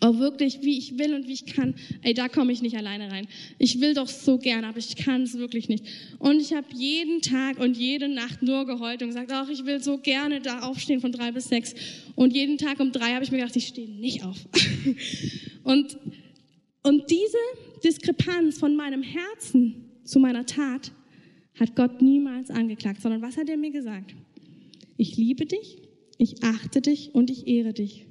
Oh, 0.00 0.18
wirklich, 0.18 0.62
wie 0.62 0.78
ich 0.78 0.96
will 0.98 1.12
und 1.14 1.26
wie 1.26 1.32
ich 1.32 1.46
kann. 1.46 1.74
Ey, 2.02 2.14
da 2.14 2.28
komme 2.28 2.52
ich 2.52 2.62
nicht 2.62 2.76
alleine 2.76 3.10
rein. 3.10 3.26
Ich 3.58 3.80
will 3.80 3.94
doch 3.94 4.06
so 4.06 4.38
gern, 4.38 4.64
aber 4.64 4.78
ich 4.78 4.94
kann 4.94 5.22
es 5.22 5.36
wirklich 5.38 5.68
nicht. 5.68 5.84
Und 6.20 6.40
ich 6.40 6.52
habe 6.52 6.68
jeden 6.72 7.20
Tag 7.20 7.58
und 7.58 7.76
jede 7.76 8.08
Nacht 8.08 8.42
nur 8.42 8.64
geheult 8.64 9.02
und 9.02 9.08
gesagt, 9.08 9.30
ach, 9.32 9.48
ich 9.48 9.64
will 9.66 9.82
so 9.82 9.98
gerne 9.98 10.40
da 10.40 10.60
aufstehen 10.60 11.00
von 11.00 11.10
drei 11.10 11.32
bis 11.32 11.48
sechs. 11.48 11.74
Und 12.14 12.32
jeden 12.32 12.58
Tag 12.58 12.78
um 12.78 12.92
drei 12.92 13.12
habe 13.14 13.24
ich 13.24 13.32
mir 13.32 13.38
gedacht, 13.38 13.56
ich 13.56 13.66
stehe 13.66 13.90
nicht 13.90 14.24
auf. 14.24 14.36
und 15.64 15.98
und 16.84 17.10
diese 17.10 17.38
Diskrepanz 17.84 18.58
von 18.58 18.74
meinem 18.74 19.02
Herzen 19.02 19.84
zu 20.04 20.18
meiner 20.18 20.46
Tat 20.46 20.92
hat 21.58 21.76
Gott 21.76 22.02
niemals 22.02 22.50
angeklagt, 22.50 23.02
sondern 23.02 23.22
was 23.22 23.36
hat 23.36 23.48
er 23.48 23.56
mir 23.56 23.70
gesagt? 23.70 24.14
Ich 24.96 25.16
liebe 25.16 25.46
dich, 25.46 25.78
ich 26.18 26.42
achte 26.42 26.80
dich 26.80 27.14
und 27.14 27.30
ich 27.30 27.46
ehre 27.46 27.72
dich 27.72 28.06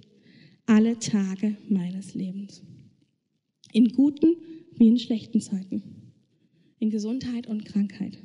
alle 0.65 0.99
Tage 0.99 1.57
meines 1.69 2.13
Lebens. 2.13 2.61
In 3.73 3.89
guten 3.89 4.35
wie 4.75 4.87
in 4.87 4.99
schlechten 4.99 5.41
Zeiten. 5.41 5.83
In 6.79 6.89
Gesundheit 6.89 7.47
und 7.47 7.65
Krankheit. 7.65 8.17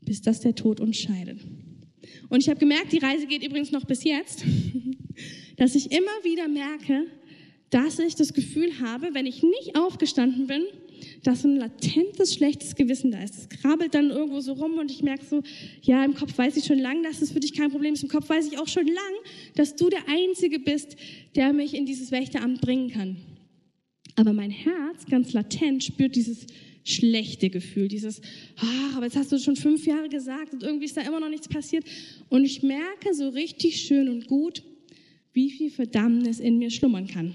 Bis 0.00 0.22
dass 0.22 0.40
der 0.40 0.54
Tod 0.54 0.80
uns 0.80 0.96
scheidet. 0.96 1.40
Und 2.28 2.40
ich 2.40 2.48
habe 2.48 2.60
gemerkt, 2.60 2.92
die 2.92 2.98
Reise 2.98 3.26
geht 3.26 3.44
übrigens 3.44 3.72
noch 3.72 3.84
bis 3.84 4.04
jetzt, 4.04 4.44
dass 5.56 5.74
ich 5.74 5.90
immer 5.90 6.24
wieder 6.24 6.48
merke, 6.48 7.06
dass 7.70 7.98
ich 7.98 8.14
das 8.14 8.32
Gefühl 8.32 8.80
habe, 8.80 9.10
wenn 9.12 9.26
ich 9.26 9.42
nicht 9.42 9.76
aufgestanden 9.76 10.46
bin, 10.46 10.62
dass 11.22 11.42
so 11.42 11.48
ein 11.48 11.56
latentes, 11.56 12.34
schlechtes 12.34 12.74
Gewissen 12.74 13.10
da 13.10 13.22
ist. 13.22 13.36
Es 13.36 13.48
krabbelt 13.48 13.94
dann 13.94 14.10
irgendwo 14.10 14.40
so 14.40 14.52
rum 14.52 14.78
und 14.78 14.90
ich 14.90 15.02
merke 15.02 15.24
so, 15.24 15.42
ja, 15.82 16.04
im 16.04 16.14
Kopf 16.14 16.36
weiß 16.36 16.56
ich 16.56 16.64
schon 16.64 16.78
lang, 16.78 17.02
dass 17.02 17.22
es 17.22 17.32
für 17.32 17.40
dich 17.40 17.52
kein 17.52 17.70
Problem 17.70 17.94
ist. 17.94 18.02
Im 18.02 18.08
Kopf 18.08 18.28
weiß 18.28 18.46
ich 18.46 18.58
auch 18.58 18.68
schon 18.68 18.86
lang, 18.86 19.14
dass 19.54 19.76
du 19.76 19.88
der 19.88 20.08
Einzige 20.08 20.58
bist, 20.58 20.96
der 21.34 21.52
mich 21.52 21.74
in 21.74 21.86
dieses 21.86 22.10
Wächteramt 22.10 22.60
bringen 22.60 22.90
kann. 22.90 23.16
Aber 24.16 24.32
mein 24.32 24.50
Herz, 24.50 25.06
ganz 25.10 25.32
latent, 25.32 25.84
spürt 25.84 26.16
dieses 26.16 26.46
schlechte 26.84 27.50
Gefühl, 27.50 27.88
dieses, 27.88 28.20
ach, 28.56 28.96
aber 28.96 29.06
jetzt 29.06 29.16
hast 29.16 29.32
du 29.32 29.38
schon 29.38 29.56
fünf 29.56 29.86
Jahre 29.86 30.08
gesagt 30.08 30.54
und 30.54 30.62
irgendwie 30.62 30.86
ist 30.86 30.96
da 30.96 31.02
immer 31.02 31.20
noch 31.20 31.28
nichts 31.28 31.48
passiert. 31.48 31.84
Und 32.28 32.44
ich 32.44 32.62
merke 32.62 33.12
so 33.12 33.28
richtig 33.28 33.80
schön 33.82 34.08
und 34.08 34.26
gut, 34.26 34.62
wie 35.32 35.50
viel 35.50 35.70
Verdammnis 35.70 36.38
in 36.38 36.58
mir 36.58 36.70
schlummern 36.70 37.06
kann. 37.08 37.34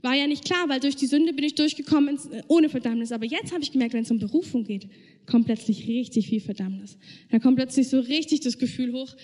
War 0.00 0.14
ja 0.14 0.26
nicht 0.26 0.44
klar, 0.44 0.68
weil 0.68 0.80
durch 0.80 0.96
die 0.96 1.06
Sünde 1.06 1.32
bin 1.32 1.44
ich 1.44 1.54
durchgekommen 1.54 2.18
äh, 2.30 2.42
ohne 2.48 2.68
Verdammnis. 2.68 3.10
Aber 3.12 3.24
jetzt 3.24 3.52
habe 3.52 3.62
ich 3.62 3.72
gemerkt, 3.72 3.94
wenn 3.94 4.02
es 4.02 4.10
um 4.10 4.18
Berufung 4.18 4.64
geht, 4.64 4.88
kommt 5.26 5.46
plötzlich 5.46 5.88
richtig 5.88 6.28
viel 6.28 6.40
Verdammnis. 6.40 6.98
Da 7.30 7.38
kommt 7.38 7.56
plötzlich 7.56 7.88
so 7.88 7.98
richtig 7.98 8.40
das 8.40 8.58
Gefühl 8.58 8.92
hoch, 8.92 9.14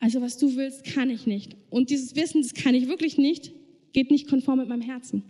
also 0.00 0.20
was 0.20 0.36
du 0.36 0.56
willst, 0.56 0.84
kann 0.84 1.10
ich 1.10 1.26
nicht. 1.26 1.56
Und 1.70 1.90
dieses 1.90 2.16
Wissen, 2.16 2.42
das 2.42 2.54
kann 2.54 2.74
ich 2.74 2.88
wirklich 2.88 3.18
nicht, 3.18 3.52
geht 3.92 4.10
nicht 4.10 4.28
konform 4.28 4.58
mit 4.58 4.68
meinem 4.68 4.82
Herzen. 4.82 5.22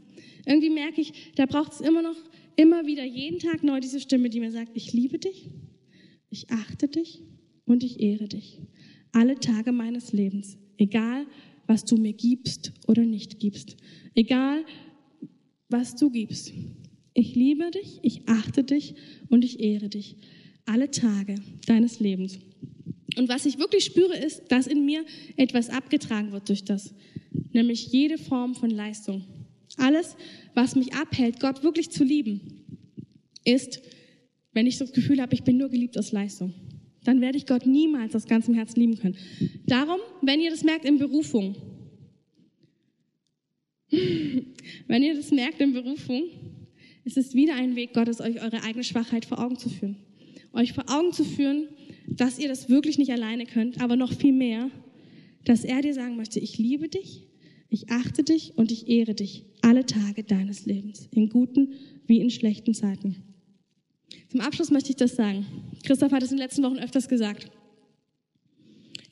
Irgendwie 0.45 0.71
merke 0.71 1.01
ich, 1.01 1.13
da 1.37 1.47
braucht 1.47 1.73
es 1.73 1.81
immer 1.81 2.03
noch, 2.03 2.17
immer 2.57 2.87
wieder, 2.87 3.05
jeden 3.05 3.39
Tag 3.39 3.63
neu 3.63 3.81
diese 3.81 4.01
Stimme, 4.01 4.31
die 4.31 4.41
mir 4.41 4.51
sagt, 4.51 4.73
ich 4.75 4.93
liebe 4.93 5.19
dich, 5.19 5.51
ich 6.31 6.51
achte 6.51 6.89
dich 6.89 7.23
und 7.65 7.85
ich 7.85 8.01
ehre 8.01 8.29
dich. 8.29 8.59
Alle 9.13 9.39
Tage 9.39 9.73
meines 9.73 10.13
Lebens. 10.13 10.57
Egal, 10.79 11.27
was 11.67 11.85
du 11.85 11.97
mir 11.97 12.13
gibst 12.13 12.73
oder 12.87 13.03
nicht 13.03 13.39
gibst. 13.39 13.77
Egal, 14.15 14.65
was 15.69 15.97
du 15.97 16.11
gibst. 16.11 16.53
Ich 17.15 17.35
liebe 17.35 17.71
dich, 17.71 17.99
ich 18.03 18.29
achte 18.29 18.65
dich 18.65 18.95
und 19.29 19.45
ich 19.45 19.61
ehre 19.61 19.89
dich. 19.89 20.17
Alle 20.67 20.91
Tage 20.91 21.37
deines 21.67 22.01
Lebens. 22.01 22.39
Und 23.17 23.29
was 23.29 23.47
ich 23.47 23.59
wirklich 23.59 23.85
spüre, 23.85 24.17
ist, 24.17 24.43
dass 24.49 24.67
in 24.67 24.85
mir 24.85 25.05
etwas 25.37 25.71
abgetragen 25.71 26.33
wird 26.33 26.49
durch 26.49 26.65
das. 26.65 26.95
Nämlich 27.53 27.87
jede 27.89 28.19
Form 28.19 28.55
von 28.55 28.69
Leistung. 28.69 29.25
Alles, 29.79 30.17
was 30.55 30.77
mich 30.77 30.95
abhält, 30.95 31.41
Gott 31.41 31.63
wirklich 31.63 31.91
zu 31.91 32.05
lieben, 32.05 32.41
ist, 33.45 33.81
wenn 34.53 34.67
ich 34.67 34.79
das 34.79 34.93
Gefühl 34.93 35.21
habe, 35.21 35.35
ich 35.35 35.45
bin 35.45 35.57
nur 35.57 35.71
geliebt 35.71 35.99
aus 35.99 36.13
Leistung 36.13 36.53
dann 37.07 37.21
werde 37.21 37.39
ich 37.39 37.47
Gott 37.47 37.67
niemals 37.67 38.15
aus 38.15 38.27
ganzem 38.27 38.55
Herzen 38.55 38.81
lieben 38.81 38.99
können. 38.99 39.17
Darum, 39.67 39.99
wenn 40.23 40.41
ihr 40.41 40.51
das 40.51 40.65
merkt 40.65 40.85
in 40.85 40.99
Berufung, 40.99 41.55
wenn 43.91 45.03
ihr 45.03 45.15
das 45.15 45.31
merkt 45.31 45.61
in 45.61 45.73
Berufung, 45.73 46.25
ist 47.05 47.17
es 47.17 47.35
wieder 47.35 47.55
ein 47.55 47.77
Weg 47.77 47.95
Gottes, 47.95 48.21
euch 48.21 48.43
eure 48.43 48.63
eigene 48.63 48.85
Schwachheit 48.85 49.25
vor 49.25 49.39
Augen 49.39 49.59
zu 49.59 49.69
führen. 49.69 49.97
Euch 50.53 50.73
vor 50.73 50.85
Augen 50.89 51.13
zu 51.13 51.25
führen, 51.25 51.69
dass 52.09 52.39
ihr 52.39 52.49
das 52.49 52.69
wirklich 52.69 52.99
nicht 52.99 53.13
alleine 53.13 53.47
könnt, 53.47 53.81
aber 53.81 53.97
noch 53.97 54.13
viel 54.13 54.33
mehr, 54.33 54.71
dass 55.45 55.65
er 55.65 55.83
dir 55.83 55.95
sagen 55.95 56.17
möchte, 56.17 56.41
ich 56.41 56.59
liebe 56.59 56.89
dich, 56.89 57.29
ich 57.69 57.91
achte 57.91 58.25
dich 58.25 58.57
und 58.57 58.73
ich 58.73 58.89
ehre 58.89 59.15
dich 59.15 59.45
alle 59.63 59.87
Tage 59.87 60.25
deines 60.25 60.67
Lebens, 60.67 61.09
in 61.13 61.29
guten 61.29 61.75
wie 62.07 62.21
in 62.21 62.31
schlechten 62.31 62.75
Zeiten. 62.75 63.23
Zum 64.29 64.41
Abschluss 64.41 64.71
möchte 64.71 64.91
ich 64.91 64.97
das 64.97 65.17
sagen. 65.17 65.47
Christoph 65.85 66.13
hat 66.13 66.23
es 66.23 66.31
in 66.31 66.37
den 66.37 66.43
letzten 66.43 66.63
Wochen 66.63 66.79
öfters 66.79 67.09
gesagt. 67.09 67.51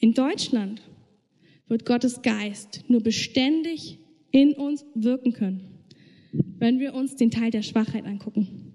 In 0.01 0.15
Deutschland 0.15 0.83
wird 1.69 1.87
Gottes 1.87 2.23
Geist 2.23 2.85
nur 2.89 3.03
beständig 3.03 3.99
in 4.35 4.53
uns 4.55 4.85
wirken 4.97 5.33
können, 5.33 5.61
wenn 6.59 6.81
wir 6.81 6.95
uns 6.95 7.15
den 7.15 7.31
Teil 7.31 7.53
der 7.53 7.63
Schwachheit 7.63 8.05
angucken, 8.05 8.75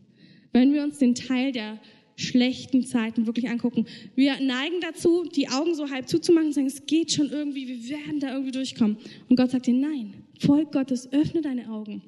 wenn 0.53 0.73
wir 0.73 0.83
uns 0.83 0.99
den 0.99 1.15
Teil 1.15 1.51
der 1.51 1.79
schlechten 2.15 2.85
Zeiten 2.85 3.25
wirklich 3.27 3.49
angucken. 3.49 3.85
Wir 4.15 4.39
neigen 4.39 4.79
dazu, 4.81 5.25
die 5.35 5.49
Augen 5.49 5.75
so 5.75 5.89
halb 5.89 6.07
zuzumachen 6.07 6.47
und 6.47 6.53
sagen, 6.53 6.67
es 6.67 6.85
geht 6.85 7.11
schon 7.11 7.29
irgendwie, 7.29 7.67
wir 7.67 7.89
werden 7.89 8.21
da 8.21 8.31
irgendwie 8.31 8.51
durchkommen. 8.51 8.97
Und 9.27 9.35
Gott 9.35 9.51
sagt 9.51 9.67
dir, 9.67 9.73
nein, 9.73 10.13
Volk 10.39 10.71
Gottes, 10.71 11.11
öffne 11.11 11.41
deine 11.41 11.69
Augen. 11.69 12.01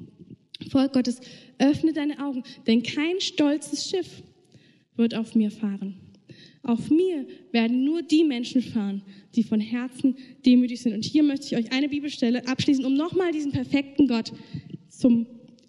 Volk 0.70 0.94
Gottes, 0.94 1.20
öffne 1.60 1.92
deine 1.92 2.24
Augen, 2.24 2.44
denn 2.68 2.84
kein 2.84 3.20
stolzes 3.20 3.90
Schiff 3.90 4.24
wird 4.96 5.14
auf 5.14 5.36
mir 5.36 5.52
fahren. 5.52 6.01
Auf 6.64 6.90
mir 6.90 7.26
werden 7.52 7.84
nur 7.84 8.04
die 8.04 8.24
Menschen 8.24 8.62
fahren, 8.62 9.02
die 9.36 9.44
von 9.44 9.60
Herzen 9.60 10.16
demütig 10.46 10.82
sind. 10.82 10.94
Und 10.94 11.04
hier 11.04 11.24
möchte 11.24 11.48
ich 11.48 11.58
euch 11.58 11.72
eine 11.74 11.90
Bibelstelle 11.90 12.48
abschließen, 12.48 12.86
um 12.86 12.94
nochmal 12.94 13.32
diesen 13.32 13.52
perfekten 13.52 14.08
Gott 14.08 14.32
zum 14.90 15.26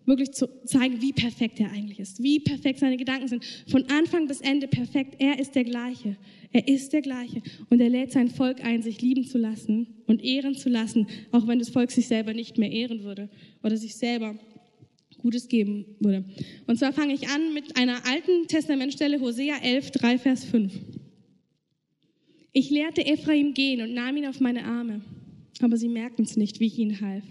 wirklich 0.06 0.32
zu 0.32 0.48
zeigen, 0.64 1.00
wie 1.00 1.12
perfekt 1.12 1.60
er 1.60 1.70
eigentlich 1.70 2.00
ist, 2.00 2.22
wie 2.22 2.40
perfekt 2.40 2.80
seine 2.80 2.96
Gedanken 2.96 3.28
sind. 3.28 3.44
Von 3.68 3.84
Anfang 3.84 4.26
bis 4.26 4.40
Ende 4.40 4.66
perfekt. 4.66 5.16
Er 5.18 5.38
ist 5.38 5.54
der 5.54 5.64
gleiche. 5.64 6.16
Er 6.52 6.66
ist 6.68 6.92
der 6.92 7.02
gleiche. 7.02 7.42
Und 7.70 7.80
er 7.80 7.88
lädt 7.88 8.12
sein 8.12 8.28
Volk 8.28 8.64
ein, 8.64 8.82
sich 8.82 9.00
lieben 9.00 9.24
zu 9.24 9.38
lassen 9.38 9.86
und 10.06 10.22
ehren 10.24 10.54
zu 10.54 10.68
lassen, 10.68 11.06
auch 11.30 11.46
wenn 11.46 11.58
das 11.58 11.70
Volk 11.70 11.90
sich 11.90 12.08
selber 12.08 12.34
nicht 12.34 12.58
mehr 12.58 12.70
ehren 12.70 13.04
würde 13.04 13.30
oder 13.62 13.76
sich 13.76 13.94
selber 13.94 14.38
Gutes 15.22 15.48
geben 15.48 15.86
würde. 16.00 16.24
Und 16.66 16.78
zwar 16.78 16.92
fange 16.92 17.14
ich 17.14 17.28
an 17.28 17.54
mit 17.54 17.76
einer 17.76 18.06
alten 18.06 18.48
Testamentstelle, 18.48 19.20
Hosea 19.20 19.56
11, 19.62 19.90
3, 19.92 20.18
Vers 20.18 20.44
5. 20.44 20.72
Ich 22.52 22.70
lehrte 22.70 23.06
Ephraim 23.06 23.54
gehen 23.54 23.80
und 23.80 23.94
nahm 23.94 24.16
ihn 24.16 24.26
auf 24.26 24.40
meine 24.40 24.64
Arme, 24.64 25.00
aber 25.60 25.76
sie 25.76 25.88
merkten 25.88 26.24
es 26.24 26.36
nicht, 26.36 26.60
wie 26.60 26.66
ich 26.66 26.78
ihnen 26.78 27.00
half. 27.00 27.24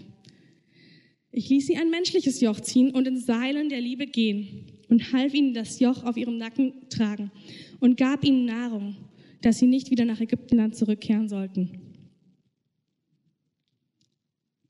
Ich 1.30 1.48
ließ 1.48 1.66
sie 1.66 1.76
ein 1.76 1.90
menschliches 1.90 2.40
Joch 2.40 2.60
ziehen 2.60 2.90
und 2.90 3.06
in 3.06 3.18
Seilen 3.18 3.68
der 3.68 3.80
Liebe 3.80 4.06
gehen 4.06 4.66
und 4.88 5.12
half 5.12 5.32
ihnen 5.32 5.54
das 5.54 5.78
Joch 5.78 6.04
auf 6.04 6.16
ihrem 6.16 6.38
Nacken 6.38 6.88
tragen 6.90 7.30
und 7.80 7.96
gab 7.96 8.24
ihnen 8.24 8.44
Nahrung, 8.44 8.96
dass 9.42 9.58
sie 9.58 9.66
nicht 9.66 9.90
wieder 9.90 10.04
nach 10.04 10.20
Ägyptenland 10.20 10.76
zurückkehren 10.76 11.28
sollten. 11.28 11.70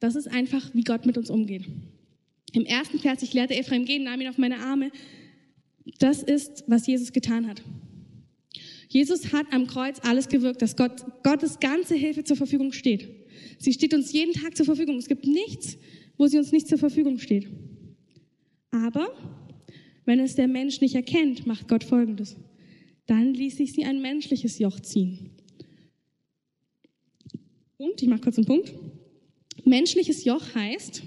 Das 0.00 0.16
ist 0.16 0.28
einfach, 0.28 0.74
wie 0.74 0.82
Gott 0.82 1.06
mit 1.06 1.16
uns 1.16 1.30
umgeht. 1.30 1.64
Im 2.52 2.66
ersten 2.66 2.98
Vers, 2.98 3.22
ich 3.22 3.32
lehrte 3.32 3.54
Ephraim 3.54 3.84
gehen, 3.84 4.04
nahm 4.04 4.20
ihn 4.20 4.28
auf 4.28 4.38
meine 4.38 4.58
Arme. 4.58 4.90
Das 5.98 6.22
ist, 6.22 6.64
was 6.66 6.86
Jesus 6.86 7.12
getan 7.12 7.46
hat. 7.46 7.62
Jesus 8.88 9.32
hat 9.32 9.46
am 9.52 9.66
Kreuz 9.66 10.00
alles 10.02 10.28
gewirkt, 10.28 10.60
dass 10.60 10.76
Gott, 10.76 11.02
Gottes 11.22 11.60
ganze 11.60 11.94
Hilfe 11.94 12.24
zur 12.24 12.36
Verfügung 12.36 12.72
steht. 12.72 13.08
Sie 13.58 13.72
steht 13.72 13.94
uns 13.94 14.12
jeden 14.12 14.34
Tag 14.34 14.56
zur 14.56 14.66
Verfügung. 14.66 14.96
Es 14.98 15.08
gibt 15.08 15.26
nichts, 15.26 15.78
wo 16.18 16.26
sie 16.26 16.36
uns 16.36 16.52
nicht 16.52 16.68
zur 16.68 16.78
Verfügung 16.78 17.18
steht. 17.18 17.48
Aber 18.70 19.08
wenn 20.04 20.20
es 20.20 20.34
der 20.34 20.48
Mensch 20.48 20.80
nicht 20.80 20.94
erkennt, 20.94 21.46
macht 21.46 21.68
Gott 21.68 21.84
Folgendes. 21.84 22.36
Dann 23.06 23.32
ließ 23.32 23.56
sich 23.56 23.72
sie 23.72 23.84
ein 23.84 24.02
menschliches 24.02 24.58
Joch 24.58 24.80
ziehen. 24.80 25.30
Punkt, 27.78 28.02
ich 28.02 28.08
mache 28.08 28.20
kurz 28.20 28.36
einen 28.36 28.46
Punkt. 28.46 28.74
Menschliches 29.64 30.24
Joch 30.24 30.54
heißt, 30.54 31.02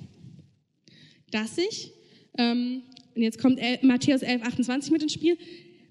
dass 1.35 1.57
ich, 1.57 1.91
ähm, 2.37 2.83
und 3.13 3.21
jetzt 3.21 3.39
kommt 3.39 3.59
Matthäus 3.81 4.21
11, 4.21 4.41
28 4.41 4.91
mit 4.91 5.03
ins 5.03 5.13
Spiel, 5.13 5.37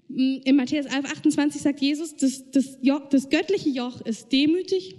mm, 0.09 0.37
in 0.43 0.55
Matthäus 0.55 0.85
11, 0.87 1.05
28 1.05 1.61
sagt 1.61 1.81
Jesus, 1.81 2.15
das, 2.15 2.49
das, 2.51 2.77
Joch, 2.81 3.07
das 3.09 3.29
göttliche 3.29 3.69
Joch 3.69 4.01
ist 4.01 4.31
demütig 4.31 4.95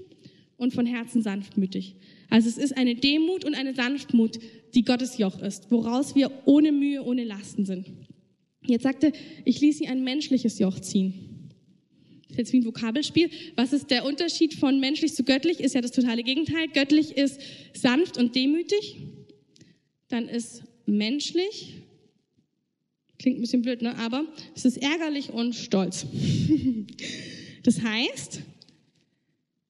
und 0.56 0.72
von 0.72 0.86
Herzen 0.86 1.22
sanftmütig. 1.22 1.96
Also 2.30 2.48
es 2.48 2.58
ist 2.58 2.76
eine 2.76 2.94
Demut 2.94 3.44
und 3.44 3.54
eine 3.54 3.74
Sanftmut, 3.74 4.38
die 4.74 4.84
Gottes 4.84 5.18
Joch 5.18 5.40
ist, 5.40 5.70
woraus 5.70 6.14
wir 6.14 6.30
ohne 6.44 6.72
Mühe, 6.72 7.02
ohne 7.02 7.24
Lasten 7.24 7.64
sind. 7.66 7.92
Jetzt 8.66 8.82
sagte, 8.82 9.12
ich 9.44 9.60
ließ 9.60 9.78
sie 9.78 9.88
ein 9.88 10.02
menschliches 10.02 10.58
Joch 10.58 10.80
ziehen. 10.80 11.14
Das 12.28 12.32
ist 12.32 12.38
jetzt 12.38 12.52
wie 12.52 12.58
ein 12.58 12.64
Vokabelspiel. 12.64 13.30
Was 13.54 13.72
ist 13.72 13.90
der 13.90 14.04
Unterschied 14.04 14.54
von 14.54 14.80
menschlich 14.80 15.14
zu 15.14 15.22
göttlich? 15.22 15.60
Ist 15.60 15.74
ja 15.74 15.80
das 15.80 15.92
totale 15.92 16.24
Gegenteil. 16.24 16.66
Göttlich 16.72 17.16
ist 17.16 17.40
sanft 17.74 18.18
und 18.18 18.34
demütig 18.34 18.96
dann 20.08 20.28
ist 20.28 20.62
menschlich, 20.86 21.74
klingt 23.18 23.38
ein 23.38 23.40
bisschen 23.40 23.62
blöd, 23.62 23.82
ne? 23.82 23.96
aber 23.98 24.26
es 24.54 24.64
ist 24.64 24.76
ärgerlich 24.76 25.30
und 25.30 25.54
stolz. 25.54 26.06
das 27.62 27.82
heißt, 27.82 28.42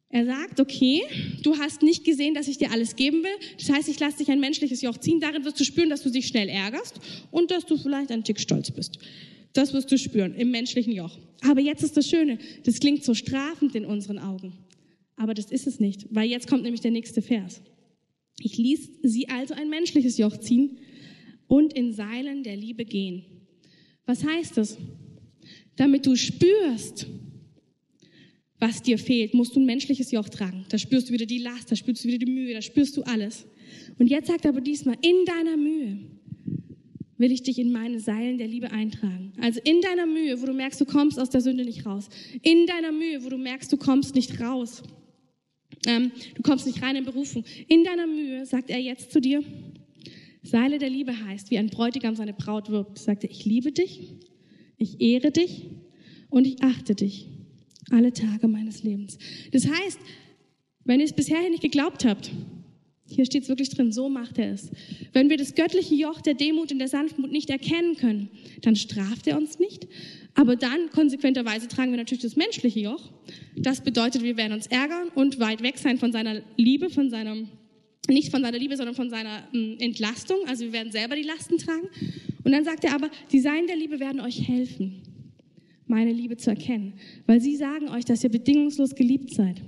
er 0.09 0.25
sagt, 0.25 0.61
okay, 0.61 1.03
du 1.43 1.59
hast 1.59 1.83
nicht 1.83 2.05
gesehen, 2.05 2.35
dass 2.35 2.49
ich 2.49 2.59
dir 2.59 2.71
alles 2.71 2.97
geben 2.97 3.23
will. 3.23 3.37
Das 3.59 3.71
heißt, 3.71 3.89
ich 3.89 3.99
lasse 3.99 4.19
dich 4.19 4.31
ein 4.31 4.41
menschliches 4.41 4.81
Joch 4.81 4.97
ziehen. 4.99 5.21
Darin 5.21 5.45
wirst 5.45 5.59
du 5.61 5.65
spüren, 5.65 5.91
dass 5.91 6.03
du 6.03 6.11
dich 6.11 6.27
schnell 6.27 6.49
ärgerst 6.49 7.01
und 7.31 7.51
dass 7.51 7.67
du 7.67 7.77
vielleicht 7.77 8.11
ein 8.11 8.25
Tick 8.25 8.41
stolz 8.41 8.71
bist. 8.71 8.99
Das 9.53 9.73
wirst 9.73 9.91
du 9.91 9.99
spüren 9.99 10.35
im 10.35 10.51
menschlichen 10.51 10.93
Joch. 10.93 11.19
Aber 11.43 11.61
jetzt 11.61 11.83
ist 11.83 11.97
das 11.97 12.09
Schöne, 12.09 12.39
das 12.65 12.79
klingt 12.79 13.05
so 13.05 13.15
strafend 13.15 13.75
in 13.75 13.85
unseren 13.85 14.19
Augen. 14.19 14.53
Aber 15.17 15.35
das 15.35 15.51
ist 15.51 15.67
es 15.67 15.81
nicht, 15.81 16.07
weil 16.11 16.29
jetzt 16.29 16.49
kommt 16.49 16.63
nämlich 16.63 16.83
der 16.83 16.91
nächste 16.91 17.23
Vers. 17.23 17.61
Ich 18.41 18.59
ließ 18.59 18.91
sie 19.03 19.29
also 19.29 19.55
ein 19.55 19.71
menschliches 19.71 20.19
Joch 20.19 20.37
ziehen 20.39 20.79
und 21.47 21.73
in 21.73 21.93
Seilen 21.93 22.43
der 22.43 22.57
Liebe 22.57 22.85
gehen. 22.85 23.25
Was 24.05 24.25
heißt 24.25 24.57
das? 24.57 24.77
Damit 25.77 26.07
du 26.07 26.17
spürst, 26.17 27.07
was 28.59 28.83
dir 28.83 28.99
fehlt, 28.99 29.35
musst 29.35 29.55
du 29.55 29.61
ein 29.61 29.67
menschliches 29.67 30.11
Joch 30.11 30.29
tragen. 30.29 30.65
Da 30.69 30.79
spürst 30.79 31.09
du 31.09 31.13
wieder 31.13 31.27
die 31.27 31.39
Last, 31.39 31.71
da 31.71 31.77
spürst 31.77 32.05
du 32.05 32.09
wieder 32.09 32.19
die 32.19 32.31
Mühe, 32.31 32.55
da 32.55 32.63
spürst 32.63 32.97
du 32.97 33.03
alles. 33.03 33.47
Und 33.99 34.09
jetzt 34.09 34.29
sagt 34.29 34.45
er 34.45 34.51
aber 34.51 34.61
diesmal, 34.61 34.97
in 35.03 35.25
deiner 35.25 35.57
Mühe 35.57 35.99
will 37.19 37.33
ich 37.33 37.43
dich 37.43 37.59
in 37.59 37.73
meine 37.73 38.01
Seilen 38.01 38.39
der 38.39 38.49
Liebe 38.49 38.71
eintragen. 38.71 39.33
Also 39.41 39.61
in 39.65 39.81
deiner 39.81 40.07
Mühe, 40.07 40.41
wo 40.41 40.47
du 40.47 40.53
merkst, 40.53 40.81
du 40.81 40.85
kommst 40.85 41.19
aus 41.19 41.31
der 41.31 41.41
Sünde 41.41 41.65
nicht 41.65 41.87
raus. 41.87 42.09
In 42.43 42.67
deiner 42.67 42.93
Mühe, 42.93 43.25
wo 43.25 43.29
du 43.29 43.39
merkst, 43.39 43.73
du 43.73 43.77
kommst 43.77 44.15
nicht 44.15 44.41
raus 44.41 44.83
ähm, 45.87 46.13
du 46.35 46.43
kommst 46.43 46.67
nicht 46.67 46.83
rein 46.83 46.97
in 46.97 47.05
Berufung. 47.05 47.45
In 47.69 47.85
deiner 47.85 48.07
Mühe 48.07 48.47
sagt 48.47 48.71
er 48.71 48.79
jetzt 48.79 49.13
zu 49.13 49.21
dir, 49.21 49.43
Seile 50.43 50.79
der 50.79 50.91
Liebe 50.91 51.13
heißt, 51.27 51.51
wie 51.51 51.59
ein 51.59 51.69
Bräutigam 51.69 52.15
seine 52.15 52.33
Braut 52.33 52.71
wirbt, 52.71 52.99
sagt 52.99 53.25
er, 53.25 53.31
ich 53.31 53.45
liebe 53.45 53.73
dich, 53.73 54.15
ich 54.77 55.01
ehre 55.01 55.33
dich 55.33 55.71
und 56.31 56.47
ich 56.47 56.63
achte 56.63 56.95
dich 56.95 57.29
alle 57.91 58.13
Tage 58.13 58.49
meines 58.49 58.83
Lebens. 58.83 59.19
Das 59.53 59.67
heißt, 59.67 59.99
wenn 60.85 61.01
ihr 61.01 61.07
es 61.07 61.13
bisher 61.13 61.49
nicht 61.51 61.63
geglaubt 61.63 62.05
habt, 62.05 62.31
hier 63.09 63.25
steht 63.25 63.45
es 63.45 63.49
wirklich 63.49 63.71
drin, 63.71 63.93
so 63.93 64.09
macht 64.09 64.39
er 64.39 64.53
es. 64.53 64.71
Wenn 65.13 65.31
wir 65.31 65.37
das 65.37 65.55
göttliche 65.55 65.95
Joch 65.95 66.21
der 66.21 66.35
Demut 66.35 66.73
und 66.73 66.79
der 66.79 66.89
Sanftmut 66.89 67.31
nicht 67.31 67.51
erkennen 67.51 67.97
können, 67.97 68.29
dann 68.63 68.75
straft 68.75 69.27
er 69.27 69.37
uns 69.37 69.59
nicht. 69.59 69.87
Aber 70.35 70.57
dann, 70.57 70.91
konsequenterweise, 70.91 71.69
tragen 71.69 71.93
wir 71.93 71.99
natürlich 71.99 72.23
das 72.23 72.37
menschliche 72.37 72.81
Joch. 72.81 73.13
Das 73.57 73.81
bedeutet, 73.81 74.23
wir 74.23 74.37
werden 74.37 74.53
uns 74.53 74.67
ärgern 74.67 75.09
und 75.15 75.39
weit 75.39 75.63
weg 75.63 75.79
sein 75.79 75.99
von 75.99 76.13
seiner 76.13 76.43
Liebe, 76.57 76.91
von 76.91 77.09
seinem, 77.09 77.49
nicht 78.09 78.31
von 78.31 78.43
seiner 78.43 78.59
Liebe, 78.59 78.77
sondern 78.77 78.95
von 78.95 79.09
seiner 79.09 79.51
hm, 79.53 79.77
Entlastung. 79.79 80.39
Also 80.47 80.65
wir 80.65 80.73
werden 80.73 80.91
selber 80.91 81.15
die 81.15 81.23
Lasten 81.23 81.59
tragen. 81.59 81.89
Und 82.43 82.53
dann 82.53 82.65
sagt 82.65 82.85
er 82.85 82.95
aber, 82.95 83.09
die 83.31 83.41
Seinen 83.41 83.67
der 83.67 83.77
Liebe 83.77 84.01
werden 84.01 84.21
euch 84.21 84.47
helfen, 84.47 85.03
meine 85.87 86.13
Liebe 86.13 86.37
zu 86.37 86.51
erkennen. 86.51 86.95
Weil 87.27 87.41
sie 87.41 87.57
sagen 87.57 87.89
euch, 87.89 88.05
dass 88.05 88.25
ihr 88.25 88.31
bedingungslos 88.31 88.95
geliebt 88.95 89.33
seid. 89.33 89.63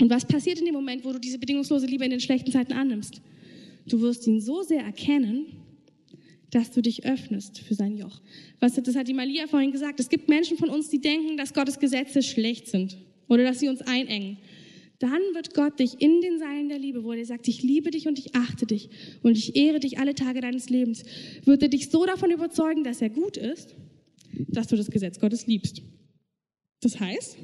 Und 0.00 0.10
was 0.10 0.24
passiert 0.24 0.58
in 0.58 0.66
dem 0.66 0.74
Moment, 0.74 1.04
wo 1.04 1.12
du 1.12 1.18
diese 1.18 1.38
bedingungslose 1.38 1.86
Liebe 1.86 2.04
in 2.04 2.10
den 2.10 2.20
schlechten 2.20 2.52
Zeiten 2.52 2.72
annimmst? 2.72 3.20
Du 3.86 4.00
wirst 4.00 4.26
ihn 4.26 4.40
so 4.40 4.62
sehr 4.62 4.82
erkennen, 4.82 5.46
dass 6.50 6.70
du 6.70 6.82
dich 6.82 7.04
öffnest 7.04 7.60
für 7.60 7.74
sein 7.74 7.96
Joch. 7.96 8.20
Was, 8.60 8.74
das 8.74 8.94
hat 8.94 9.08
die 9.08 9.14
Malia 9.14 9.46
vorhin 9.46 9.72
gesagt. 9.72 10.00
Es 10.00 10.08
gibt 10.08 10.28
Menschen 10.28 10.56
von 10.56 10.68
uns, 10.68 10.88
die 10.88 11.00
denken, 11.00 11.36
dass 11.36 11.54
Gottes 11.54 11.78
Gesetze 11.78 12.22
schlecht 12.22 12.68
sind 12.68 12.98
oder 13.28 13.44
dass 13.44 13.60
sie 13.60 13.68
uns 13.68 13.82
einengen. 13.82 14.38
Dann 14.98 15.20
wird 15.34 15.54
Gott 15.54 15.78
dich 15.78 16.00
in 16.00 16.20
den 16.22 16.38
Seilen 16.38 16.68
der 16.68 16.78
Liebe, 16.78 17.04
wo 17.04 17.12
er 17.12 17.24
sagt, 17.26 17.48
ich 17.48 17.62
liebe 17.62 17.90
dich 17.90 18.08
und 18.08 18.18
ich 18.18 18.34
achte 18.34 18.64
dich 18.64 18.88
und 19.22 19.36
ich 19.36 19.56
ehre 19.56 19.80
dich 19.80 19.98
alle 19.98 20.14
Tage 20.14 20.40
deines 20.40 20.70
Lebens, 20.70 21.04
wird 21.44 21.62
er 21.62 21.68
dich 21.68 21.90
so 21.90 22.06
davon 22.06 22.30
überzeugen, 22.30 22.82
dass 22.82 23.02
er 23.02 23.10
gut 23.10 23.36
ist, 23.36 23.74
dass 24.48 24.68
du 24.68 24.76
das 24.76 24.90
Gesetz 24.90 25.20
Gottes 25.20 25.46
liebst. 25.46 25.82
Das 26.80 26.98
heißt, 26.98 27.36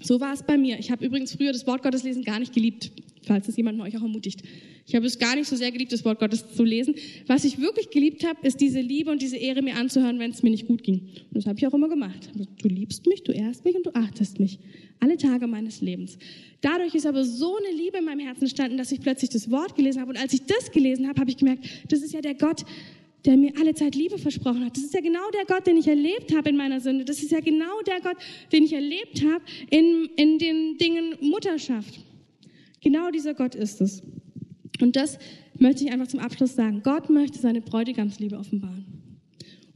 so 0.00 0.20
war 0.20 0.32
es 0.32 0.42
bei 0.42 0.58
mir. 0.58 0.78
Ich 0.78 0.90
habe 0.90 1.04
übrigens 1.04 1.34
früher 1.34 1.52
das 1.52 1.66
Wort 1.66 1.82
Gottes 1.82 2.02
lesen 2.02 2.24
gar 2.24 2.38
nicht 2.38 2.52
geliebt. 2.52 2.90
falls 3.26 3.48
es 3.48 3.56
jemand 3.56 3.78
von 3.78 3.86
euch 3.86 3.96
auch 3.96 4.02
ermutigt. 4.02 4.42
Ich 4.86 4.94
habe 4.94 5.06
es 5.06 5.18
gar 5.18 5.34
nicht 5.34 5.48
so 5.48 5.56
sehr 5.56 5.72
geliebt, 5.72 5.92
das 5.92 6.04
Wort 6.04 6.18
Gottes 6.18 6.54
zu 6.54 6.62
lesen. 6.62 6.94
Was 7.26 7.44
ich 7.44 7.58
wirklich 7.58 7.88
geliebt 7.88 8.26
habe, 8.26 8.46
ist 8.46 8.60
diese 8.60 8.80
Liebe 8.80 9.10
und 9.10 9.22
diese 9.22 9.36
Ehre 9.38 9.62
mir 9.62 9.76
anzuhören, 9.76 10.18
wenn 10.18 10.30
es 10.30 10.42
mir 10.42 10.50
nicht 10.50 10.66
gut 10.66 10.82
ging. 10.82 11.00
Und 11.00 11.36
das 11.36 11.46
habe 11.46 11.58
ich 11.58 11.66
auch 11.66 11.72
immer 11.72 11.88
gemacht. 11.88 12.30
Du 12.34 12.68
liebst 12.68 13.06
mich, 13.06 13.22
du 13.22 13.32
ehrst 13.32 13.64
mich 13.64 13.76
und 13.76 13.86
du 13.86 13.94
achtest 13.94 14.40
mich. 14.40 14.58
Alle 15.00 15.16
Tage 15.16 15.46
meines 15.46 15.80
Lebens. 15.80 16.18
Dadurch 16.60 16.94
ist 16.94 17.06
aber 17.06 17.24
so 17.24 17.56
eine 17.56 17.74
Liebe 17.74 17.98
in 17.98 18.04
meinem 18.04 18.20
Herzen 18.20 18.42
entstanden, 18.42 18.76
dass 18.76 18.92
ich 18.92 19.00
plötzlich 19.00 19.30
das 19.30 19.50
Wort 19.50 19.74
gelesen 19.74 20.02
habe. 20.02 20.10
Und 20.10 20.18
als 20.18 20.34
ich 20.34 20.44
das 20.44 20.70
gelesen 20.70 21.08
habe, 21.08 21.18
habe 21.18 21.30
ich 21.30 21.38
gemerkt, 21.38 21.64
das 21.88 22.02
ist 22.02 22.12
ja 22.12 22.20
der 22.20 22.34
Gott, 22.34 22.64
der 23.24 23.36
mir 23.36 23.52
alle 23.58 23.74
Zeit 23.74 23.94
Liebe 23.94 24.18
versprochen 24.18 24.64
hat. 24.64 24.76
Das 24.76 24.84
ist 24.84 24.94
ja 24.94 25.00
genau 25.00 25.30
der 25.32 25.44
Gott, 25.46 25.66
den 25.66 25.76
ich 25.76 25.88
erlebt 25.88 26.34
habe 26.34 26.50
in 26.50 26.56
meiner 26.56 26.80
Sünde. 26.80 27.04
Das 27.04 27.22
ist 27.22 27.30
ja 27.30 27.40
genau 27.40 27.80
der 27.86 28.00
Gott, 28.00 28.16
den 28.52 28.64
ich 28.64 28.72
erlebt 28.72 29.22
habe 29.24 29.42
in, 29.70 30.08
in 30.16 30.38
den 30.38 30.76
Dingen 30.76 31.14
Mutterschaft. 31.20 32.00
Genau 32.82 33.10
dieser 33.10 33.34
Gott 33.34 33.54
ist 33.54 33.80
es. 33.80 34.02
Und 34.80 34.96
das 34.96 35.18
möchte 35.58 35.84
ich 35.84 35.92
einfach 35.92 36.08
zum 36.08 36.20
Abschluss 36.20 36.54
sagen. 36.54 36.82
Gott 36.82 37.08
möchte 37.08 37.38
seine 37.38 37.62
Bräutigamsliebe 37.62 38.36
offenbaren. 38.36 38.84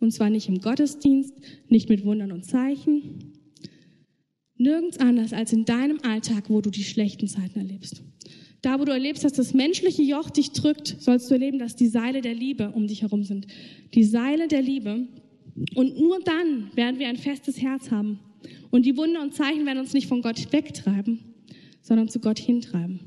Und 0.01 0.13
zwar 0.13 0.31
nicht 0.31 0.49
im 0.49 0.61
Gottesdienst, 0.61 1.35
nicht 1.69 1.89
mit 1.89 2.05
Wundern 2.05 2.33
und 2.33 2.45
Zeichen, 2.45 3.33
nirgends 4.57 4.99
anders 4.99 5.33
als 5.33 5.53
in 5.53 5.65
deinem 5.65 5.99
Alltag, 6.03 6.51
wo 6.51 6.61
du 6.61 6.71
die 6.71 6.85
schlechten 6.85 7.29
Zeiten 7.29 7.59
erlebst. 7.59 8.03
Da, 8.63 8.81
wo 8.81 8.85
du 8.85 8.93
erlebst, 8.93 9.25
dass 9.25 9.33
das 9.33 9.55
menschliche 9.55 10.03
Joch 10.03 10.31
dich 10.31 10.51
drückt, 10.51 10.97
sollst 11.01 11.31
du 11.31 11.35
erleben, 11.35 11.59
dass 11.59 11.77
die 11.77 11.87
Seile 11.87 12.21
der 12.21 12.35
Liebe 12.35 12.73
um 12.73 12.89
dich 12.89 13.03
herum 13.03 13.23
sind. 13.23 13.47
Die 13.95 14.05
Seile 14.05 14.49
der 14.49 14.63
Liebe. 14.63 15.07
Und 15.75 16.01
nur 16.01 16.21
dann 16.21 16.71
werden 16.75 16.99
wir 16.99 17.09
ein 17.09 17.17
festes 17.17 17.61
Herz 17.61 17.91
haben. 17.91 18.19
Und 18.71 18.85
die 18.85 18.97
Wunder 18.97 19.23
und 19.23 19.35
Zeichen 19.35 19.65
werden 19.67 19.79
uns 19.79 19.93
nicht 19.93 20.09
von 20.09 20.23
Gott 20.23 20.53
wegtreiben, 20.53 21.21
sondern 21.83 22.09
zu 22.09 22.21
Gott 22.21 22.39
hintreiben. 22.39 23.01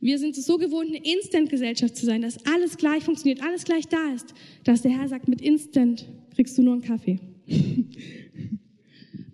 Wir 0.00 0.18
sind 0.18 0.34
so 0.34 0.56
gewohnt, 0.56 0.88
eine 0.88 1.04
Instant-Gesellschaft 1.04 1.94
zu 1.94 2.06
sein, 2.06 2.22
dass 2.22 2.44
alles 2.46 2.78
gleich 2.78 3.04
funktioniert, 3.04 3.42
alles 3.42 3.64
gleich 3.64 3.86
da 3.86 4.12
ist, 4.14 4.32
dass 4.64 4.80
der 4.80 4.92
Herr 4.92 5.08
sagt, 5.08 5.28
mit 5.28 5.42
Instant 5.42 6.06
kriegst 6.34 6.56
du 6.56 6.62
nur 6.62 6.72
einen 6.72 6.82
Kaffee. 6.82 7.20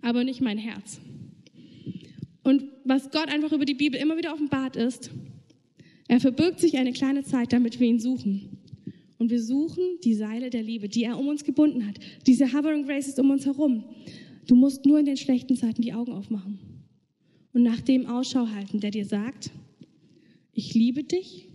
Aber 0.03 0.25
nicht 0.25 0.41
mein 0.41 0.59
Herz. 0.59 1.01
Und 2.43 2.65
was 2.85 3.11
Gott 3.11 3.29
einfach 3.29 3.53
über 3.53 3.65
die 3.65 3.75
Bibel 3.75 4.01
immer 4.01 4.17
wieder 4.17 4.33
offenbart 4.33 4.77
ist, 4.77 5.11
er 6.09 6.21
verbirgt 6.21 6.61
sich 6.61 6.77
eine 6.79 6.93
kleine 6.93 7.25
Zeit, 7.25 7.53
damit 7.53 7.81
wir 7.81 7.89
ihn 7.89 8.01
suchen. 8.01 8.59
Und 9.19 9.31
wir 9.31 9.43
suchen 9.43 9.99
die 10.05 10.15
Seile 10.15 10.51
der 10.51 10.63
Liebe, 10.63 10.89
die 10.89 11.05
er 11.05 11.19
um 11.19 11.29
uns 11.29 11.45
gebunden 11.45 11.87
hat. 11.87 11.99
Diese 12.27 12.53
Hovering 12.53 12.85
Grace 12.85 13.09
ist 13.09 13.19
um 13.19 13.31
uns 13.31 13.47
herum. 13.47 13.85
Du 14.47 14.55
musst 14.55 14.85
nur 14.85 14.99
in 14.99 15.07
den 15.07 15.17
schlechten 15.17 15.57
Zeiten 15.57 15.83
die 15.83 15.93
Augen 15.93 16.13
aufmachen 16.13 16.59
und 17.53 17.63
nach 17.63 17.81
dem 17.81 18.07
Ausschau 18.07 18.49
halten, 18.49 18.81
der 18.81 18.91
dir 18.91 19.07
sagt, 19.07 19.51
ich 20.53 20.75
liebe 20.75 21.05
dich, 21.05 21.49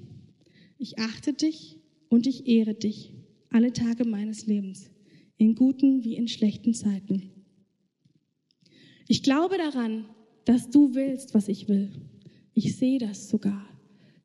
ich 0.80 0.98
achte 0.98 1.32
dich 1.32 1.78
und 2.10 2.26
ich 2.26 2.48
ehre 2.48 2.74
dich 2.74 3.14
alle 3.52 3.72
Tage 3.72 4.04
meines 4.04 4.48
Lebens, 4.48 4.90
in 5.38 5.54
guten 5.54 6.04
wie 6.04 6.16
in 6.16 6.28
schlechten 6.28 6.74
Zeiten. 6.74 7.30
Ich 9.08 9.22
glaube 9.22 9.58
daran, 9.58 10.06
dass 10.46 10.72
du 10.72 10.96
willst, 10.96 11.36
was 11.36 11.48
ich 11.48 11.68
will. 11.68 11.92
Ich 12.56 12.78
sehe 12.78 12.98
das 12.98 13.30
sogar. 13.30 13.71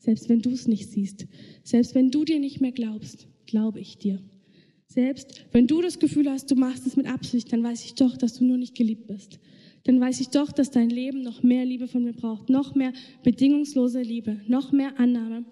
Selbst 0.07 0.29
wenn 0.29 0.41
du 0.41 0.51
es 0.51 0.69
nicht 0.69 0.89
siehst, 0.89 1.27
selbst 1.65 1.97
wenn 1.97 2.13
du 2.13 2.25
dir 2.25 2.39
nicht 2.39 2.61
mehr 2.61 2.71
glaubst, 2.71 3.27
glaube 3.45 3.81
ich 3.81 3.99
dir. 3.99 4.23
Selbst 4.87 5.45
wenn 5.51 5.67
du 5.67 5.83
das 5.83 5.99
Gefühl 5.99 6.31
hast, 6.31 6.49
du 6.49 6.55
machst 6.55 6.87
es 6.87 6.97
mit 6.97 7.09
Absicht, 7.09 7.53
dann 7.53 7.65
weiß 7.65 7.85
ich 7.85 7.95
doch, 7.95 8.17
dass 8.17 8.35
du 8.35 8.45
nur 8.45 8.57
nicht 8.57 8.77
geliebt 8.77 9.09
bist. 9.09 9.41
Dann 9.83 10.01
weiß 10.01 10.21
ich 10.21 10.29
doch, 10.29 10.53
dass 10.53 10.71
dein 10.71 10.91
Leben 10.91 11.23
noch 11.23 11.43
mehr 11.43 11.65
Liebe 11.65 11.89
von 11.89 12.05
mir 12.05 12.13
braucht, 12.13 12.49
noch 12.51 12.77
mehr 12.77 12.93
bedingungslose 13.25 14.01
Liebe, 14.01 14.41
noch 14.47 14.71
mehr 14.71 14.97
Annahme. 15.01 15.45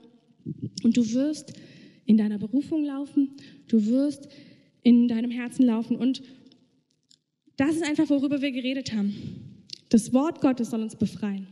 Und 0.84 0.96
du 0.96 1.12
wirst 1.14 1.54
in 2.06 2.16
deiner 2.16 2.38
Berufung 2.38 2.84
laufen, 2.84 3.30
du 3.66 3.84
wirst 3.86 4.28
in 4.84 5.08
deinem 5.08 5.32
Herzen 5.32 5.66
laufen. 5.66 5.96
Und 5.96 6.22
das 7.56 7.74
ist 7.74 7.82
einfach, 7.82 8.08
worüber 8.08 8.40
wir 8.40 8.52
geredet 8.52 8.92
haben. 8.92 9.16
Das 9.88 10.12
Wort 10.12 10.40
Gottes 10.40 10.70
soll 10.70 10.82
uns 10.82 10.94
befreien. 10.94 11.48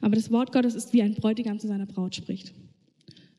Aber 0.00 0.14
das 0.14 0.30
Wort 0.30 0.52
Gottes 0.52 0.74
ist 0.74 0.92
wie 0.92 1.02
ein 1.02 1.14
Bräutigam 1.14 1.58
zu 1.58 1.66
seiner 1.66 1.86
Braut 1.86 2.14
spricht. 2.14 2.52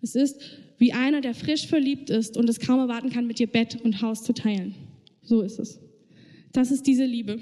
Es 0.01 0.15
ist 0.15 0.41
wie 0.77 0.93
einer, 0.93 1.21
der 1.21 1.33
frisch 1.33 1.67
verliebt 1.67 2.09
ist 2.09 2.37
und 2.37 2.49
es 2.49 2.59
kaum 2.59 2.79
erwarten 2.79 3.09
kann, 3.09 3.27
mit 3.27 3.39
dir 3.39 3.47
Bett 3.47 3.79
und 3.83 4.01
Haus 4.01 4.23
zu 4.23 4.33
teilen. 4.33 4.75
So 5.21 5.41
ist 5.41 5.59
es. 5.59 5.79
Das 6.53 6.71
ist 6.71 6.87
diese 6.87 7.05
Liebe, 7.05 7.39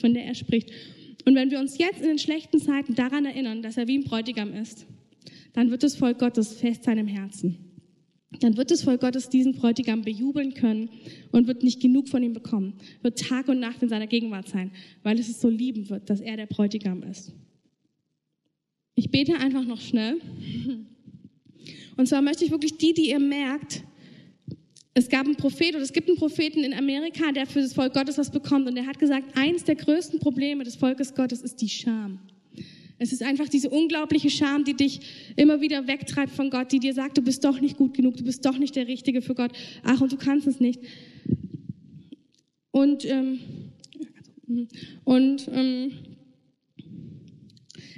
von 0.00 0.14
der 0.14 0.24
er 0.24 0.34
spricht. 0.34 0.70
Und 1.24 1.34
wenn 1.34 1.50
wir 1.50 1.58
uns 1.58 1.78
jetzt 1.78 2.00
in 2.00 2.08
den 2.08 2.18
schlechten 2.18 2.60
Zeiten 2.60 2.94
daran 2.94 3.24
erinnern, 3.24 3.62
dass 3.62 3.76
er 3.76 3.88
wie 3.88 3.98
ein 3.98 4.04
Bräutigam 4.04 4.52
ist, 4.52 4.86
dann 5.52 5.70
wird 5.70 5.82
das 5.82 5.96
Volk 5.96 6.18
Gottes 6.18 6.52
fest 6.52 6.84
sein 6.84 6.98
im 6.98 7.08
Herzen. 7.08 7.56
Dann 8.40 8.56
wird 8.56 8.70
das 8.70 8.82
Volk 8.82 9.00
Gottes 9.00 9.30
diesen 9.30 9.54
Bräutigam 9.54 10.02
bejubeln 10.02 10.52
können 10.52 10.90
und 11.32 11.46
wird 11.46 11.64
nicht 11.64 11.80
genug 11.80 12.08
von 12.08 12.22
ihm 12.22 12.34
bekommen, 12.34 12.74
wird 13.02 13.18
Tag 13.18 13.48
und 13.48 13.58
Nacht 13.58 13.82
in 13.82 13.88
seiner 13.88 14.06
Gegenwart 14.06 14.48
sein, 14.48 14.70
weil 15.02 15.18
es 15.18 15.28
es 15.28 15.40
so 15.40 15.48
lieben 15.48 15.88
wird, 15.88 16.10
dass 16.10 16.20
er 16.20 16.36
der 16.36 16.46
Bräutigam 16.46 17.02
ist. 17.02 17.32
Ich 18.98 19.12
bete 19.12 19.36
einfach 19.36 19.64
noch 19.64 19.80
schnell. 19.80 20.20
Und 21.96 22.08
zwar 22.08 22.20
möchte 22.20 22.44
ich 22.44 22.50
wirklich 22.50 22.78
die, 22.78 22.92
die 22.94 23.10
ihr 23.10 23.20
merkt, 23.20 23.84
es 24.92 25.08
gab 25.08 25.24
einen 25.24 25.36
Prophet 25.36 25.76
oder 25.76 25.84
es 25.84 25.92
gibt 25.92 26.08
einen 26.08 26.18
Propheten 26.18 26.64
in 26.64 26.74
Amerika, 26.74 27.30
der 27.30 27.46
für 27.46 27.60
das 27.60 27.74
Volk 27.74 27.94
Gottes 27.94 28.18
was 28.18 28.32
bekommt. 28.32 28.66
Und 28.66 28.74
der 28.74 28.86
hat 28.86 28.98
gesagt, 28.98 29.38
eins 29.38 29.62
der 29.62 29.76
größten 29.76 30.18
Probleme 30.18 30.64
des 30.64 30.74
Volkes 30.74 31.14
Gottes 31.14 31.42
ist 31.42 31.60
die 31.60 31.68
Scham. 31.68 32.18
Es 32.98 33.12
ist 33.12 33.22
einfach 33.22 33.48
diese 33.48 33.70
unglaubliche 33.70 34.30
Scham, 34.30 34.64
die 34.64 34.74
dich 34.74 34.98
immer 35.36 35.60
wieder 35.60 35.86
wegtreibt 35.86 36.32
von 36.32 36.50
Gott, 36.50 36.72
die 36.72 36.80
dir 36.80 36.92
sagt, 36.92 37.18
du 37.18 37.22
bist 37.22 37.44
doch 37.44 37.60
nicht 37.60 37.76
gut 37.76 37.94
genug, 37.94 38.16
du 38.16 38.24
bist 38.24 38.44
doch 38.44 38.58
nicht 38.58 38.74
der 38.74 38.88
Richtige 38.88 39.22
für 39.22 39.36
Gott. 39.36 39.52
Ach, 39.84 40.00
und 40.00 40.10
du 40.10 40.16
kannst 40.16 40.48
es 40.48 40.58
nicht. 40.58 40.80
Und, 42.72 43.04
ähm, 43.04 43.38
und 45.04 45.48
ähm, 45.52 45.92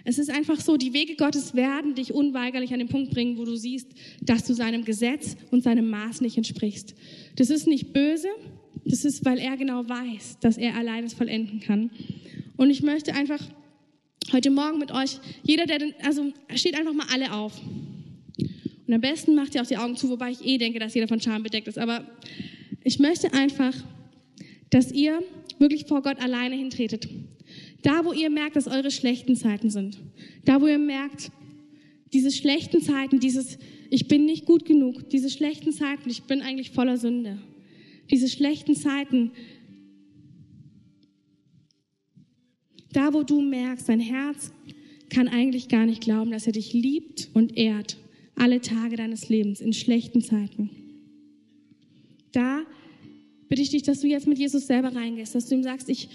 es 0.05 0.18
ist 0.18 0.30
einfach 0.30 0.61
so, 0.61 0.76
die 0.76 0.92
Wege 0.92 1.16
Gottes 1.16 1.55
werden 1.55 1.94
dich 1.94 2.12
unweigerlich 2.12 2.72
an 2.72 2.78
den 2.78 2.88
Punkt 2.88 3.11
bringen, 3.11 3.38
wo 3.38 3.44
du 3.44 3.57
siehst, 3.57 3.88
dass 4.20 4.44
du 4.44 4.55
seinem 4.55 4.84
Gesetz 4.84 5.36
und 5.51 5.62
seinem 5.62 5.88
Maß 5.90 6.20
nicht 6.20 6.36
entsprichst. 6.36 6.94
Das 7.36 7.51
ist 7.51 7.66
nicht 7.66 7.92
böse, 7.92 8.28
das 8.84 9.05
ist, 9.05 9.24
weil 9.24 9.38
er 9.38 9.57
genau 9.57 9.88
weiß, 9.88 10.38
dass 10.40 10.57
er 10.57 10.76
allein 10.76 11.05
es 11.05 11.14
vollenden 11.14 11.61
kann. 11.61 11.90
Und 12.57 12.70
ich 12.70 12.82
möchte 12.82 13.14
einfach 13.14 13.42
heute 14.32 14.51
Morgen 14.51 14.78
mit 14.78 14.92
euch, 14.92 15.18
jeder, 15.42 15.66
der, 15.66 15.78
den, 15.78 15.94
also 16.03 16.32
steht 16.55 16.78
einfach 16.78 16.92
mal 16.92 17.07
alle 17.12 17.32
auf. 17.32 17.61
Und 18.86 18.94
am 18.94 19.01
besten 19.01 19.34
macht 19.34 19.55
ihr 19.55 19.62
auch 19.62 19.66
die 19.66 19.76
Augen 19.76 19.96
zu, 19.96 20.09
wobei 20.09 20.30
ich 20.30 20.44
eh 20.44 20.59
denke, 20.59 20.78
dass 20.78 20.94
jeder 20.94 21.09
von 21.09 21.20
Scham 21.20 21.42
bedeckt 21.42 21.68
ist. 21.68 21.78
Aber 21.78 22.05
ich 22.82 22.98
möchte 22.98 23.32
einfach, 23.32 23.74
dass 24.70 24.90
ihr 24.92 25.22
wirklich 25.59 25.86
vor 25.86 26.03
Gott 26.03 26.20
alleine 26.20 26.57
hintretet. 26.57 27.09
Da, 27.82 28.04
wo 28.04 28.12
ihr 28.12 28.30
merkt, 28.30 28.56
dass 28.56 28.66
eure 28.66 28.90
schlechten 28.90 29.36
Zeiten 29.36 29.70
sind. 29.70 29.98
Da, 30.44 30.60
wo 30.60 30.66
ihr 30.66 30.78
merkt, 30.78 31.30
diese 32.12 32.30
schlechten 32.30 32.82
Zeiten, 32.82 33.20
dieses 33.20 33.58
Ich 33.90 34.08
bin 34.08 34.24
nicht 34.24 34.46
gut 34.46 34.64
genug, 34.64 35.08
diese 35.10 35.30
schlechten 35.30 35.72
Zeiten, 35.72 36.10
ich 36.10 36.24
bin 36.24 36.42
eigentlich 36.42 36.70
voller 36.70 36.96
Sünde. 36.96 37.38
Diese 38.10 38.28
schlechten 38.28 38.74
Zeiten, 38.74 39.30
da, 42.92 43.14
wo 43.14 43.22
du 43.22 43.40
merkst, 43.40 43.88
dein 43.88 44.00
Herz 44.00 44.52
kann 45.10 45.28
eigentlich 45.28 45.68
gar 45.68 45.86
nicht 45.86 46.02
glauben, 46.02 46.30
dass 46.30 46.46
er 46.46 46.52
dich 46.52 46.72
liebt 46.72 47.30
und 47.34 47.56
ehrt, 47.56 47.96
alle 48.34 48.60
Tage 48.60 48.96
deines 48.96 49.28
Lebens, 49.28 49.60
in 49.60 49.72
schlechten 49.72 50.22
Zeiten. 50.22 50.70
Da 52.32 52.62
bitte 53.48 53.62
ich 53.62 53.70
dich, 53.70 53.82
dass 53.82 54.00
du 54.00 54.06
jetzt 54.06 54.26
mit 54.26 54.38
Jesus 54.38 54.66
selber 54.66 54.94
reingehst, 54.94 55.34
dass 55.34 55.48
du 55.48 55.56
ihm 55.56 55.62
sagst, 55.62 55.88
ich 55.88 56.08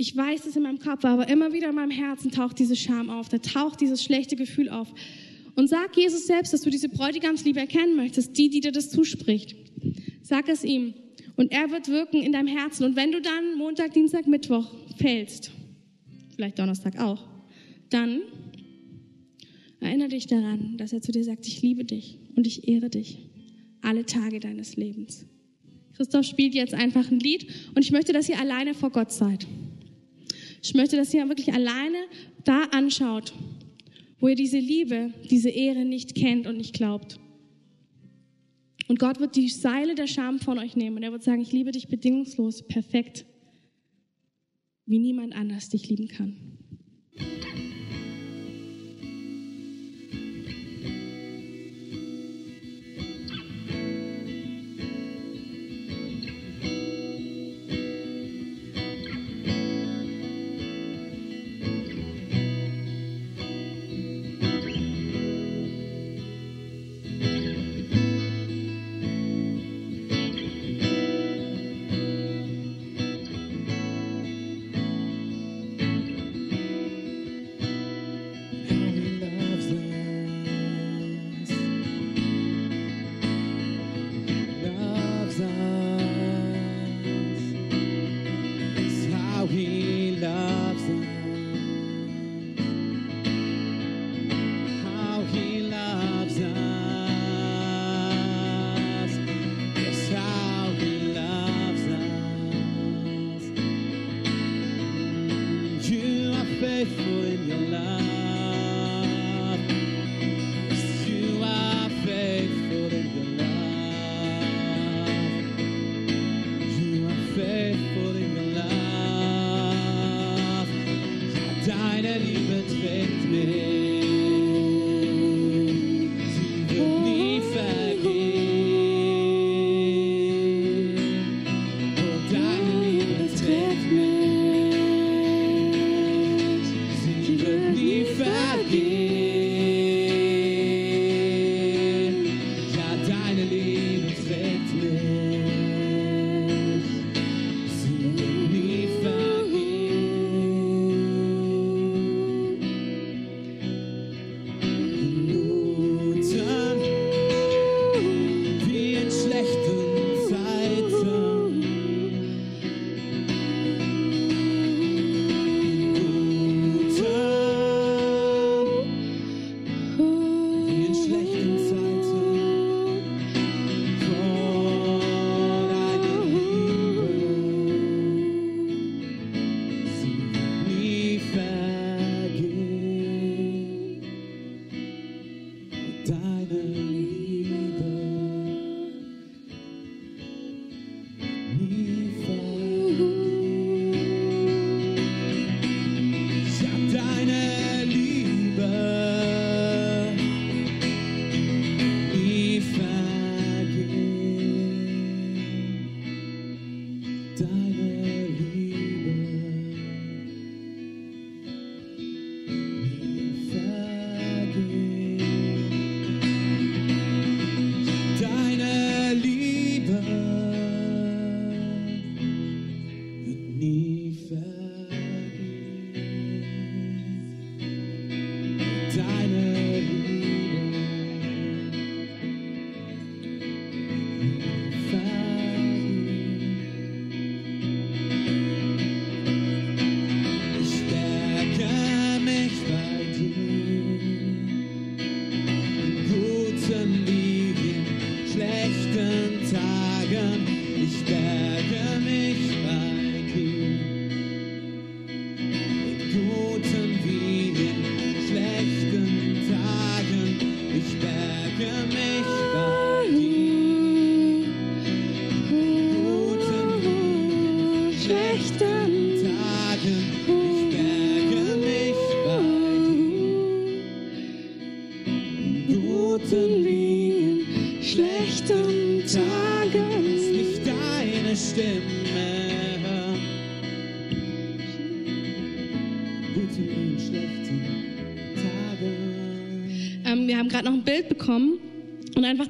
ich 0.00 0.16
weiß 0.16 0.46
es 0.46 0.54
in 0.54 0.62
meinem 0.62 0.78
Kopf, 0.78 1.04
aber 1.04 1.28
immer 1.28 1.52
wieder 1.52 1.70
in 1.70 1.74
meinem 1.74 1.90
Herzen 1.90 2.30
taucht 2.30 2.58
diese 2.60 2.76
Scham 2.76 3.10
auf, 3.10 3.28
da 3.28 3.38
taucht 3.38 3.80
dieses 3.80 4.02
schlechte 4.02 4.36
Gefühl 4.36 4.68
auf. 4.68 4.88
Und 5.56 5.68
sag 5.68 5.96
Jesus 5.96 6.28
selbst, 6.28 6.52
dass 6.52 6.60
du 6.60 6.70
diese 6.70 6.88
Bräutigamsliebe 6.88 7.58
erkennen 7.58 7.96
möchtest, 7.96 8.38
die, 8.38 8.48
die 8.48 8.60
dir 8.60 8.70
das 8.70 8.90
zuspricht. 8.90 9.56
Sag 10.22 10.48
es 10.48 10.62
ihm. 10.62 10.94
Und 11.34 11.50
er 11.50 11.72
wird 11.72 11.88
wirken 11.88 12.22
in 12.22 12.30
deinem 12.30 12.46
Herzen. 12.46 12.84
Und 12.84 12.94
wenn 12.94 13.10
du 13.10 13.20
dann 13.20 13.56
Montag, 13.56 13.92
Dienstag, 13.92 14.28
Mittwoch 14.28 14.72
fällst, 14.98 15.50
vielleicht 16.36 16.60
Donnerstag 16.60 17.00
auch, 17.00 17.26
dann 17.90 18.20
erinnere 19.80 20.08
dich 20.08 20.28
daran, 20.28 20.76
dass 20.78 20.92
er 20.92 21.02
zu 21.02 21.10
dir 21.10 21.24
sagt, 21.24 21.44
ich 21.48 21.60
liebe 21.60 21.84
dich 21.84 22.20
und 22.36 22.46
ich 22.46 22.68
ehre 22.68 22.88
dich 22.88 23.18
alle 23.82 24.06
Tage 24.06 24.38
deines 24.38 24.76
Lebens. 24.76 25.26
Christoph 25.96 26.24
spielt 26.24 26.54
jetzt 26.54 26.74
einfach 26.74 27.10
ein 27.10 27.18
Lied 27.18 27.48
und 27.74 27.84
ich 27.84 27.90
möchte, 27.90 28.12
dass 28.12 28.28
ihr 28.28 28.38
alleine 28.38 28.74
vor 28.74 28.90
Gott 28.90 29.10
seid. 29.10 29.44
Ich 30.62 30.74
möchte, 30.74 30.96
dass 30.96 31.14
ihr 31.14 31.28
wirklich 31.28 31.52
alleine 31.52 31.98
da 32.44 32.64
anschaut, 32.64 33.32
wo 34.20 34.28
ihr 34.28 34.34
diese 34.34 34.58
Liebe, 34.58 35.12
diese 35.30 35.50
Ehre 35.50 35.84
nicht 35.84 36.14
kennt 36.14 36.46
und 36.46 36.56
nicht 36.56 36.74
glaubt. 36.74 37.18
Und 38.88 38.98
Gott 38.98 39.20
wird 39.20 39.36
die 39.36 39.48
Seile 39.48 39.94
der 39.94 40.06
Scham 40.06 40.38
von 40.38 40.58
euch 40.58 40.74
nehmen 40.74 40.96
und 40.96 41.02
er 41.02 41.12
wird 41.12 41.22
sagen, 41.22 41.42
ich 41.42 41.52
liebe 41.52 41.72
dich 41.72 41.88
bedingungslos, 41.88 42.66
perfekt, 42.66 43.26
wie 44.86 44.98
niemand 44.98 45.34
anders 45.34 45.68
dich 45.68 45.88
lieben 45.88 46.08
kann. 46.08 46.58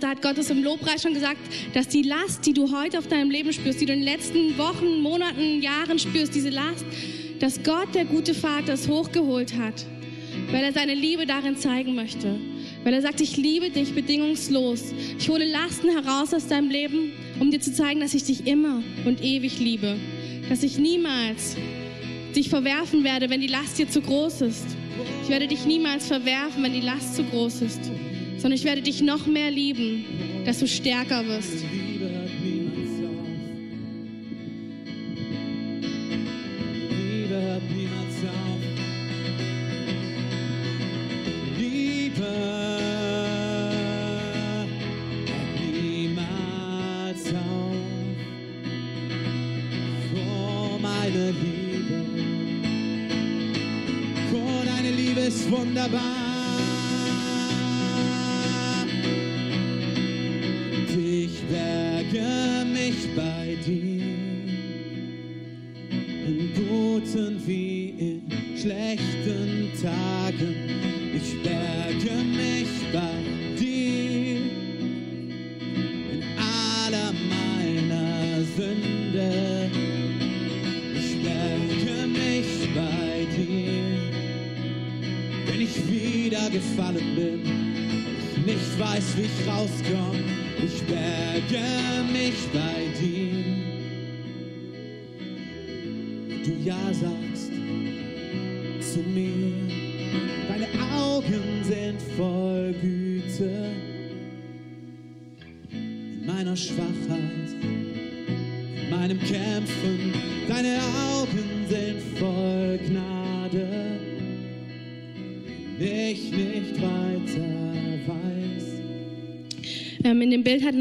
da 0.09 0.13
hat 0.13 0.23
Gott 0.23 0.39
es 0.39 0.49
im 0.49 0.65
Lobpreis 0.65 1.03
schon 1.03 1.13
gesagt, 1.13 1.37
dass 1.75 1.87
die 1.89 2.03
Last, 2.03 2.47
die 2.47 2.55
du 2.55 2.73
heute 2.73 2.99
auf 2.99 3.09
deinem 3.09 3.31
Leben 3.31 3.53
spürst, 3.53 3.79
die 3.79 3.85
du 3.85 3.93
in 3.93 4.01
den 4.01 4.09
letzten 4.09 4.57
Wochen, 4.57 5.03
Monaten, 5.03 5.61
Jahren 5.61 5.99
spürst, 5.99 6.35
diese 6.35 6.49
Last, 6.49 6.87
dass 7.41 7.63
Gott, 7.63 7.95
der 7.95 8.07
gute 8.07 8.33
Vater, 8.33 8.73
es 8.73 8.89
hochgeholt 8.89 9.55
hat, 9.59 9.85
weil 10.51 10.65
er 10.65 10.73
seine 10.73 10.95
Liebe 10.95 11.27
darin 11.27 11.59
zeigen 11.59 11.95
möchte. 11.95 12.37
Weil 12.85 12.95
er 12.95 13.03
sagt, 13.03 13.21
ich 13.21 13.37
liebe 13.37 13.69
dich 13.69 13.95
bedingungslos. 13.95 14.95
Ich 15.19 15.29
hole 15.29 15.45
Lasten 15.45 15.91
heraus 15.91 16.33
aus 16.33 16.47
deinem 16.47 16.71
Leben, 16.71 17.13
um 17.39 17.51
dir 17.51 17.61
zu 17.61 17.75
zeigen, 17.75 18.01
dass 18.01 18.15
ich 18.15 18.25
dich 18.25 18.47
immer 18.47 18.83
und 19.05 19.23
ewig 19.23 19.59
liebe. 19.59 19.97
Dass 20.49 20.63
ich 20.63 20.79
niemals 20.79 21.55
dich 22.35 22.49
verwerfen 22.49 23.05
werde, 23.05 23.29
wenn 23.29 23.43
die 23.43 23.47
Last 23.47 23.79
dir 23.79 23.91
zu 23.91 24.01
groß 24.01 24.41
ist. 24.41 24.65
Ich 25.25 25.29
werde 25.29 25.49
dich 25.49 25.67
niemals 25.67 26.07
verwerfen, 26.07 26.63
wenn 26.63 26.73
die 26.73 26.81
Last 26.81 27.15
zu 27.15 27.25
groß 27.25 27.61
ist 27.61 27.91
sondern 28.39 28.53
ich 28.53 28.64
werde 28.64 28.82
dich 28.82 29.03
noch 29.03 29.26
mehr 29.26 29.51
lieben, 29.51 30.05
dass 30.47 30.61
du 30.61 30.66
stärker 30.66 31.26
wirst. 31.26 31.64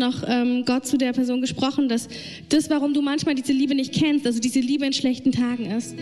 Noch 0.07 0.23
ähm, 0.27 0.63
Gott 0.65 0.87
zu 0.87 0.97
der 0.97 1.13
Person 1.13 1.41
gesprochen, 1.41 1.89
dass 1.89 2.07
das, 2.49 2.69
warum 2.69 2.93
du 2.93 3.01
manchmal 3.01 3.35
diese 3.35 3.53
Liebe 3.53 3.75
nicht 3.75 3.93
kennst, 3.93 4.25
also 4.25 4.39
diese 4.39 4.59
Liebe 4.59 4.85
in 4.85 4.93
schlechten 4.93 5.31
Tagen 5.31 5.71
ist. 5.71 5.95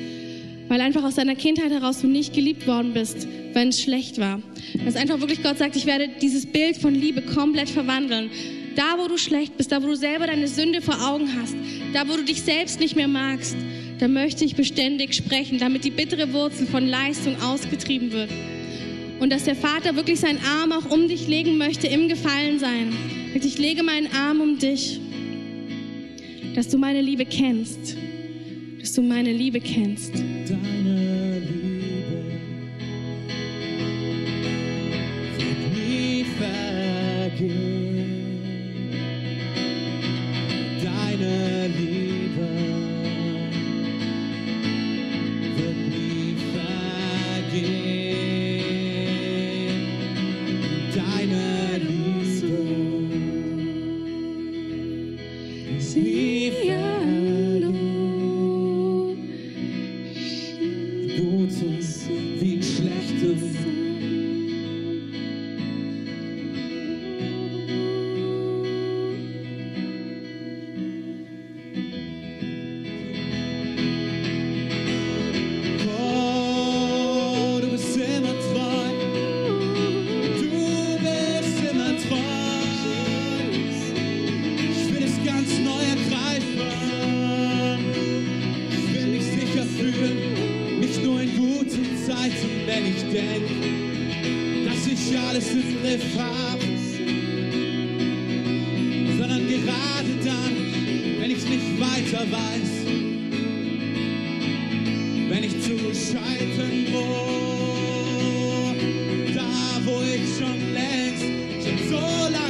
Weil 0.67 0.81
einfach 0.81 1.03
aus 1.03 1.15
deiner 1.15 1.35
Kindheit 1.35 1.71
heraus 1.71 2.01
du 2.01 2.07
nicht 2.07 2.33
geliebt 2.33 2.65
worden 2.65 2.93
bist, 2.93 3.27
wenn 3.53 3.69
es 3.69 3.81
schlecht 3.81 4.19
war. 4.19 4.41
Dass 4.83 4.95
einfach 4.95 5.19
wirklich 5.19 5.43
Gott 5.43 5.57
sagt, 5.57 5.75
ich 5.75 5.85
werde 5.85 6.09
dieses 6.21 6.45
Bild 6.45 6.77
von 6.77 6.93
Liebe 6.93 7.21
komplett 7.21 7.69
verwandeln. 7.69 8.29
Da, 8.75 8.97
wo 8.97 9.07
du 9.07 9.17
schlecht 9.17 9.57
bist, 9.57 9.71
da, 9.71 9.81
wo 9.81 9.87
du 9.87 9.95
selber 9.95 10.27
deine 10.27 10.47
Sünde 10.47 10.81
vor 10.81 10.95
Augen 11.07 11.29
hast, 11.39 11.55
da, 11.93 12.07
wo 12.09 12.17
du 12.17 12.23
dich 12.23 12.41
selbst 12.41 12.79
nicht 12.79 12.95
mehr 12.95 13.07
magst, 13.07 13.55
da 13.99 14.07
möchte 14.07 14.43
ich 14.43 14.55
beständig 14.55 15.13
sprechen, 15.13 15.59
damit 15.59 15.85
die 15.85 15.91
bittere 15.91 16.33
Wurzel 16.33 16.67
von 16.67 16.85
Leistung 16.85 17.41
ausgetrieben 17.41 18.11
wird. 18.11 18.29
Und 19.25 19.31
dass 19.31 19.45
der 19.45 19.55
Vater 19.55 19.95
wirklich 19.95 20.19
seinen 20.19 20.37
Arm 20.45 20.71
auch 20.71 20.91
um 20.91 21.07
dich 21.07 21.27
legen 21.27 21.57
möchte 21.57 21.87
im 21.87 22.09
Gefallensein. 22.09 22.93
Ich 23.33 23.57
lege 23.57 23.81
meinen 23.81 24.05
Arm 24.13 24.39
um 24.39 24.59
dich, 24.59 25.01
dass 26.53 26.69
du 26.69 26.77
meine 26.77 27.01
Liebe 27.01 27.25
kennst. 27.25 27.97
Dass 28.79 28.93
du 28.93 29.01
meine 29.01 29.33
Liebe 29.33 29.59
kennst. 29.61 30.13
Deine 30.13 31.39
Liebe 31.39 31.64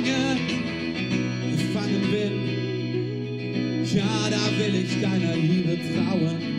so 0.05 0.11
lange 0.11 0.39
gefangen 1.51 2.11
bin. 2.11 3.85
Ja, 3.85 4.29
da 4.29 4.57
will 4.57 4.75
ich 4.75 5.01
deiner 5.01 5.35
Liebe 5.35 5.77
trauen. 5.93 6.54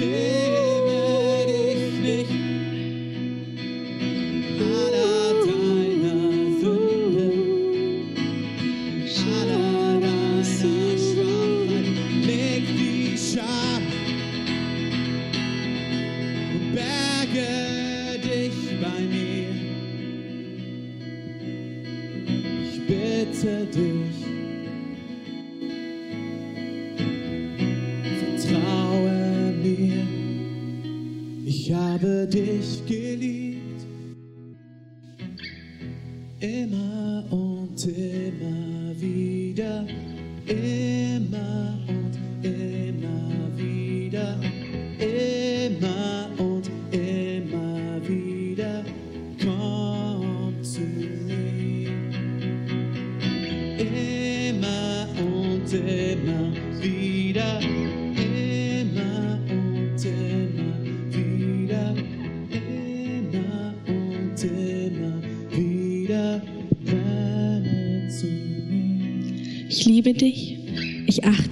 Nicht. 0.00 0.33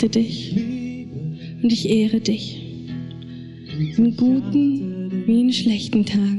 Achte 0.03 0.09
dich 0.09 0.57
und 1.63 1.73
ich 1.73 1.89
ehre 1.89 2.21
dich. 2.21 2.61
In 3.97 4.17
guten 4.17 5.27
wie 5.27 5.41
in 5.43 5.53
schlechten 5.53 6.05
Tagen. 6.05 6.32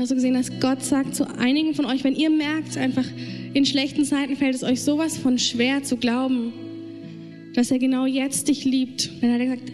Einfach 0.00 0.08
so 0.08 0.14
gesehen, 0.14 0.32
dass 0.32 0.50
Gott 0.60 0.82
sagt 0.82 1.14
zu 1.14 1.28
einigen 1.38 1.74
von 1.74 1.84
euch, 1.84 2.04
wenn 2.04 2.14
ihr 2.14 2.30
merkt, 2.30 2.78
einfach 2.78 3.04
in 3.52 3.66
schlechten 3.66 4.06
Zeiten 4.06 4.34
fällt 4.34 4.54
es 4.54 4.64
euch 4.64 4.80
sowas 4.80 5.18
von 5.18 5.38
schwer 5.38 5.82
zu 5.82 5.98
glauben, 5.98 6.54
dass 7.54 7.70
er 7.70 7.78
genau 7.78 8.06
jetzt 8.06 8.48
dich 8.48 8.64
liebt. 8.64 9.10
Dann 9.20 9.34
hat 9.34 9.40
er 9.40 9.44
gesagt, 9.44 9.72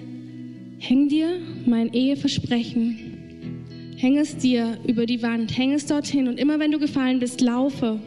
häng 0.78 1.08
dir 1.08 1.28
mein 1.64 1.94
Eheversprechen, 1.94 3.94
häng 3.98 4.18
es 4.18 4.36
dir 4.36 4.76
über 4.84 5.06
die 5.06 5.22
Wand, 5.22 5.56
häng 5.56 5.72
es 5.72 5.86
dorthin 5.86 6.26
und 6.26 6.40
immer 6.40 6.58
wenn 6.58 6.72
du 6.72 6.80
gefallen 6.80 7.20
bist, 7.20 7.40
laufe 7.40 8.00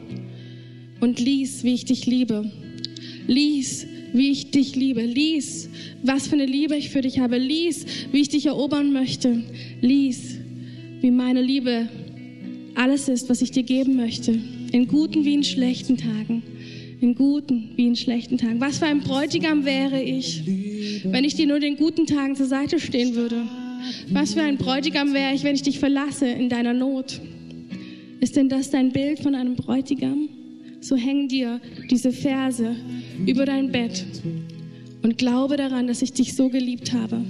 und 1.00 1.22
lies, 1.22 1.64
wie 1.64 1.76
ich 1.76 1.86
dich 1.86 2.06
liebe. 2.06 2.52
Lies, 3.28 3.88
wie 4.12 4.32
ich 4.32 4.52
dich 4.52 4.76
liebe. 4.76 5.04
Lies, 5.04 5.70
was 6.04 6.28
für 6.28 6.36
eine 6.36 6.48
Liebe 6.48 6.76
ich 6.76 6.90
für 6.90 7.00
dich 7.00 7.20
habe. 7.20 7.38
Lies, 7.38 7.86
wie 8.12 8.20
ich 8.20 8.28
dich 8.28 8.48
erobern 8.48 8.92
möchte. 8.92 9.42
Lies, 9.80 10.36
wie 11.00 11.12
meine 11.12 11.42
Liebe 11.42 11.88
alles 12.80 13.10
ist, 13.10 13.30
was 13.30 13.42
ich 13.42 13.52
dir 13.52 13.64
geben 13.64 13.98
möchte. 13.98 14.40
In 14.72 14.88
guten 14.88 15.26
wie 15.26 15.34
in 15.34 15.44
schlechten 15.44 15.98
Tagen. 15.98 16.42
In 17.02 17.14
guten 17.14 17.72
wie 17.76 17.88
in 17.88 17.98
schlechten 17.98 18.38
Tagen. 18.38 18.62
Was 18.62 18.78
für 18.78 18.86
ein 18.86 19.02
Bräutigam 19.02 19.66
wäre 19.66 20.02
ich, 20.02 20.44
wenn 21.04 21.26
ich 21.26 21.36
dir 21.36 21.46
nur 21.46 21.60
den 21.60 21.76
guten 21.76 22.06
Tagen 22.06 22.38
zur 22.38 22.46
Seite 22.46 22.80
stehen 22.80 23.16
würde. 23.16 23.44
Was 24.12 24.34
für 24.34 24.42
ein 24.42 24.58
Bräutigam 24.58 25.14
wäre 25.14 25.34
ich, 25.34 25.44
wenn 25.44 25.56
ich 25.56 25.62
dich 25.64 25.78
verlasse 25.78 26.28
in 26.28 26.48
deiner 26.48 26.74
Not. 26.74 27.20
Ist 28.22 28.38
denn 28.38 28.48
das 28.48 28.70
dein 28.70 28.92
Bild 28.92 29.20
von 29.20 29.36
einem 29.36 29.56
Bräutigam? 29.56 30.30
So 30.80 30.96
häng 30.96 31.28
dir 31.28 31.60
diese 31.92 32.14
Verse 32.14 32.76
über 33.26 33.46
dein 33.46 33.72
Bett 33.72 34.06
und 35.02 35.18
glaube 35.18 35.58
daran, 35.58 35.88
dass 35.88 36.02
ich 36.02 36.14
dich 36.14 36.34
so 36.34 36.48
geliebt 36.48 36.94
habe. 36.94 37.22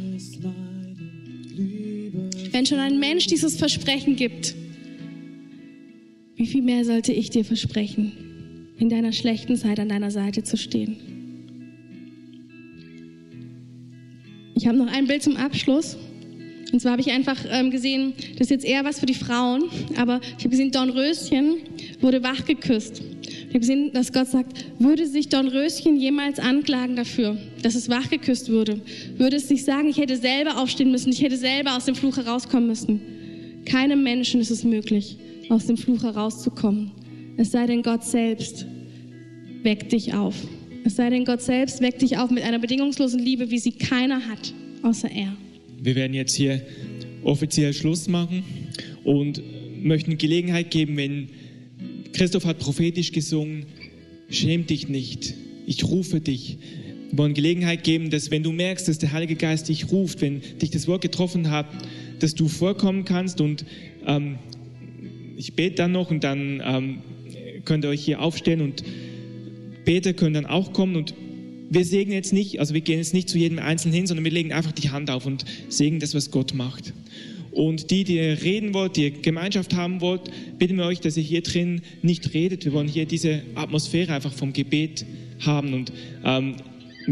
Wenn 2.52 2.66
schon 2.68 2.80
ein 2.80 3.00
Mensch 3.00 3.26
dieses 3.26 3.56
Versprechen 3.56 4.16
gibt, 4.16 4.56
wie 6.40 6.48
viel 6.48 6.62
mehr 6.62 6.86
sollte 6.86 7.12
ich 7.12 7.30
dir 7.30 7.44
versprechen, 7.44 8.14
in 8.78 8.88
deiner 8.88 9.12
schlechten 9.12 9.58
Zeit 9.58 9.78
an 9.78 9.90
deiner 9.90 10.10
Seite 10.10 10.42
zu 10.42 10.56
stehen? 10.56 10.96
Ich 14.56 14.66
habe 14.66 14.78
noch 14.78 14.88
ein 14.88 15.06
Bild 15.06 15.22
zum 15.22 15.36
Abschluss. 15.36 15.98
Und 16.72 16.80
zwar 16.80 16.94
habe 16.94 17.02
ich 17.02 17.12
einfach 17.12 17.38
ähm, 17.50 17.72
gesehen, 17.72 18.14
das 18.38 18.48
ist 18.48 18.52
jetzt 18.52 18.66
eher 18.66 18.86
was 18.86 19.02
für 19.02 19.06
die 19.06 19.16
Frauen, 19.16 19.64
aber 19.98 20.22
ich 20.38 20.46
habe 20.46 20.50
gesehen, 20.50 20.72
Dornröschen 20.72 21.58
wurde 22.00 22.24
wach 22.24 22.46
geküsst. 22.46 23.02
Ich 23.02 23.48
habe 23.50 23.60
gesehen, 23.60 23.92
dass 23.92 24.14
Gott 24.14 24.28
sagt, 24.28 24.66
würde 24.80 25.08
sich 25.08 25.28
Dornröschen 25.28 25.98
jemals 25.98 26.40
anklagen 26.40 26.96
dafür, 26.96 27.38
dass 27.64 27.76
es 27.76 27.90
wach 27.90 28.10
geküsst 28.10 28.50
wurde? 28.50 28.80
Würde 29.18 29.38
es 29.38 29.50
sich 29.50 29.66
sagen, 29.66 29.90
ich 29.90 29.98
hätte 29.98 30.16
selber 30.16 30.58
aufstehen 30.58 30.92
müssen, 30.92 31.12
ich 31.12 31.22
hätte 31.22 31.36
selber 31.36 31.76
aus 31.76 31.84
dem 31.84 31.96
Fluch 31.96 32.16
herauskommen 32.16 32.68
müssen? 32.68 33.02
Keinem 33.66 34.04
Menschen 34.04 34.40
ist 34.40 34.52
es 34.52 34.64
möglich, 34.64 35.18
aus 35.50 35.66
dem 35.66 35.78
Fluch 35.78 36.04
herauszukommen. 36.04 36.92
Es 37.38 37.52
sei 37.52 37.66
denn, 37.66 37.82
Gott 37.82 38.04
selbst 38.04 38.66
weckt 39.64 39.92
dich 39.92 40.14
auf. 40.14 40.36
Es 40.86 40.96
sei 40.96 41.10
denn, 41.10 41.26
Gott 41.26 41.42
selbst 41.42 41.82
weckt 41.82 42.02
dich 42.02 42.18
auf 42.18 42.32
mit 42.32 42.44
einer 42.44 42.60
bedingungslosen 42.60 43.20
Liebe, 43.20 43.52
wie 43.52 43.60
sie 43.60 43.72
keiner 43.72 44.28
hat, 44.28 44.54
außer 44.84 45.10
er. 45.12 45.36
Wir 45.82 45.96
werden 45.96 46.14
jetzt 46.14 46.36
hier 46.36 46.62
offiziell 47.24 47.74
Schluss 47.74 48.08
machen 48.08 48.44
und 49.04 49.42
möchten 49.82 50.18
Gelegenheit 50.18 50.72
geben, 50.72 50.98
wenn 50.98 51.30
Christoph 52.14 52.46
hat 52.46 52.60
prophetisch 52.60 53.12
gesungen, 53.12 53.66
schäm 54.30 54.68
dich 54.68 54.90
nicht, 54.90 55.36
ich 55.66 55.84
rufe 55.86 56.20
dich. 56.22 56.58
Wir 57.12 57.18
wollen 57.18 57.34
Gelegenheit 57.34 57.84
geben, 57.84 58.10
dass 58.10 58.30
wenn 58.30 58.44
du 58.44 58.52
merkst, 58.52 58.88
dass 58.88 59.00
der 59.00 59.12
Heilige 59.12 59.36
Geist 59.36 59.70
dich 59.70 59.92
ruft, 59.92 60.22
wenn 60.22 60.42
dich 60.62 60.70
das 60.70 60.88
Wort 60.88 61.02
getroffen 61.02 61.50
hat, 61.50 61.66
dass 62.20 62.36
du 62.36 62.48
vorkommen 62.48 63.06
kannst 63.06 63.42
und 63.42 63.66
ähm, 64.06 64.38
ich 65.40 65.54
bete 65.54 65.76
dann 65.76 65.94
noch 65.94 66.12
und 66.12 66.26
dann 66.26 66.62
ähm, 66.66 66.98
könnt 67.64 67.86
ihr 67.86 67.90
euch 67.90 68.04
hier 68.04 68.22
aufstellen 68.22 68.60
und 68.60 68.84
Beter 69.86 70.12
können 70.12 70.34
dann 70.34 70.46
auch 70.46 70.74
kommen 70.74 70.98
und 70.98 71.14
wir 71.70 71.86
segnen 71.86 72.14
jetzt 72.14 72.34
nicht, 72.34 72.60
also 72.60 72.74
wir 72.74 72.82
gehen 72.82 72.98
jetzt 72.98 73.14
nicht 73.14 73.30
zu 73.30 73.38
jedem 73.38 73.58
Einzelnen 73.58 73.96
hin, 73.96 74.06
sondern 74.06 74.26
wir 74.26 74.34
legen 74.34 74.52
einfach 74.52 74.74
die 74.74 74.90
Hand 74.90 75.10
auf 75.10 75.26
und 75.26 75.46
segnen 75.70 76.02
das, 76.02 76.14
was 76.14 76.30
Gott 76.30 76.54
macht. 76.54 76.94
Und 77.52 77.90
die, 77.90 78.04
die 78.04 78.18
ihr 78.18 78.42
reden 78.42 78.74
wollt, 78.74 78.98
die 78.98 79.04
ihr 79.04 79.12
Gemeinschaft 79.12 79.74
haben 79.76 80.02
wollt, 80.02 80.30
bitten 80.58 80.78
wir 80.78 80.86
euch, 80.86 81.00
dass 81.00 81.16
ihr 81.16 81.24
hier 81.24 81.42
drin 81.42 81.82
nicht 82.02 82.34
redet. 82.34 82.66
Wir 82.66 82.74
wollen 82.74 82.88
hier 82.88 83.06
diese 83.06 83.44
Atmosphäre 83.56 84.14
einfach 84.14 84.34
vom 84.34 84.52
Gebet 84.52 85.06
haben. 85.40 85.74
Und 85.74 85.94
ähm, 86.26 86.56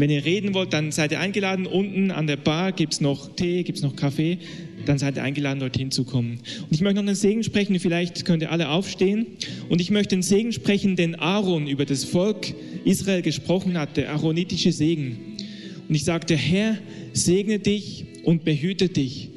wenn 0.00 0.10
ihr 0.10 0.24
reden 0.24 0.54
wollt, 0.54 0.72
dann 0.72 0.92
seid 0.92 1.12
ihr 1.12 1.20
eingeladen. 1.20 1.66
Unten 1.66 2.10
an 2.10 2.26
der 2.26 2.36
Bar 2.36 2.72
gibt 2.72 2.94
es 2.94 3.00
noch 3.00 3.34
Tee, 3.34 3.64
gibt 3.64 3.78
es 3.78 3.84
noch 3.84 3.96
Kaffee. 3.96 4.38
Dann 4.86 4.98
seid 4.98 5.16
ihr 5.16 5.22
eingeladen, 5.22 5.60
dorthin 5.60 5.90
zu 5.90 6.04
kommen. 6.04 6.38
Und 6.62 6.72
ich 6.72 6.80
möchte 6.80 6.96
noch 6.96 7.06
einen 7.06 7.16
Segen 7.16 7.42
sprechen. 7.42 7.78
Vielleicht 7.80 8.24
könnt 8.24 8.42
ihr 8.42 8.52
alle 8.52 8.68
aufstehen. 8.68 9.26
Und 9.68 9.80
ich 9.80 9.90
möchte 9.90 10.14
einen 10.14 10.22
Segen 10.22 10.52
sprechen, 10.52 10.94
den 10.94 11.16
Aaron 11.16 11.66
über 11.66 11.84
das 11.84 12.04
Volk 12.04 12.54
Israel 12.84 13.22
gesprochen 13.22 13.76
hat, 13.76 13.96
der 13.96 14.12
aaronitische 14.12 14.72
Segen. 14.72 15.36
Und 15.88 15.94
ich 15.94 16.04
sage, 16.04 16.26
der 16.26 16.36
Herr 16.36 16.78
segne 17.12 17.58
dich 17.58 18.04
und 18.22 18.44
behüte 18.44 18.88
dich. 18.88 19.30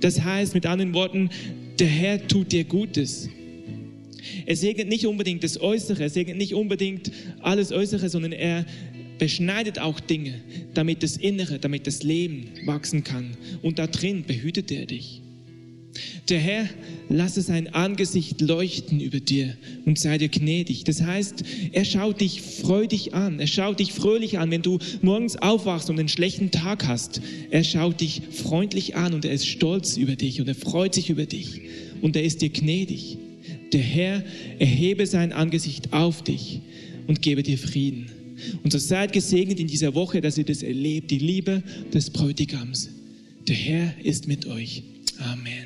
Das 0.00 0.22
heißt 0.22 0.54
mit 0.54 0.66
anderen 0.66 0.94
Worten, 0.94 1.30
der 1.78 1.88
Herr 1.88 2.26
tut 2.26 2.52
dir 2.52 2.64
Gutes. 2.64 3.28
Er 4.46 4.56
segnet 4.56 4.88
nicht 4.88 5.06
unbedingt 5.06 5.44
das 5.44 5.60
Äußere, 5.60 6.04
er 6.04 6.10
segnet 6.10 6.38
nicht 6.38 6.54
unbedingt 6.54 7.10
alles 7.42 7.72
Äußere, 7.72 8.08
sondern 8.08 8.32
er 8.32 8.64
beschneidet 9.18 9.78
auch 9.78 10.00
Dinge, 10.00 10.34
damit 10.74 11.02
das 11.02 11.16
Innere, 11.16 11.58
damit 11.58 11.86
das 11.86 12.02
Leben 12.02 12.48
wachsen 12.64 13.04
kann. 13.04 13.36
Und 13.62 13.78
da 13.78 13.86
drin 13.86 14.24
behütet 14.26 14.70
er 14.70 14.86
dich. 14.86 15.22
Der 16.28 16.38
Herr 16.40 16.68
lasse 17.08 17.40
sein 17.40 17.72
Angesicht 17.72 18.40
leuchten 18.40 19.00
über 19.00 19.20
dir 19.20 19.56
und 19.84 19.98
sei 19.98 20.18
dir 20.18 20.28
gnädig. 20.28 20.84
Das 20.84 21.02
heißt, 21.02 21.44
er 21.72 21.84
schaut 21.84 22.20
dich 22.20 22.42
freudig 22.42 23.14
an, 23.14 23.38
er 23.38 23.46
schaut 23.46 23.78
dich 23.78 23.92
fröhlich 23.92 24.38
an, 24.38 24.50
wenn 24.50 24.62
du 24.62 24.78
morgens 25.02 25.36
aufwachst 25.36 25.88
und 25.88 25.98
einen 25.98 26.08
schlechten 26.08 26.50
Tag 26.50 26.86
hast. 26.86 27.20
Er 27.50 27.64
schaut 27.64 28.00
dich 28.00 28.22
freundlich 28.32 28.96
an 28.96 29.14
und 29.14 29.24
er 29.24 29.32
ist 29.32 29.46
stolz 29.46 29.96
über 29.96 30.16
dich 30.16 30.40
und 30.40 30.48
er 30.48 30.54
freut 30.54 30.94
sich 30.94 31.10
über 31.10 31.26
dich 31.26 31.60
und 32.02 32.16
er 32.16 32.24
ist 32.24 32.42
dir 32.42 32.50
gnädig. 32.50 33.18
Der 33.72 33.82
Herr 33.82 34.24
erhebe 34.58 35.06
sein 35.06 35.32
Angesicht 35.32 35.92
auf 35.92 36.22
dich 36.22 36.60
und 37.06 37.22
gebe 37.22 37.42
dir 37.42 37.58
Frieden. 37.58 38.10
Und 38.62 38.72
so 38.72 38.78
seid 38.78 39.12
gesegnet 39.12 39.60
in 39.60 39.66
dieser 39.66 39.94
Woche, 39.94 40.20
dass 40.20 40.38
ihr 40.38 40.44
das 40.44 40.62
erlebt, 40.62 41.10
die 41.10 41.18
Liebe 41.18 41.62
des 41.92 42.10
Bräutigams. 42.10 42.90
Der 43.48 43.56
Herr 43.56 43.94
ist 44.02 44.28
mit 44.28 44.46
euch. 44.46 44.82
Amen. 45.18 45.65